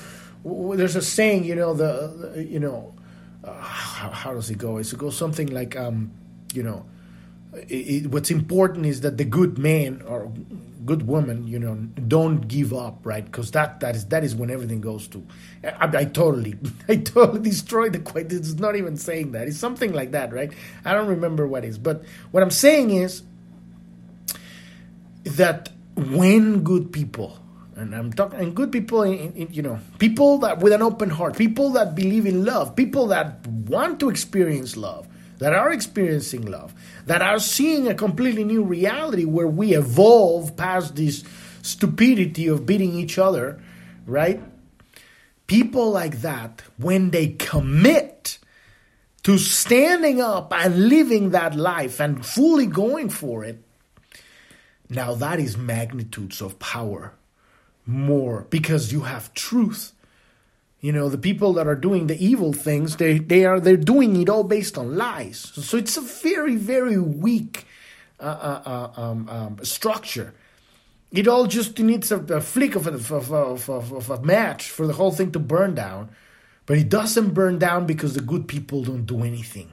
There's 0.45 0.95
a 0.95 1.01
saying, 1.01 1.43
you 1.43 1.55
know, 1.55 1.73
the, 1.73 2.31
the 2.33 2.43
you 2.43 2.60
know, 2.60 2.93
uh, 3.43 3.53
how, 3.60 4.10
how, 4.10 4.33
does 4.33 4.49
it 4.49 4.57
go? 4.57 4.77
It 4.77 4.97
goes 4.97 5.17
something 5.17 5.47
like, 5.47 5.75
um, 5.75 6.12
you 6.53 6.63
know, 6.63 6.86
it, 7.67 8.08
what's 8.08 8.32
important 8.32 8.86
is 8.86 9.02
that 9.02 9.17
the 9.17 9.26
good 9.26 9.58
man 9.58 10.02
or 10.08 10.32
good 10.86 11.06
woman, 11.06 11.48
you 11.48 11.60
know, 11.60 11.76
don't 12.08 12.48
give 12.48 12.74
up, 12.74 13.06
right? 13.06 13.26
Because 13.26 13.52
that 13.52 13.82
that 13.82 13.96
is 13.96 14.06
that 14.06 14.24
is 14.24 14.36
when 14.36 14.50
everything 14.50 14.82
goes 14.82 15.08
to. 15.10 15.26
I, 15.63 15.89
I 15.98 16.06
totally, 16.06 16.56
I 16.88 16.98
totally 16.98 17.41
destroyed 17.41 17.93
the 17.93 18.00
quote. 18.00 18.32
It's 18.32 18.54
not 18.54 18.76
even 18.76 18.98
saying 18.98 19.34
that. 19.34 19.48
It's 19.48 19.58
something 19.58 19.93
like 19.93 20.12
that, 20.12 20.34
right? 20.34 20.52
I 20.86 20.93
don't 20.93 21.08
remember 21.08 21.48
what 21.48 21.65
is, 21.65 21.78
but 21.78 22.04
what 22.32 22.43
I'm 22.43 22.52
saying 22.52 22.91
is 22.91 23.24
that 25.24 25.70
when 25.96 26.63
good 26.63 26.91
people 26.91 27.38
and 27.78 27.93
I'm 27.93 28.12
talking 28.12 28.39
and 28.39 28.56
good 28.56 28.72
people, 28.72 29.04
in, 29.04 29.34
in, 29.34 29.54
you 29.54 29.62
know, 29.62 29.80
people 30.00 30.39
that 30.39 30.60
with 30.60 30.74
an 30.74 30.82
open 30.82 31.10
heart, 31.10 31.38
people 31.38 31.70
that 31.72 31.96
believe 31.96 32.26
in 32.26 32.43
love, 32.43 32.76
people 32.76 33.08
that 33.08 33.46
want 33.46 34.00
to 34.00 34.10
experience 34.10 34.76
love, 34.76 35.08
that 35.39 35.54
are 35.54 35.71
experiencing 35.71 36.45
love, 36.45 36.73
that 37.06 37.21
are 37.21 37.39
seeing 37.39 37.88
a 37.88 37.93
completely 37.93 38.43
new 38.43 38.63
reality 38.63 39.26
where 39.26 39.47
we 39.47 39.76
evolve 39.76 40.56
past 40.58 40.95
this 40.95 41.23
stupidity 41.62 42.47
of 42.47 42.65
beating 42.65 42.93
each 42.95 43.17
other, 43.17 43.62
right? 44.06 44.41
People 45.47 45.92
like 45.92 46.21
that, 46.21 46.63
when 46.77 47.12
they 47.12 47.27
commit 47.29 48.40
to 49.23 49.38
standing 49.38 50.21
up 50.21 50.54
and 50.54 50.90
living 50.90 51.31
that 51.31 51.56
life 51.56 52.00
and 52.00 52.25
fully 52.25 52.65
going 52.65 53.10
for 53.10 53.44
it, 53.44 53.63
now 54.90 55.13
that 55.15 55.40
is 55.40 55.58
magnitudes 55.58 56.42
of 56.42 56.60
power 56.60 57.13
more 57.85 58.46
because 58.50 58.92
you 58.92 59.02
have 59.02 59.33
truth 59.33 59.94
you 60.80 60.92
know, 60.92 61.10
the 61.10 61.17
people 61.17 61.54
that 61.54 61.67
are 61.67 61.75
doing 61.75 62.08
the 62.08 62.23
evil 62.23 62.54
things, 62.54 62.98
they, 62.98 63.17
they 63.17 63.46
are 63.46 63.60
they're 63.60 63.78
doing 63.78 64.15
it 64.21 64.30
all 64.30 64.44
based 64.44 64.78
on 64.78 64.96
lies. 64.96 65.40
So 65.40 65.78
it's 65.78 65.98
a 65.98 66.02
very 66.02 66.56
very 66.56 67.00
weak 67.00 67.65
uh, 68.19 68.23
uh, 68.23 68.62
uh, 68.98 69.02
um, 69.02 69.30
um, 69.30 69.60
structure. 69.63 70.34
It 71.12 71.28
all 71.28 71.48
just 71.48 71.80
needs 71.80 72.12
a, 72.12 72.17
a 72.17 72.42
flick 72.42 72.75
of 72.75 72.88
a, 72.88 72.94
of, 72.94 73.32
of, 73.32 73.69
of, 73.69 74.10
a 74.10 74.21
match 74.21 74.69
for 74.69 74.86
the 74.86 74.94
whole 74.94 75.12
thing 75.12 75.32
to 75.32 75.40
burn 75.40 75.75
down. 75.75 76.10
but 76.65 76.78
it 76.78 76.90
doesn't 76.90 77.34
burn 77.34 77.58
down 77.58 77.86
because 77.86 78.13
the 78.13 78.21
good 78.21 78.48
people 78.48 78.84
don't 78.84 79.06
do 79.06 79.23
anything. 79.23 79.71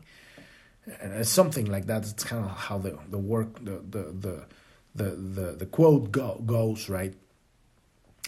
And 1.00 1.26
something 1.26 1.66
like 1.66 1.86
that. 1.86 2.02
It's 2.02 2.22
kind 2.22 2.44
of 2.44 2.50
how 2.50 2.78
the, 2.78 2.98
the 3.08 3.18
work, 3.18 3.64
the, 3.64 3.82
the, 3.88 4.02
the, 4.12 4.44
the, 4.94 5.10
the, 5.16 5.52
the 5.52 5.66
quote 5.66 6.12
go, 6.12 6.40
goes, 6.46 6.88
right? 6.88 7.14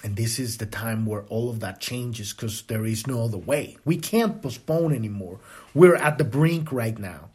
And 0.04 0.16
this 0.16 0.38
is 0.38 0.58
the 0.58 0.66
time 0.66 1.06
where 1.06 1.22
all 1.24 1.50
of 1.50 1.60
that 1.60 1.80
changes 1.80 2.32
because 2.32 2.62
there 2.62 2.84
is 2.84 3.06
no 3.06 3.24
other 3.24 3.38
way. 3.38 3.76
We 3.84 3.96
can't 3.96 4.42
postpone 4.42 4.94
anymore. 4.94 5.40
We're 5.74 5.96
at 5.96 6.18
the 6.18 6.24
brink 6.24 6.70
right 6.70 6.98
now. 6.98 7.30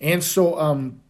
And 0.00 0.22
so, 0.22 0.58
um, 0.58 1.00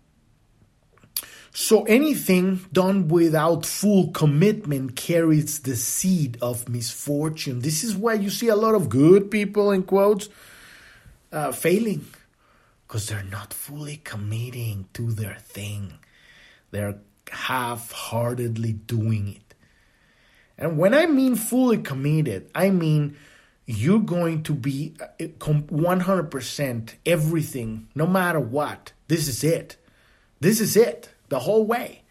so 1.52 1.84
anything 1.84 2.64
done 2.72 3.08
without 3.08 3.66
full 3.66 4.08
commitment 4.08 4.96
carries 4.96 5.60
the 5.60 5.76
seed 5.76 6.38
of 6.40 6.68
misfortune. 6.68 7.60
This 7.60 7.84
is 7.84 7.94
why 7.94 8.14
you 8.14 8.30
see 8.30 8.48
a 8.48 8.56
lot 8.56 8.74
of 8.74 8.88
good 8.88 9.30
people, 9.30 9.70
in 9.70 9.84
quotes, 9.84 10.28
uh, 11.30 11.52
failing 11.52 12.06
because 12.86 13.08
they're 13.08 13.24
not 13.24 13.52
fully 13.52 13.96
committing 13.98 14.88
to 14.92 15.12
their 15.12 15.36
thing. 15.40 15.94
They're 16.70 16.98
half 17.30 17.90
heartedly 17.90 18.72
doing 18.72 19.36
it. 19.36 19.43
And 20.56 20.78
when 20.78 20.94
I 20.94 21.06
mean 21.06 21.34
fully 21.34 21.78
committed, 21.78 22.50
I 22.54 22.70
mean 22.70 23.16
you're 23.66 24.00
going 24.00 24.42
to 24.44 24.52
be 24.52 24.94
100% 25.18 26.88
uh, 26.88 26.92
everything, 27.06 27.88
no 27.94 28.06
matter 28.06 28.40
what. 28.40 28.92
This 29.08 29.26
is 29.26 29.42
it. 29.42 29.76
This 30.40 30.60
is 30.60 30.76
it 30.76 31.10
the 31.28 31.40
whole 31.40 31.64
way. 31.64 32.02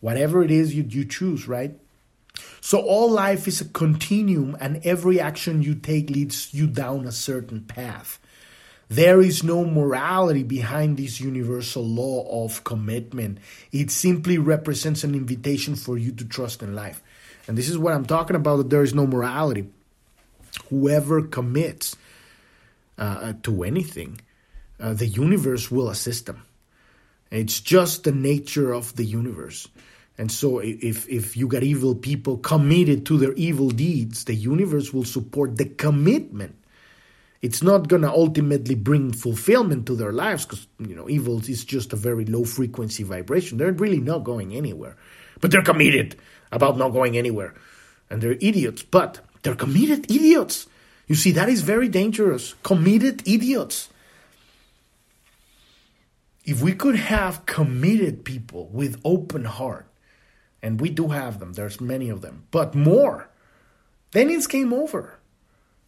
Whatever 0.00 0.44
it 0.44 0.50
is 0.50 0.74
you, 0.74 0.84
you 0.88 1.04
choose, 1.04 1.48
right? 1.48 1.74
So 2.60 2.80
all 2.80 3.10
life 3.10 3.48
is 3.48 3.60
a 3.60 3.64
continuum, 3.64 4.56
and 4.60 4.84
every 4.84 5.20
action 5.20 5.62
you 5.62 5.74
take 5.74 6.10
leads 6.10 6.52
you 6.54 6.66
down 6.66 7.06
a 7.06 7.12
certain 7.12 7.62
path. 7.62 8.20
There 8.88 9.20
is 9.20 9.42
no 9.42 9.64
morality 9.64 10.44
behind 10.44 10.96
this 10.96 11.20
universal 11.20 11.84
law 11.84 12.44
of 12.44 12.62
commitment. 12.62 13.38
It 13.72 13.90
simply 13.90 14.38
represents 14.38 15.02
an 15.02 15.14
invitation 15.14 15.74
for 15.74 15.98
you 15.98 16.12
to 16.12 16.24
trust 16.24 16.62
in 16.62 16.74
life. 16.74 17.02
And 17.46 17.56
this 17.56 17.68
is 17.68 17.78
what 17.78 17.92
I'm 17.92 18.06
talking 18.06 18.36
about 18.36 18.56
that 18.56 18.70
there 18.70 18.82
is 18.82 18.94
no 18.94 19.06
morality. 19.06 19.68
Whoever 20.70 21.22
commits 21.22 21.96
uh, 22.98 23.34
to 23.42 23.62
anything, 23.62 24.20
uh, 24.80 24.94
the 24.94 25.06
universe 25.06 25.70
will 25.70 25.90
assist 25.90 26.26
them. 26.26 26.42
It's 27.30 27.60
just 27.60 28.04
the 28.04 28.12
nature 28.12 28.72
of 28.72 28.94
the 28.96 29.04
universe. 29.04 29.68
And 30.18 30.32
so 30.32 30.60
if 30.60 31.08
if 31.08 31.36
you 31.36 31.46
got 31.46 31.62
evil 31.62 31.94
people 31.94 32.38
committed 32.38 33.04
to 33.06 33.18
their 33.18 33.34
evil 33.34 33.68
deeds, 33.70 34.24
the 34.24 34.34
universe 34.34 34.92
will 34.92 35.04
support 35.04 35.56
the 35.56 35.66
commitment. 35.66 36.56
It's 37.42 37.62
not 37.62 37.88
going 37.88 38.02
to 38.02 38.10
ultimately 38.10 38.74
bring 38.74 39.12
fulfillment 39.12 39.86
to 39.86 39.94
their 39.94 40.12
lives 40.12 40.46
because 40.46 40.66
you 40.78 40.96
know 40.96 41.08
evil 41.08 41.38
is 41.40 41.64
just 41.64 41.92
a 41.92 41.96
very 41.96 42.24
low 42.24 42.44
frequency 42.44 43.02
vibration. 43.02 43.58
They're 43.58 43.72
really 43.72 44.00
not 44.00 44.24
going 44.24 44.54
anywhere. 44.54 44.96
But 45.38 45.50
they're 45.50 45.62
committed 45.62 46.16
about 46.56 46.76
not 46.76 46.88
going 46.88 47.16
anywhere. 47.16 47.54
And 48.10 48.20
they're 48.20 48.32
idiots, 48.40 48.82
but 48.82 49.20
they're 49.42 49.54
committed 49.54 50.10
idiots. 50.10 50.66
You 51.06 51.14
see 51.14 51.30
that 51.32 51.48
is 51.48 51.62
very 51.62 51.88
dangerous. 51.88 52.54
Committed 52.64 53.22
idiots 53.28 53.88
if 56.46 56.62
we 56.62 56.72
could 56.72 56.94
have 56.94 57.44
committed 57.44 58.24
people 58.24 58.68
with 58.72 59.00
open 59.04 59.44
heart, 59.44 59.88
and 60.62 60.80
we 60.80 60.88
do 60.88 61.08
have 61.08 61.40
them, 61.40 61.52
there's 61.52 61.80
many 61.80 62.08
of 62.08 62.20
them, 62.22 62.44
but 62.52 62.74
more, 62.74 63.28
then 64.12 64.30
it's 64.30 64.46
game 64.46 64.72
over. 64.72 65.18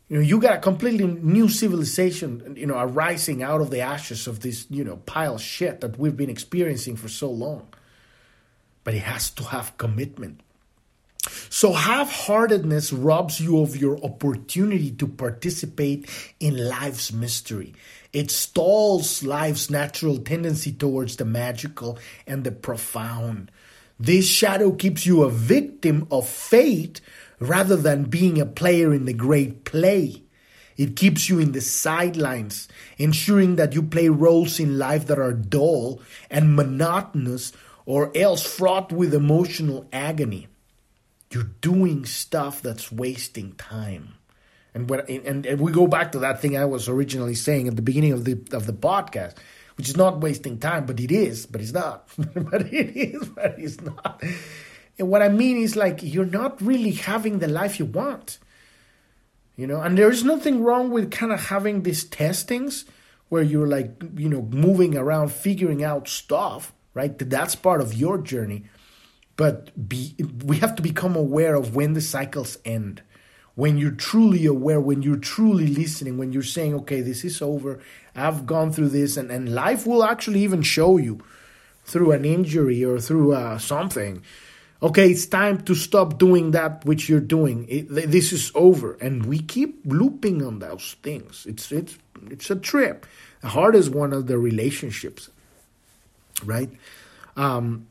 You 0.08 0.16
know, 0.16 0.22
you 0.22 0.40
got 0.40 0.56
a 0.56 0.60
completely 0.60 1.06
new 1.06 1.48
civilization, 1.48 2.54
you 2.56 2.66
know, 2.66 2.78
arising 2.78 3.42
out 3.42 3.60
of 3.60 3.70
the 3.70 3.80
ashes 3.80 4.26
of 4.26 4.40
this, 4.40 4.66
you 4.68 4.82
know, 4.82 4.96
pile 4.96 5.36
of 5.36 5.42
shit 5.42 5.80
that 5.80 5.98
we've 5.98 6.16
been 6.16 6.30
experiencing 6.30 6.96
for 6.96 7.08
so 7.08 7.30
long. 7.30 7.68
But 8.84 8.94
it 8.94 9.02
has 9.02 9.30
to 9.32 9.44
have 9.44 9.76
commitment. 9.78 10.40
So 11.50 11.72
half 11.72 12.12
heartedness 12.12 12.92
robs 12.92 13.40
you 13.40 13.60
of 13.60 13.76
your 13.76 14.02
opportunity 14.04 14.90
to 14.92 15.06
participate 15.06 16.08
in 16.38 16.68
life's 16.68 17.12
mystery. 17.12 17.74
It 18.12 18.30
stalls 18.30 19.22
life's 19.22 19.68
natural 19.68 20.18
tendency 20.18 20.72
towards 20.72 21.16
the 21.16 21.24
magical 21.24 21.98
and 22.26 22.44
the 22.44 22.52
profound. 22.52 23.50
This 23.98 24.28
shadow 24.28 24.72
keeps 24.72 25.06
you 25.06 25.22
a 25.22 25.30
victim 25.30 26.06
of 26.10 26.28
fate 26.28 27.00
rather 27.40 27.76
than 27.76 28.04
being 28.04 28.40
a 28.40 28.46
player 28.46 28.94
in 28.94 29.04
the 29.04 29.12
great 29.12 29.64
play. 29.64 30.22
It 30.76 30.94
keeps 30.94 31.28
you 31.28 31.40
in 31.40 31.50
the 31.50 31.60
sidelines, 31.60 32.68
ensuring 32.98 33.56
that 33.56 33.74
you 33.74 33.82
play 33.82 34.08
roles 34.08 34.60
in 34.60 34.78
life 34.78 35.08
that 35.08 35.18
are 35.18 35.32
dull 35.32 36.00
and 36.30 36.54
monotonous 36.54 37.52
or 37.84 38.16
else 38.16 38.46
fraught 38.46 38.92
with 38.92 39.12
emotional 39.12 39.88
agony. 39.92 40.46
You're 41.30 41.50
doing 41.60 42.04
stuff 42.04 42.62
that's 42.62 42.90
wasting 42.90 43.52
time. 43.52 44.14
And 44.74 44.88
when 44.88 45.00
and, 45.08 45.44
and 45.46 45.60
we 45.60 45.72
go 45.72 45.86
back 45.86 46.12
to 46.12 46.20
that 46.20 46.40
thing 46.40 46.56
I 46.56 46.64
was 46.64 46.88
originally 46.88 47.34
saying 47.34 47.68
at 47.68 47.76
the 47.76 47.82
beginning 47.82 48.12
of 48.12 48.24
the 48.24 48.38
of 48.52 48.66
the 48.66 48.72
podcast, 48.72 49.36
which 49.76 49.88
is 49.88 49.96
not 49.96 50.20
wasting 50.20 50.58
time, 50.58 50.86
but 50.86 51.00
it 51.00 51.10
is, 51.10 51.46
but 51.46 51.60
it's 51.60 51.72
not. 51.72 52.08
but 52.16 52.72
it 52.72 52.96
is, 52.96 53.28
but 53.28 53.58
it's 53.58 53.80
not. 53.80 54.22
And 54.98 55.08
what 55.08 55.22
I 55.22 55.28
mean 55.28 55.58
is 55.58 55.76
like 55.76 56.00
you're 56.02 56.26
not 56.26 56.60
really 56.60 56.92
having 56.92 57.38
the 57.38 57.48
life 57.48 57.78
you 57.78 57.84
want. 57.86 58.38
You 59.56 59.66
know, 59.66 59.80
and 59.80 59.98
there's 59.98 60.22
nothing 60.22 60.62
wrong 60.62 60.90
with 60.90 61.10
kind 61.10 61.32
of 61.32 61.46
having 61.46 61.82
these 61.82 62.04
testings 62.04 62.84
where 63.28 63.42
you're 63.42 63.66
like, 63.66 64.00
you 64.16 64.28
know, 64.28 64.42
moving 64.42 64.96
around, 64.96 65.32
figuring 65.32 65.82
out 65.82 66.06
stuff, 66.08 66.72
right? 66.94 67.18
That's 67.18 67.56
part 67.56 67.80
of 67.80 67.92
your 67.92 68.18
journey. 68.18 68.64
But 69.38 69.88
be, 69.88 70.14
we 70.44 70.58
have 70.58 70.74
to 70.76 70.82
become 70.82 71.16
aware 71.16 71.54
of 71.54 71.74
when 71.74 71.94
the 71.94 72.02
cycles 72.02 72.58
end 72.66 73.00
when 73.58 73.76
you're 73.76 73.90
truly 73.90 74.46
aware, 74.46 74.80
when 74.80 75.02
you're 75.02 75.16
truly 75.16 75.66
listening, 75.66 76.16
when 76.16 76.32
you're 76.32 76.44
saying, 76.44 76.72
okay, 76.76 77.00
this 77.00 77.24
is 77.24 77.42
over, 77.42 77.80
I've 78.14 78.46
gone 78.46 78.72
through 78.72 78.90
this, 78.90 79.16
and, 79.16 79.32
and 79.32 79.52
life 79.52 79.84
will 79.84 80.04
actually 80.04 80.44
even 80.44 80.62
show 80.62 80.96
you 80.96 81.18
through 81.82 82.12
an 82.12 82.24
injury 82.24 82.84
or 82.84 83.00
through 83.00 83.32
uh, 83.32 83.58
something. 83.58 84.22
Okay, 84.80 85.10
it's 85.10 85.26
time 85.26 85.60
to 85.62 85.74
stop 85.74 86.20
doing 86.20 86.52
that 86.52 86.84
which 86.84 87.08
you're 87.08 87.18
doing. 87.18 87.66
It, 87.68 87.88
this 87.88 88.32
is 88.32 88.52
over, 88.54 88.94
and 89.00 89.26
we 89.26 89.40
keep 89.40 89.80
looping 89.84 90.40
on 90.46 90.60
those 90.60 90.94
things. 91.02 91.44
It's 91.48 91.72
it's 91.72 91.98
it's 92.30 92.50
a 92.52 92.56
trip. 92.56 93.06
The 93.40 93.48
heart 93.48 93.74
is 93.74 93.90
one 93.90 94.12
of 94.12 94.28
the 94.28 94.38
relationships, 94.38 95.30
right? 96.44 96.70
Um, 97.36 97.88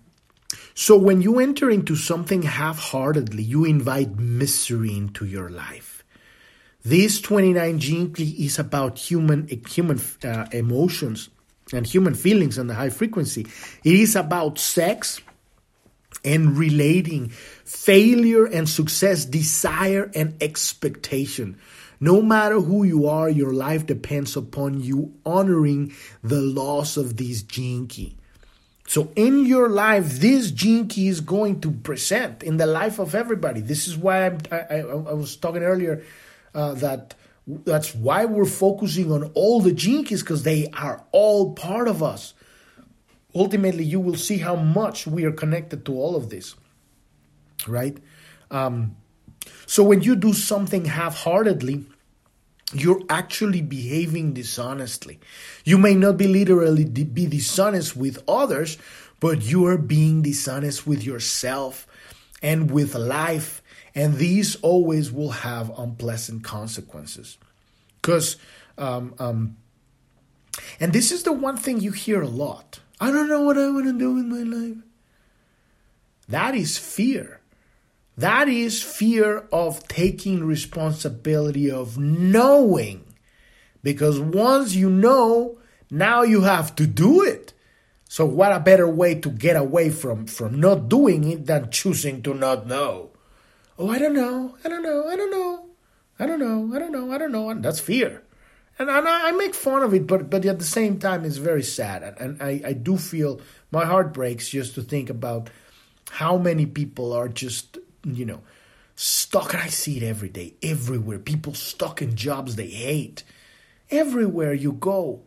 so 0.79 0.95
when 0.95 1.23
you 1.23 1.39
enter 1.39 1.71
into 1.71 1.95
something 1.95 2.43
half 2.43 2.77
heartedly, 2.77 3.41
you 3.41 3.65
invite 3.65 4.19
misery 4.19 4.95
into 4.95 5.25
your 5.25 5.49
life. 5.49 6.03
This 6.85 7.19
29 7.19 7.79
Gene 7.79 8.13
is 8.15 8.59
about 8.59 8.99
human, 8.99 9.47
human 9.67 9.99
uh, 10.23 10.45
emotions 10.51 11.29
and 11.73 11.87
human 11.87 12.13
feelings 12.13 12.59
and 12.59 12.69
the 12.69 12.75
high 12.75 12.91
frequency. 12.91 13.47
It 13.83 13.95
is 13.95 14.15
about 14.15 14.59
sex 14.59 15.19
and 16.23 16.55
relating, 16.55 17.29
failure 17.29 18.45
and 18.45 18.69
success, 18.69 19.25
desire 19.25 20.11
and 20.13 20.35
expectation. 20.43 21.57
No 21.99 22.21
matter 22.21 22.61
who 22.61 22.83
you 22.83 23.07
are, 23.07 23.31
your 23.31 23.51
life 23.51 23.87
depends 23.87 24.37
upon 24.37 24.81
you 24.81 25.15
honoring 25.25 25.93
the 26.21 26.39
laws 26.39 26.97
of 26.97 27.15
gene 27.41 27.87
key. 27.87 28.15
So 28.87 29.11
in 29.17 29.45
your 29.45 29.67
life, 29.67 30.19
this 30.21 30.49
gene 30.49 30.87
key 30.87 31.09
is 31.09 31.19
going 31.19 31.59
to 31.61 31.71
present 31.71 32.41
in 32.41 32.55
the 32.55 32.65
life 32.65 32.99
of 32.99 33.13
everybody. 33.13 33.59
This 33.59 33.85
is 33.85 33.97
why 33.97 34.27
I, 34.27 34.37
I, 34.51 34.77
I 34.79 35.13
was 35.13 35.35
talking 35.35 35.61
earlier 35.61 36.03
uh, 36.55 36.73
that 36.75 37.13
that's 37.45 37.93
why 37.93 38.23
we're 38.23 38.45
focusing 38.45 39.11
on 39.11 39.25
all 39.33 39.59
the 39.59 39.73
gene 39.73 40.05
keys 40.05 40.21
because 40.21 40.43
they 40.43 40.69
are 40.71 41.03
all 41.11 41.53
part 41.53 41.89
of 41.89 42.01
us. 42.01 42.33
Ultimately, 43.35 43.83
you 43.83 43.99
will 43.99 44.15
see 44.15 44.37
how 44.37 44.55
much 44.55 45.05
we 45.05 45.25
are 45.25 45.33
connected 45.33 45.85
to 45.85 45.93
all 45.93 46.15
of 46.15 46.29
this, 46.29 46.55
right? 47.67 47.97
Um, 48.49 48.95
so 49.65 49.83
when 49.83 50.01
you 50.01 50.15
do 50.15 50.31
something 50.31 50.85
half-heartedly, 50.85 51.85
you're 52.73 53.01
actually 53.09 53.61
behaving 53.61 54.33
dishonestly. 54.33 55.19
You 55.63 55.77
may 55.77 55.95
not 55.95 56.17
be 56.17 56.27
literally 56.27 56.85
be 56.85 57.25
dishonest 57.25 57.95
with 57.95 58.23
others, 58.27 58.77
but 59.19 59.41
you 59.41 59.65
are 59.67 59.77
being 59.77 60.21
dishonest 60.21 60.85
with 60.85 61.03
yourself 61.03 61.87
and 62.41 62.69
with 62.69 62.93
life. 62.95 63.61
And 63.95 64.15
these 64.15 64.55
always 64.57 65.11
will 65.11 65.31
have 65.31 65.77
unpleasant 65.77 66.43
consequences. 66.43 67.37
Because, 68.01 68.35
um, 68.77 69.15
um, 69.17 69.57
and 70.79 70.93
this 70.93 71.11
is 71.11 71.23
the 71.23 71.33
one 71.33 71.57
thing 71.57 71.79
you 71.79 71.91
hear 71.91 72.21
a 72.21 72.27
lot 72.27 72.79
I 72.99 73.11
don't 73.11 73.27
know 73.27 73.41
what 73.41 73.57
I 73.57 73.69
want 73.69 73.85
to 73.85 73.97
do 73.97 74.17
in 74.17 74.29
my 74.29 74.57
life. 74.57 74.77
That 76.29 76.55
is 76.55 76.77
fear. 76.77 77.36
That 78.17 78.49
is 78.49 78.81
fear 78.81 79.47
of 79.51 79.87
taking 79.87 80.43
responsibility 80.43 81.69
of 81.69 81.97
knowing. 81.97 83.05
Because 83.83 84.19
once 84.19 84.75
you 84.75 84.89
know, 84.89 85.59
now 85.91 86.23
you 86.23 86.41
have 86.41 86.75
to 86.77 86.87
do 86.87 87.23
it. 87.23 87.53
So 88.09 88.25
what 88.25 88.51
a 88.51 88.59
better 88.59 88.87
way 88.87 89.15
to 89.15 89.29
get 89.29 89.55
away 89.55 89.89
from 89.89 90.25
from 90.27 90.59
not 90.59 90.89
doing 90.89 91.25
it 91.25 91.45
than 91.45 91.69
choosing 91.71 92.23
to 92.23 92.33
not 92.33 92.65
know. 92.65 93.11
Oh, 93.77 93.89
I 93.89 93.99
don't 93.99 94.15
know. 94.15 94.57
I 94.63 94.69
don't 94.69 94.81
know. 94.81 95.07
I 95.07 95.15
don't 95.15 95.31
know. 95.31 95.65
I 96.17 96.25
don't 96.25 96.39
know. 96.39 96.75
I 96.75 96.79
don't 96.79 96.91
know. 96.91 97.11
I 97.11 97.17
don't 97.17 97.31
know. 97.31 97.49
And 97.49 97.63
that's 97.63 97.79
fear. 97.79 98.23
And, 98.79 98.89
and 98.89 99.07
I, 99.07 99.29
I 99.29 99.31
make 99.31 99.53
fun 99.53 99.83
of 99.83 99.93
it, 99.93 100.07
but 100.07 100.29
but 100.29 100.45
at 100.45 100.59
the 100.59 100.65
same 100.65 100.99
time, 100.99 101.25
it's 101.25 101.37
very 101.37 101.63
sad. 101.63 102.01
And, 102.03 102.17
and 102.17 102.41
I, 102.41 102.61
I 102.65 102.73
do 102.73 102.97
feel 102.97 103.41
my 103.71 103.85
heart 103.85 104.13
breaks 104.13 104.49
just 104.49 104.75
to 104.75 104.81
think 104.81 105.09
about 105.09 105.49
how 106.09 106.37
many 106.37 106.65
people 106.65 107.13
are 107.13 107.27
just, 107.27 107.77
you 108.15 108.25
know, 108.25 108.41
stuck. 108.95 109.53
And 109.53 109.63
I 109.63 109.67
see 109.67 109.97
it 109.97 110.03
every 110.03 110.29
day, 110.29 110.55
everywhere. 110.61 111.19
People 111.19 111.53
stuck 111.53 112.01
in 112.01 112.15
jobs 112.15 112.55
they 112.55 112.67
hate. 112.67 113.23
Everywhere 113.89 114.53
you 114.53 114.73
go. 114.73 115.21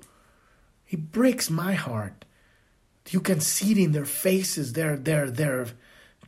It 0.89 1.13
breaks 1.13 1.51
my 1.51 1.75
heart. 1.75 2.25
You 3.09 3.21
can 3.21 3.41
see 3.41 3.73
it 3.73 3.79
in 3.79 3.93
their 3.93 4.05
faces. 4.05 4.73
They're 4.75 4.97
they're 4.97 5.31
they're 5.31 5.69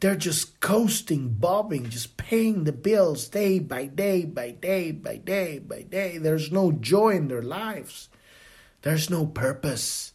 they're 0.00 0.16
just 0.16 0.58
coasting, 0.58 1.28
bobbing, 1.28 1.88
just 1.88 2.16
paying 2.16 2.64
the 2.64 2.72
bills 2.72 3.28
day 3.28 3.60
by 3.60 3.86
day 3.86 4.24
by 4.24 4.50
day 4.50 4.90
by 4.90 5.16
day 5.16 5.60
by 5.60 5.82
day. 5.82 6.18
There's 6.18 6.50
no 6.50 6.72
joy 6.72 7.10
in 7.10 7.28
their 7.28 7.42
lives. 7.42 8.08
There's 8.82 9.08
no 9.08 9.26
purpose. 9.26 10.12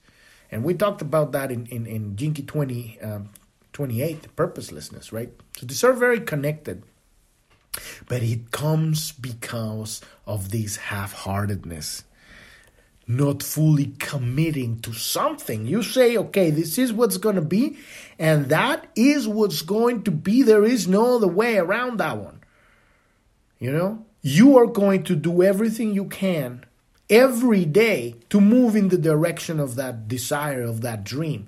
And 0.51 0.65
we 0.65 0.73
talked 0.73 1.01
about 1.01 1.31
that 1.31 1.53
in, 1.53 1.67
in, 1.67 1.85
in 1.85 2.15
Key 2.15 2.43
20, 2.43 2.99
um, 3.01 3.29
28, 3.78 4.36
purposelessness, 4.36 5.13
right? 5.13 5.30
So 5.55 5.67
these 5.67 5.84
are 5.84 5.93
very 5.93 6.19
connected. 6.19 6.82
But 8.09 8.23
it 8.23 8.49
comes 8.49 9.11
because 9.11 10.01
of 10.25 10.49
this 10.49 10.78
half 10.78 11.13
heartedness 11.13 12.03
not 13.07 13.43
fully 13.43 13.93
committing 13.99 14.80
to 14.80 14.93
something. 14.93 15.67
You 15.67 15.84
say, 15.84 16.17
okay, 16.17 16.49
this 16.49 16.80
is 16.80 16.91
what's 16.91 17.17
going 17.17 17.36
to 17.36 17.41
be, 17.41 17.78
and 18.17 18.49
that 18.49 18.88
is 18.95 19.28
what's 19.28 19.61
going 19.61 20.01
to 20.03 20.11
be. 20.11 20.41
There 20.41 20.65
is 20.65 20.88
no 20.88 21.17
other 21.17 21.28
way 21.28 21.57
around 21.57 21.99
that 21.99 22.17
one. 22.17 22.41
You 23.59 23.71
know, 23.71 24.05
you 24.23 24.57
are 24.57 24.65
going 24.65 25.03
to 25.03 25.15
do 25.15 25.43
everything 25.43 25.93
you 25.93 26.05
can 26.05 26.65
every 27.11 27.63
day 27.63 28.15
to 28.32 28.41
move 28.41 28.75
in 28.75 28.89
the 28.89 28.97
direction 28.97 29.59
of 29.59 29.75
that 29.75 30.07
desire, 30.07 30.63
of 30.63 30.82
that 30.82 31.03
dream, 31.03 31.47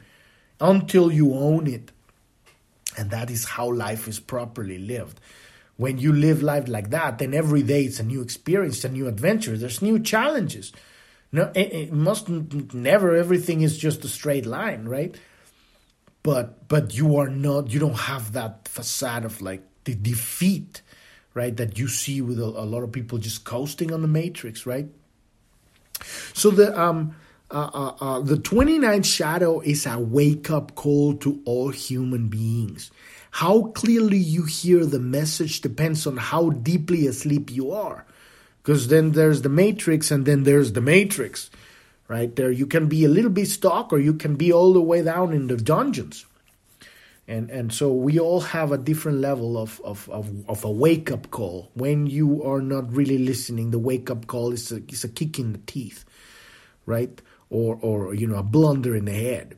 until 0.62 1.12
you 1.12 1.34
own 1.34 1.66
it. 1.66 1.92
And 2.98 3.12
that 3.12 3.30
is 3.30 3.46
how 3.46 3.72
life 3.72 4.08
is 4.08 4.20
properly 4.20 4.78
lived. 4.78 5.20
When 5.78 5.98
you 5.98 6.12
live 6.12 6.44
life 6.44 6.68
like 6.68 6.90
that, 6.90 7.20
then 7.20 7.34
every 7.34 7.64
day 7.64 7.84
it's 7.84 8.00
a 8.00 8.04
new 8.04 8.22
experience, 8.22 8.84
a 8.84 8.90
new 8.90 9.08
adventure. 9.08 9.58
There's 9.58 9.82
new 9.82 10.00
challenges. 10.00 10.74
No, 11.32 11.52
it, 11.56 11.72
it 11.72 11.94
must 11.94 12.28
never 12.74 13.16
everything 13.16 13.62
is 13.62 13.78
just 13.78 14.04
a 14.04 14.08
straight 14.08 14.46
line, 14.46 14.86
right? 14.86 15.16
But 16.24 16.68
but 16.68 16.96
you 16.96 17.18
are 17.18 17.30
not. 17.30 17.72
You 17.72 17.80
don't 17.80 17.98
have 17.98 18.34
that 18.34 18.68
facade 18.68 19.24
of 19.24 19.42
like 19.42 19.62
the 19.84 19.96
defeat, 19.96 20.82
right? 21.34 21.56
That 21.56 21.78
you 21.80 21.88
see 21.88 22.20
with 22.20 22.40
a, 22.40 22.46
a 22.46 22.66
lot 22.66 22.84
of 22.84 22.92
people 22.92 23.18
just 23.20 23.46
coasting 23.46 23.94
on 23.94 24.02
the 24.02 24.08
matrix, 24.08 24.66
right? 24.66 24.88
So 26.34 26.52
the 26.52 26.78
um. 26.78 27.16
Uh, 27.52 27.70
uh, 27.74 27.96
uh, 28.00 28.20
the 28.20 28.36
29th 28.36 29.06
shadow 29.06 29.60
is 29.60 29.86
a 29.86 30.00
wake 30.00 30.52
up 30.52 30.76
call 30.76 31.16
to 31.16 31.42
all 31.46 31.70
human 31.70 32.28
beings. 32.28 32.92
How 33.32 33.64
clearly 33.74 34.18
you 34.18 34.46
hear 34.46 34.86
the 34.86 35.00
message 35.00 35.62
depends 35.62 36.06
on 36.06 36.18
how 36.18 36.50
deeply 36.50 37.08
asleep 37.08 37.52
you 37.52 37.72
are. 37.72 38.06
Because 38.62 38.90
then 38.90 39.14
there's 39.14 39.42
the 39.42 39.50
matrix 39.50 40.12
and 40.12 40.26
then 40.26 40.44
there's 40.44 40.74
the 40.74 40.82
matrix 40.82 41.50
right? 42.10 42.36
There 42.36 42.52
you 42.52 42.66
can 42.66 42.88
be 42.88 43.06
a 43.06 43.08
little 43.08 43.30
bit 43.30 43.48
stuck 43.48 43.94
or 43.94 44.00
you 44.00 44.16
can 44.16 44.36
be 44.36 44.52
all 44.52 44.74
the 44.74 44.82
way 44.82 45.02
down 45.02 45.32
in 45.32 45.48
the 45.48 45.56
dungeons. 45.56 46.26
And 47.28 47.50
and 47.52 47.72
so 47.72 47.94
we 47.94 48.20
all 48.20 48.42
have 48.42 48.74
a 48.74 48.78
different 48.78 49.20
level 49.20 49.58
of 49.58 49.80
of 49.86 50.10
of, 50.10 50.50
of 50.50 50.66
a 50.66 50.72
wake 50.72 51.12
up 51.12 51.30
call. 51.32 51.70
When 51.76 52.08
you 52.08 52.44
are 52.44 52.62
not 52.62 52.92
really 52.92 53.20
listening 53.20 53.72
the 53.72 53.80
wake 53.80 54.10
up 54.10 54.28
call 54.28 54.52
is 54.52 54.72
a, 54.72 54.82
is 54.90 55.06
a 55.06 55.10
kick 55.10 55.40
in 55.40 55.54
the 55.54 55.60
teeth 55.60 56.04
right 56.86 57.22
or 57.50 57.78
or 57.82 58.14
you 58.14 58.28
know 58.28 58.38
a 58.38 58.44
blunder 58.44 58.96
in 58.96 59.06
the 59.06 59.14
head 59.14 59.58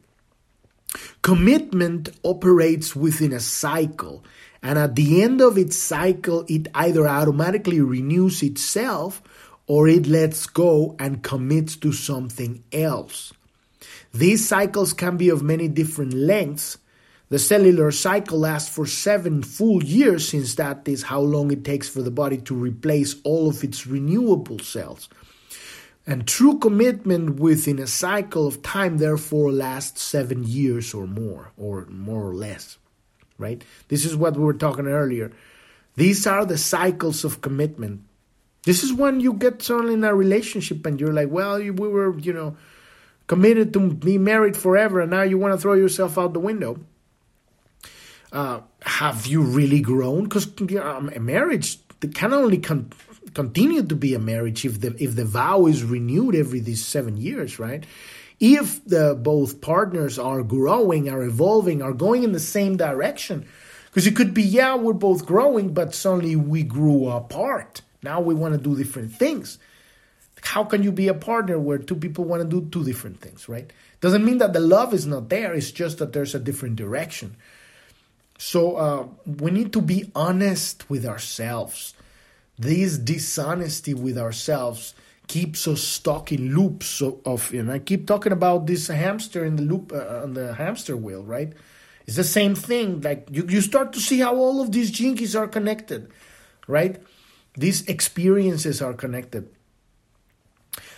commitment 1.21 2.09
operates 2.23 2.95
within 2.95 3.31
a 3.33 3.39
cycle 3.39 4.23
and 4.63 4.77
at 4.77 4.95
the 4.95 5.23
end 5.23 5.41
of 5.41 5.57
its 5.57 5.75
cycle, 5.75 6.45
it 6.47 6.67
either 6.75 7.07
automatically 7.07 7.81
renews 7.81 8.43
itself 8.43 9.21
or 9.65 9.87
it 9.87 10.05
lets 10.05 10.45
go 10.45 10.95
and 10.99 11.23
commits 11.23 11.75
to 11.77 11.91
something 11.91 12.63
else. 12.71 13.33
These 14.13 14.47
cycles 14.47 14.93
can 14.93 15.17
be 15.17 15.29
of 15.29 15.41
many 15.41 15.67
different 15.67 16.13
lengths. 16.13 16.77
The 17.29 17.39
cellular 17.39 17.91
cycle 17.91 18.39
lasts 18.39 18.69
for 18.69 18.85
seven 18.85 19.41
full 19.41 19.83
years, 19.83 20.27
since 20.27 20.55
that 20.55 20.87
is 20.87 21.03
how 21.03 21.21
long 21.21 21.49
it 21.49 21.63
takes 21.63 21.87
for 21.87 22.01
the 22.01 22.11
body 22.11 22.37
to 22.39 22.53
replace 22.53 23.15
all 23.23 23.49
of 23.49 23.63
its 23.63 23.87
renewable 23.87 24.59
cells. 24.59 25.07
And 26.07 26.27
true 26.27 26.57
commitment 26.57 27.39
within 27.39 27.77
a 27.79 27.87
cycle 27.87 28.47
of 28.47 28.63
time, 28.63 28.97
therefore, 28.97 29.51
lasts 29.51 30.01
seven 30.01 30.43
years 30.43 30.93
or 30.93 31.05
more, 31.05 31.51
or 31.57 31.85
more 31.85 32.27
or 32.27 32.33
less 32.33 32.77
right? 33.41 33.63
This 33.89 34.05
is 34.05 34.15
what 34.15 34.37
we 34.37 34.43
were 34.43 34.53
talking 34.53 34.87
earlier. 34.87 35.33
These 35.95 36.25
are 36.27 36.45
the 36.45 36.57
cycles 36.57 37.25
of 37.25 37.41
commitment. 37.41 38.01
This 38.63 38.83
is 38.83 38.93
when 38.93 39.19
you 39.19 39.33
get 39.33 39.63
someone 39.63 39.89
in 39.89 40.03
a 40.03 40.15
relationship 40.15 40.85
and 40.85 41.01
you're 41.01 41.11
like, 41.11 41.29
well, 41.29 41.57
we 41.57 41.71
were, 41.71 42.17
you 42.19 42.31
know, 42.31 42.55
committed 43.27 43.73
to 43.73 43.93
be 43.93 44.17
married 44.17 44.55
forever, 44.55 45.01
and 45.01 45.11
now 45.11 45.23
you 45.23 45.37
want 45.37 45.53
to 45.53 45.59
throw 45.59 45.73
yourself 45.73 46.17
out 46.17 46.33
the 46.33 46.39
window. 46.39 46.79
Uh, 48.31 48.61
have 48.83 49.25
you 49.25 49.41
really 49.41 49.81
grown? 49.81 50.23
Because 50.23 50.47
you 50.69 50.79
a 50.79 51.19
marriage 51.19 51.79
can 52.13 52.33
only 52.33 52.57
con- 52.57 52.91
continue 53.33 53.83
to 53.83 53.95
be 53.95 54.13
a 54.13 54.19
marriage 54.19 54.65
if 54.65 54.81
the 54.81 54.95
if 55.01 55.15
the 55.15 55.25
vow 55.25 55.65
is 55.65 55.83
renewed 55.83 56.35
every 56.35 56.59
these 56.59 56.85
seven 56.85 57.17
years, 57.17 57.59
right? 57.59 57.85
if 58.41 58.83
the 58.85 59.13
both 59.13 59.61
partners 59.61 60.17
are 60.17 60.41
growing, 60.41 61.07
are 61.07 61.21
evolving, 61.21 61.83
are 61.83 61.93
going 61.93 62.23
in 62.23 62.31
the 62.31 62.39
same 62.39 62.75
direction. 62.75 63.47
Because 63.85 64.07
it 64.07 64.15
could 64.15 64.33
be, 64.33 64.41
yeah, 64.41 64.75
we're 64.75 64.93
both 64.93 65.25
growing, 65.25 65.73
but 65.73 65.93
suddenly 65.93 66.35
we 66.35 66.63
grew 66.63 67.07
apart. 67.07 67.81
Now 68.01 68.19
we 68.19 68.33
want 68.33 68.55
to 68.55 68.59
do 68.59 68.75
different 68.75 69.13
things. 69.13 69.59
How 70.41 70.63
can 70.63 70.81
you 70.81 70.91
be 70.91 71.07
a 71.07 71.13
partner 71.13 71.59
where 71.59 71.77
two 71.77 71.95
people 71.95 72.25
want 72.25 72.41
to 72.41 72.49
do 72.49 72.67
two 72.67 72.83
different 72.83 73.21
things, 73.21 73.47
right? 73.47 73.71
Doesn't 73.99 74.25
mean 74.25 74.39
that 74.39 74.53
the 74.53 74.59
love 74.59 74.91
is 74.95 75.05
not 75.05 75.29
there, 75.29 75.53
it's 75.53 75.71
just 75.71 75.99
that 75.99 76.11
there's 76.11 76.33
a 76.33 76.39
different 76.39 76.77
direction. 76.77 77.35
So 78.39 78.75
uh, 78.75 79.07
we 79.27 79.51
need 79.51 79.71
to 79.73 79.81
be 79.81 80.09
honest 80.15 80.89
with 80.89 81.05
ourselves. 81.05 81.93
This 82.57 82.97
dishonesty 82.97 83.93
with 83.93 84.17
ourselves 84.17 84.93
keeps 85.27 85.67
us 85.67 85.81
stuck 85.81 86.31
in 86.31 86.53
loops 86.53 87.01
of, 87.01 87.19
of 87.25 87.53
and 87.53 87.71
I 87.71 87.79
keep 87.79 88.05
talking 88.05 88.33
about 88.33 88.67
this 88.67 88.87
hamster 88.87 89.45
in 89.45 89.55
the 89.55 89.63
loop 89.63 89.91
uh, 89.93 90.21
on 90.23 90.33
the 90.33 90.53
hamster 90.53 90.97
wheel, 90.97 91.23
right? 91.23 91.53
It's 92.05 92.17
the 92.17 92.23
same 92.23 92.55
thing. 92.55 93.01
Like 93.01 93.27
you, 93.31 93.45
you 93.47 93.61
start 93.61 93.93
to 93.93 93.99
see 93.99 94.19
how 94.19 94.35
all 94.35 94.61
of 94.61 94.71
these 94.71 94.91
Keys 94.91 95.35
are 95.35 95.47
connected, 95.47 96.11
right? 96.67 97.01
These 97.55 97.87
experiences 97.87 98.81
are 98.81 98.93
connected. 98.93 99.49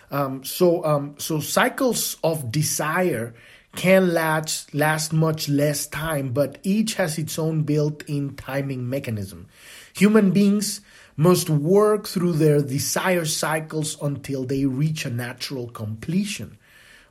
Um, 0.10 0.44
so 0.44 0.84
um, 0.86 1.16
so 1.18 1.40
cycles 1.40 2.18
of 2.24 2.52
desire 2.52 3.34
can 3.76 4.14
last 4.14 4.74
last 4.74 5.14
much 5.14 5.50
less 5.50 5.88
time, 5.88 6.32
but 6.34 6.60
each 6.64 6.96
has 6.96 7.18
its 7.18 7.40
own 7.40 7.64
built-in 7.64 8.36
timing 8.36 8.90
mechanism. 8.90 9.48
Human 9.96 10.32
beings 10.32 10.82
must 11.16 11.50
work 11.50 12.08
through 12.08 12.34
their 12.34 12.62
desire 12.62 13.26
cycles 13.26 13.98
until 14.02 14.46
they 14.46 14.66
reach 14.66 15.06
a 15.06 15.10
natural 15.10 15.68
completion. 15.70 16.58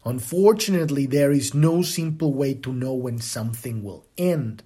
Unfortunately, 0.04 1.06
there 1.06 1.30
is 1.30 1.54
no 1.54 1.82
simple 1.82 2.34
way 2.34 2.54
to 2.54 2.72
know 2.72 2.94
when 2.94 3.18
something 3.18 3.82
will 3.84 4.06
end. 4.18 4.62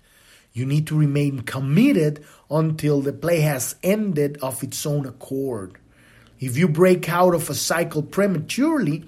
You 0.52 0.64
need 0.64 0.86
to 0.86 0.98
remain 0.98 1.40
committed 1.40 2.24
until 2.50 3.02
the 3.02 3.12
play 3.12 3.40
has 3.40 3.76
ended 3.82 4.38
of 4.40 4.62
its 4.62 4.86
own 4.86 5.04
accord. 5.04 5.76
If 6.40 6.56
you 6.56 6.68
break 6.68 7.08
out 7.10 7.34
of 7.34 7.50
a 7.50 7.54
cycle 7.54 8.02
prematurely, 8.02 9.04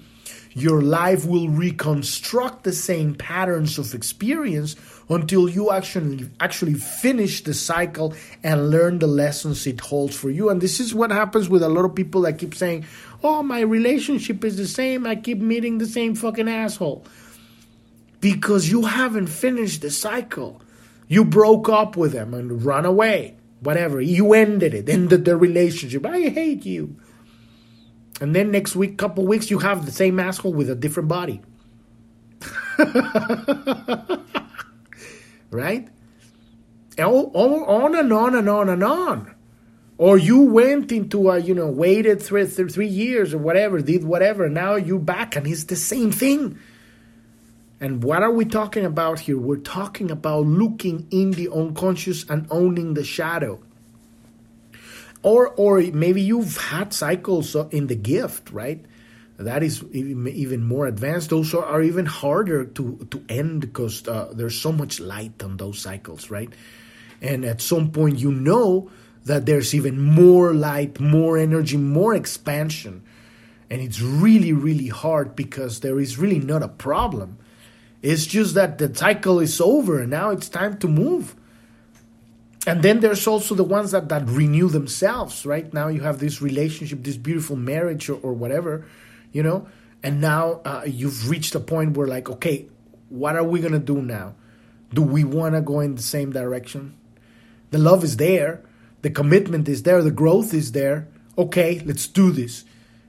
your 0.53 0.81
life 0.81 1.25
will 1.25 1.49
reconstruct 1.49 2.63
the 2.63 2.73
same 2.73 3.15
patterns 3.15 3.79
of 3.79 3.95
experience 3.95 4.75
until 5.09 5.49
you 5.49 5.71
actually 5.71 6.29
actually 6.39 6.75
finish 6.75 7.43
the 7.43 7.53
cycle 7.53 8.13
and 8.43 8.69
learn 8.69 8.99
the 8.99 9.07
lessons 9.07 9.65
it 9.65 9.79
holds 9.81 10.15
for 10.15 10.29
you. 10.29 10.49
And 10.49 10.61
this 10.61 10.79
is 10.79 10.93
what 10.93 11.11
happens 11.11 11.49
with 11.49 11.63
a 11.63 11.69
lot 11.69 11.85
of 11.85 11.95
people 11.95 12.21
that 12.21 12.37
keep 12.37 12.53
saying, 12.53 12.85
"Oh, 13.23 13.41
my 13.43 13.61
relationship 13.61 14.43
is 14.45 14.57
the 14.57 14.67
same. 14.67 15.07
I 15.07 15.15
keep 15.15 15.39
meeting 15.39 15.79
the 15.79 15.87
same 15.87 16.15
fucking 16.15 16.47
asshole." 16.47 17.05
Because 18.21 18.69
you 18.69 18.83
haven't 18.83 19.27
finished 19.27 19.81
the 19.81 19.89
cycle. 19.89 20.61
You 21.07 21.25
broke 21.25 21.69
up 21.69 21.97
with 21.97 22.11
them 22.11 22.33
and 22.33 22.63
run 22.63 22.85
away, 22.85 23.35
whatever. 23.61 23.99
You 24.01 24.33
ended 24.33 24.73
it, 24.73 24.89
ended 24.89 25.25
the 25.25 25.37
relationship. 25.37 26.05
I 26.05 26.29
hate 26.29 26.65
you. 26.65 26.97
And 28.21 28.35
then 28.35 28.51
next 28.51 28.75
week, 28.75 28.97
couple 28.97 29.25
weeks, 29.25 29.49
you 29.49 29.59
have 29.59 29.85
the 29.85 29.91
same 29.91 30.19
asshole 30.19 30.53
with 30.53 30.69
a 30.69 30.75
different 30.75 31.07
body. 31.07 31.41
right? 35.51 35.87
On 36.97 37.95
and 37.95 38.11
on 38.11 38.35
and 38.35 38.49
on 38.49 38.69
and 38.69 38.83
on. 38.83 39.35
Or 39.97 40.17
you 40.17 40.41
went 40.41 40.91
into 40.91 41.29
a, 41.29 41.39
you 41.39 41.53
know, 41.53 41.67
waited 41.67 42.21
three, 42.21 42.45
three 42.45 42.87
years 42.87 43.33
or 43.33 43.37
whatever, 43.37 43.81
did 43.81 44.03
whatever. 44.05 44.47
Now 44.47 44.75
you're 44.75 44.97
back 44.97 45.35
and 45.35 45.45
it's 45.45 45.65
the 45.65 45.75
same 45.75 46.11
thing. 46.11 46.57
And 47.81 48.03
what 48.03 48.23
are 48.23 48.31
we 48.31 48.45
talking 48.45 48.85
about 48.85 49.19
here? 49.19 49.37
We're 49.37 49.57
talking 49.57 50.11
about 50.11 50.45
looking 50.45 51.07
in 51.11 51.31
the 51.31 51.49
unconscious 51.49 52.29
and 52.29 52.47
owning 52.49 52.93
the 52.93 53.03
shadow. 53.03 53.61
Or, 55.21 55.49
or 55.49 55.81
maybe 55.81 56.21
you've 56.21 56.57
had 56.57 56.93
cycles 56.93 57.55
in 57.71 57.87
the 57.87 57.95
gift, 57.95 58.51
right? 58.51 58.85
That 59.39 59.63
is 59.63 59.83
even 59.93 60.65
more 60.65 60.85
advanced. 60.85 61.29
Those 61.29 61.53
are 61.53 61.81
even 61.81 62.05
harder 62.05 62.65
to, 62.65 63.07
to 63.09 63.23
end 63.29 63.61
because 63.61 64.05
uh, 64.05 64.33
there's 64.33 64.59
so 64.59 64.73
much 64.73 64.99
light 64.99 65.41
on 65.41 65.55
those 65.55 65.79
cycles, 65.79 66.29
right? 66.29 66.51
And 67.21 67.45
at 67.45 67.61
some 67.61 67.91
point, 67.91 68.19
you 68.19 68.33
know 68.33 68.91
that 69.23 69.45
there's 69.45 69.73
even 69.73 69.97
more 70.01 70.53
light, 70.53 70.99
more 70.99 71.37
energy, 71.37 71.77
more 71.77 72.13
expansion. 72.13 73.01
And 73.69 73.81
it's 73.81 74.01
really, 74.01 74.51
really 74.51 74.89
hard 74.89 75.37
because 75.37 75.79
there 75.79 75.99
is 75.99 76.17
really 76.17 76.39
not 76.39 76.61
a 76.61 76.67
problem. 76.67 77.37
It's 78.01 78.25
just 78.25 78.55
that 78.55 78.77
the 78.77 78.93
cycle 78.93 79.39
is 79.39 79.61
over 79.61 80.01
and 80.01 80.09
now 80.09 80.31
it's 80.31 80.49
time 80.49 80.77
to 80.79 80.87
move. 80.89 81.33
And 82.67 82.83
then 82.83 82.99
there's 82.99 83.25
also 83.25 83.55
the 83.55 83.63
ones 83.63 83.91
that, 83.91 84.09
that 84.09 84.27
renew 84.27 84.67
themselves, 84.67 85.45
right? 85.45 85.73
Now 85.73 85.87
you 85.87 86.01
have 86.01 86.19
this 86.19 86.41
relationship, 86.41 87.03
this 87.03 87.15
beautiful 87.15 87.55
marriage 87.55 88.09
or, 88.09 88.19
or 88.21 88.33
whatever, 88.33 88.85
you 89.31 89.43
know? 89.43 89.67
And 90.01 90.21
now 90.21 90.61
uh, 90.65 90.83
you've 90.85 91.29
reached 91.29 91.55
a 91.55 91.59
point 91.59 91.97
where, 91.97 92.07
like, 92.07 92.29
okay, 92.29 92.67
what 93.09 93.35
are 93.35 93.43
we 93.43 93.59
going 93.59 93.73
to 93.73 93.79
do 93.79 94.01
now? 94.01 94.35
Do 94.93 95.01
we 95.01 95.23
want 95.23 95.55
to 95.55 95.61
go 95.61 95.79
in 95.81 95.95
the 95.95 96.01
same 96.01 96.31
direction? 96.31 96.95
The 97.71 97.77
love 97.77 98.03
is 98.03 98.17
there, 98.17 98.63
the 99.01 99.09
commitment 99.09 99.69
is 99.69 99.83
there, 99.83 100.01
the 100.01 100.11
growth 100.11 100.53
is 100.53 100.71
there. 100.71 101.07
Okay, 101.37 101.79
let's 101.85 102.07
do 102.07 102.31
this. 102.31 102.65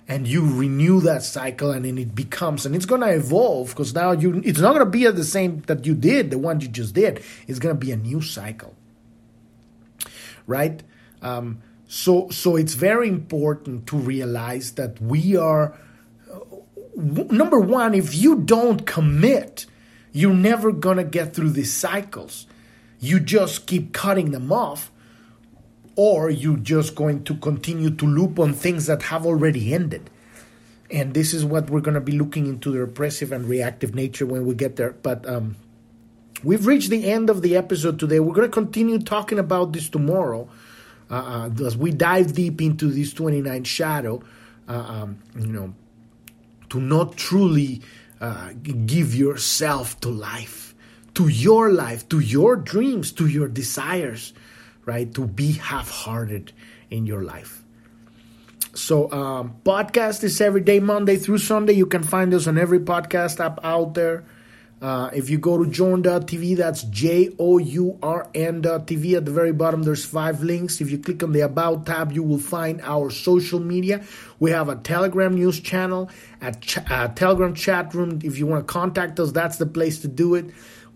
And 0.07 0.27
you 0.27 0.45
renew 0.45 1.01
that 1.01 1.23
cycle 1.23 1.71
and 1.71 1.85
then 1.85 1.97
it 1.97 2.15
becomes 2.15 2.67
and 2.67 2.75
it's 2.75 2.85
gonna 2.85 3.09
evolve 3.09 3.71
because 3.71 3.95
now 3.95 4.11
you 4.11 4.43
it's 4.45 4.59
not 4.59 4.73
gonna 4.73 4.87
be 4.87 5.07
the 5.07 5.25
same 5.25 5.61
that 5.69 5.87
you 5.87 5.95
did, 5.95 6.33
the 6.33 6.39
one 6.39 6.61
you 6.61 6.67
just 6.67 6.95
did. 6.95 7.23
It's 7.47 7.61
gonna 7.61 7.77
be 7.77 7.93
a 7.93 7.97
new 7.97 8.21
cycle. 8.21 8.75
Right? 10.49 10.83
Um, 11.23 11.63
so 11.87 12.29
so 12.31 12.57
it's 12.57 12.75
very 12.75 13.09
important 13.09 13.87
to 13.87 13.97
realize 13.97 14.73
that 14.73 15.01
we 15.01 15.37
are 15.37 15.79
number 17.01 17.59
one, 17.59 17.95
if 17.95 18.15
you 18.15 18.37
don't 18.37 18.87
commit, 18.87 19.67
you're 20.13 20.35
never 20.35 20.73
gonna 20.73 21.05
get 21.05 21.35
through 21.35 21.51
these 21.51 21.73
cycles 21.73 22.47
you 23.01 23.19
just 23.19 23.67
keep 23.67 23.93
cutting 23.95 24.31
them 24.31 24.53
off, 24.53 24.93
or 25.97 26.31
you're 26.31 26.59
just 26.59 26.95
going 26.95 27.25
to 27.25 27.35
continue 27.35 27.91
to 27.91 28.07
loop 28.07 28.39
on 28.39 28.53
things 28.53 28.87
that 28.87 29.03
have 29.05 29.25
already 29.27 29.73
ended. 29.73 30.11
And 30.91 31.15
this 31.15 31.33
is 31.33 31.45
what 31.45 31.71
we're 31.71 31.81
going 31.81 31.95
to 31.95 32.01
be 32.01 32.13
looking 32.13 32.47
into 32.47 32.71
the 32.71 32.81
repressive 32.81 33.33
and 33.33 33.49
reactive 33.49 33.95
nature 33.95 34.27
when 34.27 34.45
we 34.45 34.55
get 34.55 34.77
there. 34.77 34.93
But 35.03 35.27
um, 35.27 35.57
we've 36.45 36.67
reached 36.67 36.91
the 36.91 37.11
end 37.11 37.31
of 37.31 37.43
the 37.43 37.57
episode 37.57 37.99
today. 37.99 38.21
We're 38.21 38.35
going 38.35 38.49
to 38.49 38.53
continue 38.53 38.99
talking 38.99 39.39
about 39.39 39.73
this 39.73 39.89
tomorrow 39.89 40.49
uh, 41.11 41.49
uh, 41.61 41.65
as 41.65 41.77
we 41.77 41.93
dive 41.93 42.35
deep 42.35 42.61
into 42.61 42.87
this 42.91 43.15
29 43.15 43.65
shadow. 43.65 44.23
Uh, 44.69 44.73
um, 44.73 45.19
you 45.39 45.47
know, 45.47 45.75
to 46.71 46.81
not 46.81 47.17
truly 47.17 47.83
uh, 48.21 48.53
give 48.87 49.15
yourself 49.15 50.01
to 50.01 50.09
life 50.09 50.71
to 51.15 51.29
your 51.29 51.71
life, 51.71 52.09
to 52.09 52.19
your 52.19 52.57
dreams, 52.57 53.13
to 53.13 53.27
your 53.27 53.49
desires, 53.49 54.33
right? 54.87 55.13
To 55.15 55.27
be 55.27 55.53
half 55.53 55.91
hearted 55.91 56.53
in 56.91 57.07
your 57.07 57.23
life. 57.23 57.63
So, 58.73 59.11
um, 59.11 59.57
podcast 59.65 60.23
is 60.23 60.41
every 60.41 60.61
day, 60.61 60.79
Monday 60.79 61.17
through 61.17 61.39
Sunday. 61.39 61.73
You 61.73 61.87
can 61.87 62.03
find 62.03 62.33
us 62.33 62.47
on 62.47 62.57
every 62.57 62.79
podcast 62.79 63.41
app 63.41 63.59
out 63.65 63.95
there. 63.95 64.25
Uh, 64.81 65.11
if 65.13 65.29
you 65.29 65.37
go 65.37 65.63
to 65.63 65.71
journ.tv, 65.71 66.57
that's 66.57 66.85
J 66.85 67.31
O 67.39 67.59
U 67.59 67.99
R 68.03 68.31
N.tv. 68.35 69.15
At 69.15 69.27
the 69.27 69.31
very 69.31 69.53
bottom, 69.53 69.83
there's 69.83 70.07
five 70.07 70.43
links. 70.43 70.81
If 70.81 70.91
you 70.91 70.99
click 70.99 71.23
on 71.23 71.33
the 71.33 71.41
About 71.41 71.85
tab, 71.85 72.13
you 72.13 72.23
will 72.23 72.39
find 72.39 72.81
our 72.81 73.11
social 73.11 73.61
media. 73.61 74.03
We 74.39 74.53
have 74.53 74.71
a 74.71 74.77
Telegram 74.77 75.35
news 75.35 75.61
channel, 75.61 76.09
a, 76.41 76.53
ch- 76.55 76.79
a 76.79 77.13
Telegram 77.15 77.55
chat 77.55 77.95
room. 77.95 78.21
If 78.25 78.39
you 78.39 78.47
want 78.47 78.67
to 78.67 78.73
contact 78.73 79.21
us, 79.21 79.33
that's 79.33 79.59
the 79.59 79.67
place 79.67 79.99
to 80.01 80.09
do 80.09 80.35
it. 80.35 80.47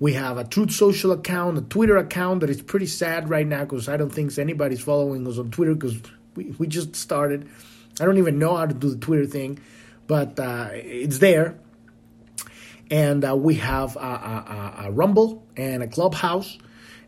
We 0.00 0.14
have 0.14 0.38
a 0.38 0.44
Truth 0.44 0.72
Social 0.72 1.12
account, 1.12 1.58
a 1.58 1.62
Twitter 1.62 1.98
account 1.98 2.40
that 2.40 2.50
is 2.50 2.62
pretty 2.62 2.86
sad 2.86 3.28
right 3.28 3.46
now 3.46 3.64
because 3.64 3.88
I 3.88 3.98
don't 3.98 4.10
think 4.10 4.36
anybody's 4.38 4.80
following 4.80 5.26
us 5.28 5.38
on 5.38 5.50
Twitter 5.50 5.74
because 5.74 6.00
we, 6.34 6.54
we 6.58 6.66
just 6.66 6.96
started. 6.96 7.48
I 8.00 8.06
don't 8.06 8.18
even 8.18 8.38
know 8.38 8.56
how 8.56 8.64
to 8.64 8.74
do 8.74 8.90
the 8.90 8.98
Twitter 8.98 9.26
thing, 9.26 9.60
but 10.06 10.38
uh, 10.40 10.70
it's 10.72 11.18
there. 11.18 11.58
And 12.94 13.24
uh, 13.24 13.34
we 13.34 13.54
have 13.54 13.96
a, 13.96 13.98
a, 13.98 14.74
a, 14.84 14.90
Rumble 14.92 15.44
and 15.56 15.82
a 15.82 15.88
Clubhouse. 15.88 16.56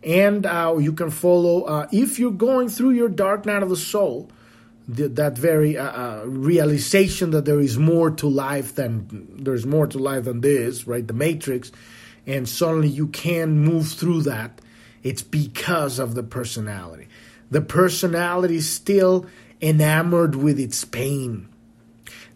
And 0.03 0.45
uh, 0.45 0.75
you 0.81 0.93
can 0.93 1.13
follow, 1.13 1.63
uh, 1.63 1.87
if 1.93 2.19
you're 2.19 2.33
going 2.33 2.69
through 2.71 2.91
your 2.91 3.09
dark 3.09 3.47
night 3.47 3.63
of 3.63 3.69
the 3.69 3.77
soul, 3.77 4.29
that 4.89 5.39
very 5.39 5.79
uh, 5.79 5.85
uh, 5.85 6.23
realization 6.27 7.31
that 7.31 7.45
there 7.45 7.61
is 7.61 7.79
more 7.79 8.11
to 8.11 8.27
life 8.27 8.75
than 8.75 9.29
there's 9.45 9.65
more 9.65 9.87
to 9.87 9.99
life 9.99 10.25
than 10.25 10.41
this, 10.41 10.89
right? 10.89 11.07
The 11.07 11.15
Matrix 11.15 11.71
and 12.27 12.49
suddenly 12.49 12.89
you 12.89 13.07
can 13.07 13.61
move 13.61 13.87
through 13.89 14.23
that, 14.23 14.61
it's 15.05 15.23
because 15.23 16.01
of 16.01 16.17
the 16.17 16.25
personality. 16.25 17.07
The 17.53 17.61
personality 17.61 18.57
is 18.57 18.69
still 18.69 19.27
enamored 19.63 20.35
with 20.35 20.59
its 20.59 20.85
pain. 20.85 21.49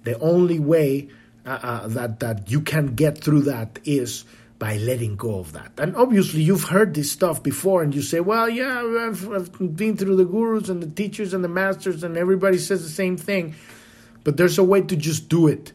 The 0.04 0.16
only 0.20 0.60
way 0.60 1.08
uh, 1.50 1.58
uh, 1.62 1.88
that 1.88 2.20
that 2.20 2.50
you 2.50 2.60
can 2.60 2.94
get 2.94 3.18
through 3.18 3.42
that 3.42 3.78
is 3.84 4.24
by 4.58 4.76
letting 4.76 5.16
go 5.16 5.38
of 5.38 5.52
that. 5.52 5.72
And 5.78 5.96
obviously, 5.96 6.42
you've 6.42 6.64
heard 6.64 6.94
this 6.94 7.10
stuff 7.10 7.42
before, 7.42 7.82
and 7.82 7.94
you 7.94 8.02
say, 8.02 8.20
"Well, 8.20 8.48
yeah, 8.48 8.82
I've, 9.06 9.32
I've 9.32 9.76
been 9.76 9.96
through 9.96 10.16
the 10.16 10.24
gurus 10.24 10.68
and 10.68 10.82
the 10.82 10.86
teachers 10.86 11.34
and 11.34 11.42
the 11.42 11.48
masters, 11.48 12.04
and 12.04 12.16
everybody 12.16 12.58
says 12.58 12.82
the 12.82 12.88
same 12.88 13.16
thing." 13.16 13.54
But 14.22 14.36
there's 14.36 14.58
a 14.58 14.64
way 14.64 14.82
to 14.82 14.96
just 14.96 15.28
do 15.28 15.48
it 15.48 15.72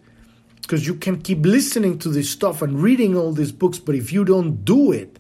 because 0.62 0.88
you 0.88 0.96
can 0.96 1.22
keep 1.22 1.46
listening 1.46 2.00
to 2.00 2.10
this 2.10 2.30
stuff 2.30 2.62
and 2.62 2.82
reading 2.82 3.16
all 3.16 3.32
these 3.32 3.52
books 3.52 3.78
but 3.78 3.94
if 3.94 4.12
you 4.12 4.26
don't 4.26 4.66
do 4.66 4.92
it 4.92 5.20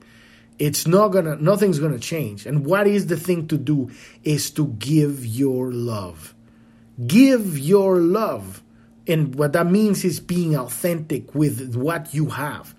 it's 0.57 0.87
not 0.87 1.09
gonna 1.09 1.35
nothing's 1.35 1.77
gonna 1.77 1.99
change 1.99 2.47
and 2.47 2.65
what 2.65 2.87
is 2.87 3.05
the 3.07 3.17
thing 3.17 3.47
to 3.47 3.57
do 3.57 3.91
is 4.23 4.49
to 4.49 4.67
give 4.79 5.23
your 5.23 5.71
love 5.71 6.33
give 7.05 7.59
your 7.59 7.99
love 7.99 8.63
and 9.07 9.35
what 9.35 9.53
that 9.53 9.67
means 9.67 10.03
is 10.03 10.19
being 10.19 10.55
authentic 10.55 11.33
with 11.35 11.75
what 11.75 12.13
you 12.13 12.27
have 12.27 12.73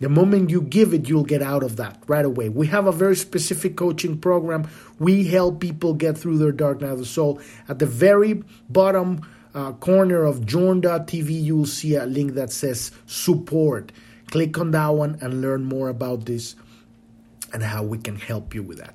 the 0.00 0.08
moment 0.08 0.50
you 0.50 0.62
give 0.62 0.94
it 0.94 1.08
you'll 1.08 1.24
get 1.24 1.42
out 1.42 1.62
of 1.62 1.76
that 1.76 2.02
right 2.06 2.24
away 2.24 2.48
we 2.48 2.66
have 2.66 2.86
a 2.86 2.92
very 2.92 3.16
specific 3.16 3.76
coaching 3.76 4.18
program 4.18 4.68
we 4.98 5.24
help 5.24 5.60
people 5.60 5.94
get 5.94 6.16
through 6.16 6.38
their 6.38 6.52
dark 6.52 6.80
night 6.80 6.90
of 6.90 6.98
the 6.98 7.06
soul 7.06 7.40
at 7.68 7.78
the 7.78 7.86
very 7.86 8.42
bottom 8.68 9.20
uh, 9.54 9.72
corner 9.72 10.24
of 10.24 10.46
journ.tv, 10.46 11.42
you 11.42 11.56
will 11.56 11.66
see 11.66 11.96
a 11.96 12.06
link 12.06 12.34
that 12.34 12.52
says 12.52 12.92
support. 13.06 13.92
Click 14.30 14.58
on 14.58 14.72
that 14.72 14.88
one 14.88 15.18
and 15.20 15.40
learn 15.40 15.64
more 15.64 15.88
about 15.88 16.26
this 16.26 16.54
and 17.52 17.62
how 17.62 17.82
we 17.82 17.98
can 17.98 18.16
help 18.16 18.54
you 18.54 18.62
with 18.62 18.78
that. 18.78 18.94